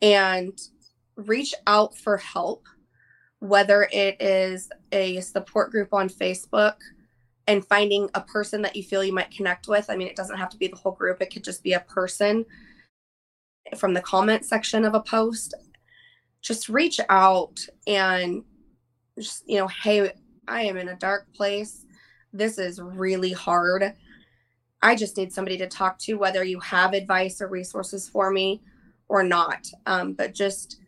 and 0.00 0.58
reach 1.16 1.54
out 1.66 1.96
for 1.96 2.16
help, 2.16 2.66
whether 3.40 3.88
it 3.92 4.20
is 4.20 4.68
a 4.92 5.20
support 5.20 5.70
group 5.70 5.92
on 5.92 6.08
Facebook 6.08 6.76
and 7.48 7.66
finding 7.66 8.08
a 8.14 8.20
person 8.20 8.62
that 8.62 8.76
you 8.76 8.82
feel 8.82 9.02
you 9.02 9.12
might 9.12 9.30
connect 9.30 9.66
with. 9.66 9.90
I 9.90 9.96
mean, 9.96 10.06
it 10.06 10.16
doesn't 10.16 10.38
have 10.38 10.50
to 10.50 10.56
be 10.56 10.68
the 10.68 10.76
whole 10.76 10.92
group; 10.92 11.20
it 11.20 11.32
could 11.32 11.44
just 11.44 11.62
be 11.62 11.72
a 11.72 11.80
person 11.80 12.44
from 13.76 13.94
the 13.94 14.02
comment 14.02 14.44
section 14.44 14.84
of 14.84 14.94
a 14.94 15.00
post. 15.00 15.54
Just 16.42 16.68
reach 16.68 17.00
out 17.08 17.58
and 17.86 18.42
just 19.18 19.48
you 19.48 19.58
know, 19.58 19.68
hey, 19.68 20.12
I 20.48 20.62
am 20.62 20.76
in 20.76 20.88
a 20.88 20.96
dark 20.96 21.32
place 21.34 21.86
this 22.32 22.58
is 22.58 22.80
really 22.80 23.32
hard. 23.32 23.94
I 24.82 24.96
just 24.96 25.16
need 25.16 25.32
somebody 25.32 25.58
to 25.58 25.68
talk 25.68 25.98
to, 26.00 26.14
whether 26.14 26.42
you 26.42 26.58
have 26.60 26.92
advice 26.92 27.40
or 27.40 27.48
resources 27.48 28.08
for 28.08 28.30
me 28.30 28.62
or 29.08 29.22
not. 29.22 29.66
Um, 29.86 30.14
but 30.14 30.34
just 30.34 30.80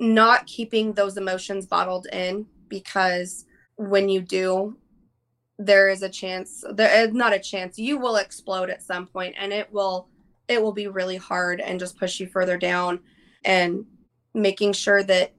not 0.00 0.46
keeping 0.46 0.92
those 0.92 1.16
emotions 1.16 1.66
bottled 1.66 2.06
in 2.12 2.46
because 2.68 3.44
when 3.76 4.08
you 4.08 4.20
do, 4.20 4.76
there 5.58 5.88
is 5.88 6.02
a 6.02 6.08
chance 6.08 6.64
there 6.72 7.06
is 7.06 7.14
not 7.14 7.32
a 7.32 7.38
chance 7.38 7.78
you 7.78 7.96
will 7.96 8.16
explode 8.16 8.68
at 8.68 8.82
some 8.82 9.06
point 9.06 9.34
and 9.38 9.52
it 9.52 9.72
will 9.72 10.08
it 10.48 10.60
will 10.60 10.72
be 10.72 10.88
really 10.88 11.16
hard 11.16 11.60
and 11.60 11.78
just 11.78 11.96
push 11.96 12.18
you 12.18 12.26
further 12.26 12.58
down 12.58 12.98
and 13.44 13.84
making 14.34 14.72
sure 14.72 15.02
that 15.04 15.32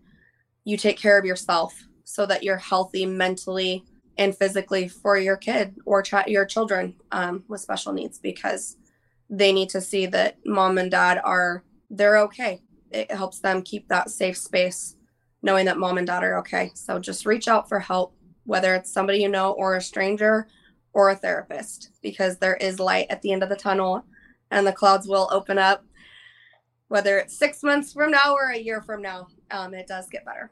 you 0.64 0.78
take 0.78 0.98
care 0.98 1.20
of 1.20 1.26
yourself 1.26 1.88
so 2.06 2.26
that 2.26 2.44
you're 2.44 2.56
healthy 2.56 3.06
mentally 3.06 3.84
and 4.18 4.36
physically 4.36 4.88
for 4.88 5.18
your 5.18 5.38
kid 5.38 5.76
or 5.86 6.02
ch- 6.02 6.28
your 6.28 6.46
children 6.46 6.96
um, 7.12 7.44
with 7.48 7.62
special 7.62 7.94
needs 7.94 8.18
because 8.18 8.78
they 9.30 9.52
need 9.52 9.70
to 9.70 9.82
see 9.82 10.06
that 10.06 10.38
mom 10.46 10.78
and 10.78 10.92
dad 10.92 11.20
are 11.24 11.64
they're 11.90 12.18
okay. 12.18 12.62
It 12.92 13.12
helps 13.12 13.40
them 13.40 13.62
keep 13.62 13.88
that 13.90 14.10
safe 14.10 14.38
space 14.38 14.96
knowing 15.42 15.66
that 15.66 15.78
mom 15.78 15.98
and 15.98 16.08
dad 16.08 16.24
are 16.24 16.40
okay. 16.40 16.72
So 16.74 17.00
just 17.00 17.26
reach 17.26 17.48
out 17.48 17.68
for 17.68 17.80
help 17.80 18.16
whether 18.46 18.76
it's 18.76 18.94
somebody 18.94 19.20
you 19.20 19.30
know 19.30 19.54
or 19.54 19.76
a 19.76 19.82
stranger 19.82 20.48
or 20.94 21.10
a 21.10 21.16
therapist 21.16 21.90
because 22.02 22.38
there 22.38 22.56
is 22.56 22.80
light 22.80 23.08
at 23.10 23.22
the 23.22 23.32
end 23.32 23.44
of 23.44 23.50
the 23.50 23.56
tunnel 23.56 24.06
and 24.52 24.66
the 24.66 24.72
clouds 24.72 25.08
will 25.08 25.28
open 25.32 25.58
up. 25.58 25.84
Whether 26.88 27.18
it's 27.18 27.38
six 27.38 27.64
months 27.64 27.92
from 27.92 28.12
now 28.12 28.36
or 28.36 28.52
a 28.52 28.60
year 28.60 28.82
from 28.82 29.02
now 29.02 29.28
um, 29.52 29.74
it 29.74 29.88
does 29.88 30.08
get 30.10 30.26
better. 30.26 30.52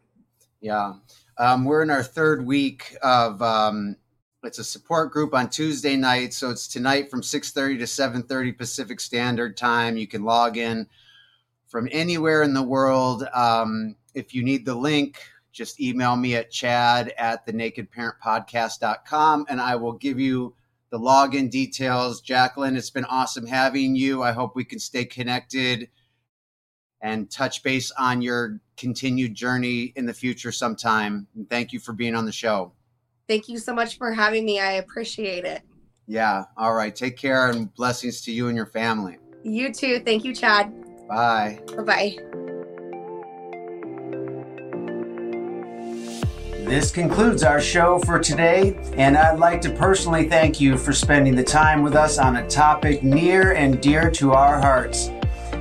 Yeah 0.59 0.93
um, 1.37 1.65
we're 1.65 1.81
in 1.81 1.89
our 1.89 2.03
third 2.03 2.45
week 2.45 2.95
of 3.01 3.41
um, 3.41 3.95
it's 4.43 4.59
a 4.59 4.63
support 4.63 5.11
group 5.11 5.33
on 5.33 5.49
Tuesday 5.49 5.95
night, 5.95 6.33
so 6.33 6.49
it's 6.49 6.67
tonight 6.67 7.09
from 7.09 7.21
6:30 7.21 7.79
to 7.79 7.85
7:30 7.85 8.57
Pacific 8.57 8.99
Standard 8.99 9.55
Time. 9.57 9.97
You 9.97 10.07
can 10.07 10.23
log 10.23 10.57
in 10.57 10.87
from 11.67 11.87
anywhere 11.91 12.43
in 12.43 12.53
the 12.53 12.63
world. 12.63 13.23
Um, 13.33 13.95
if 14.13 14.33
you 14.33 14.43
need 14.43 14.65
the 14.65 14.75
link, 14.75 15.19
just 15.51 15.79
email 15.79 16.15
me 16.15 16.35
at 16.35 16.51
chad 16.51 17.13
at 17.17 17.45
the 17.45 17.53
nakedparentpodcast.com 17.53 19.45
and 19.49 19.61
I 19.61 19.75
will 19.75 19.93
give 19.93 20.19
you 20.19 20.55
the 20.89 20.99
login 20.99 21.49
details. 21.49 22.21
Jaclyn, 22.21 22.77
it's 22.77 22.89
been 22.89 23.05
awesome 23.05 23.47
having 23.47 23.95
you. 23.95 24.21
I 24.21 24.31
hope 24.31 24.55
we 24.55 24.65
can 24.65 24.79
stay 24.79 25.05
connected 25.05 25.89
and 27.03 27.29
touch 27.29 27.61
base 27.61 27.91
on 27.99 28.21
your 28.21 28.59
continued 28.77 29.35
journey 29.35 29.93
in 29.95 30.05
the 30.05 30.13
future 30.13 30.51
sometime. 30.51 31.27
And 31.35 31.47
thank 31.47 31.73
you 31.73 31.79
for 31.79 31.93
being 31.93 32.15
on 32.15 32.25
the 32.25 32.31
show. 32.31 32.71
Thank 33.27 33.47
you 33.47 33.59
so 33.59 33.73
much 33.73 33.97
for 33.97 34.11
having 34.11 34.45
me. 34.45 34.59
I 34.59 34.73
appreciate 34.73 35.45
it. 35.45 35.61
Yeah. 36.07 36.45
All 36.57 36.73
right. 36.73 36.95
Take 36.95 37.17
care 37.17 37.49
and 37.49 37.73
blessings 37.75 38.21
to 38.21 38.31
you 38.31 38.47
and 38.47 38.55
your 38.55 38.65
family. 38.65 39.17
You 39.43 39.71
too. 39.71 39.99
Thank 39.99 40.23
you, 40.23 40.33
Chad. 40.33 40.73
Bye. 41.07 41.59
Bye 41.75 41.83
bye. 41.83 42.17
This 46.65 46.91
concludes 46.91 47.43
our 47.43 47.59
show 47.59 47.99
for 47.99 48.19
today, 48.19 48.79
and 48.93 49.17
I'd 49.17 49.37
like 49.37 49.59
to 49.61 49.69
personally 49.69 50.29
thank 50.29 50.61
you 50.61 50.77
for 50.77 50.93
spending 50.93 51.35
the 51.35 51.43
time 51.43 51.83
with 51.83 51.93
us 51.93 52.17
on 52.17 52.37
a 52.37 52.47
topic 52.47 53.03
near 53.03 53.51
and 53.51 53.81
dear 53.81 54.09
to 54.11 54.31
our 54.31 54.61
hearts. 54.61 55.09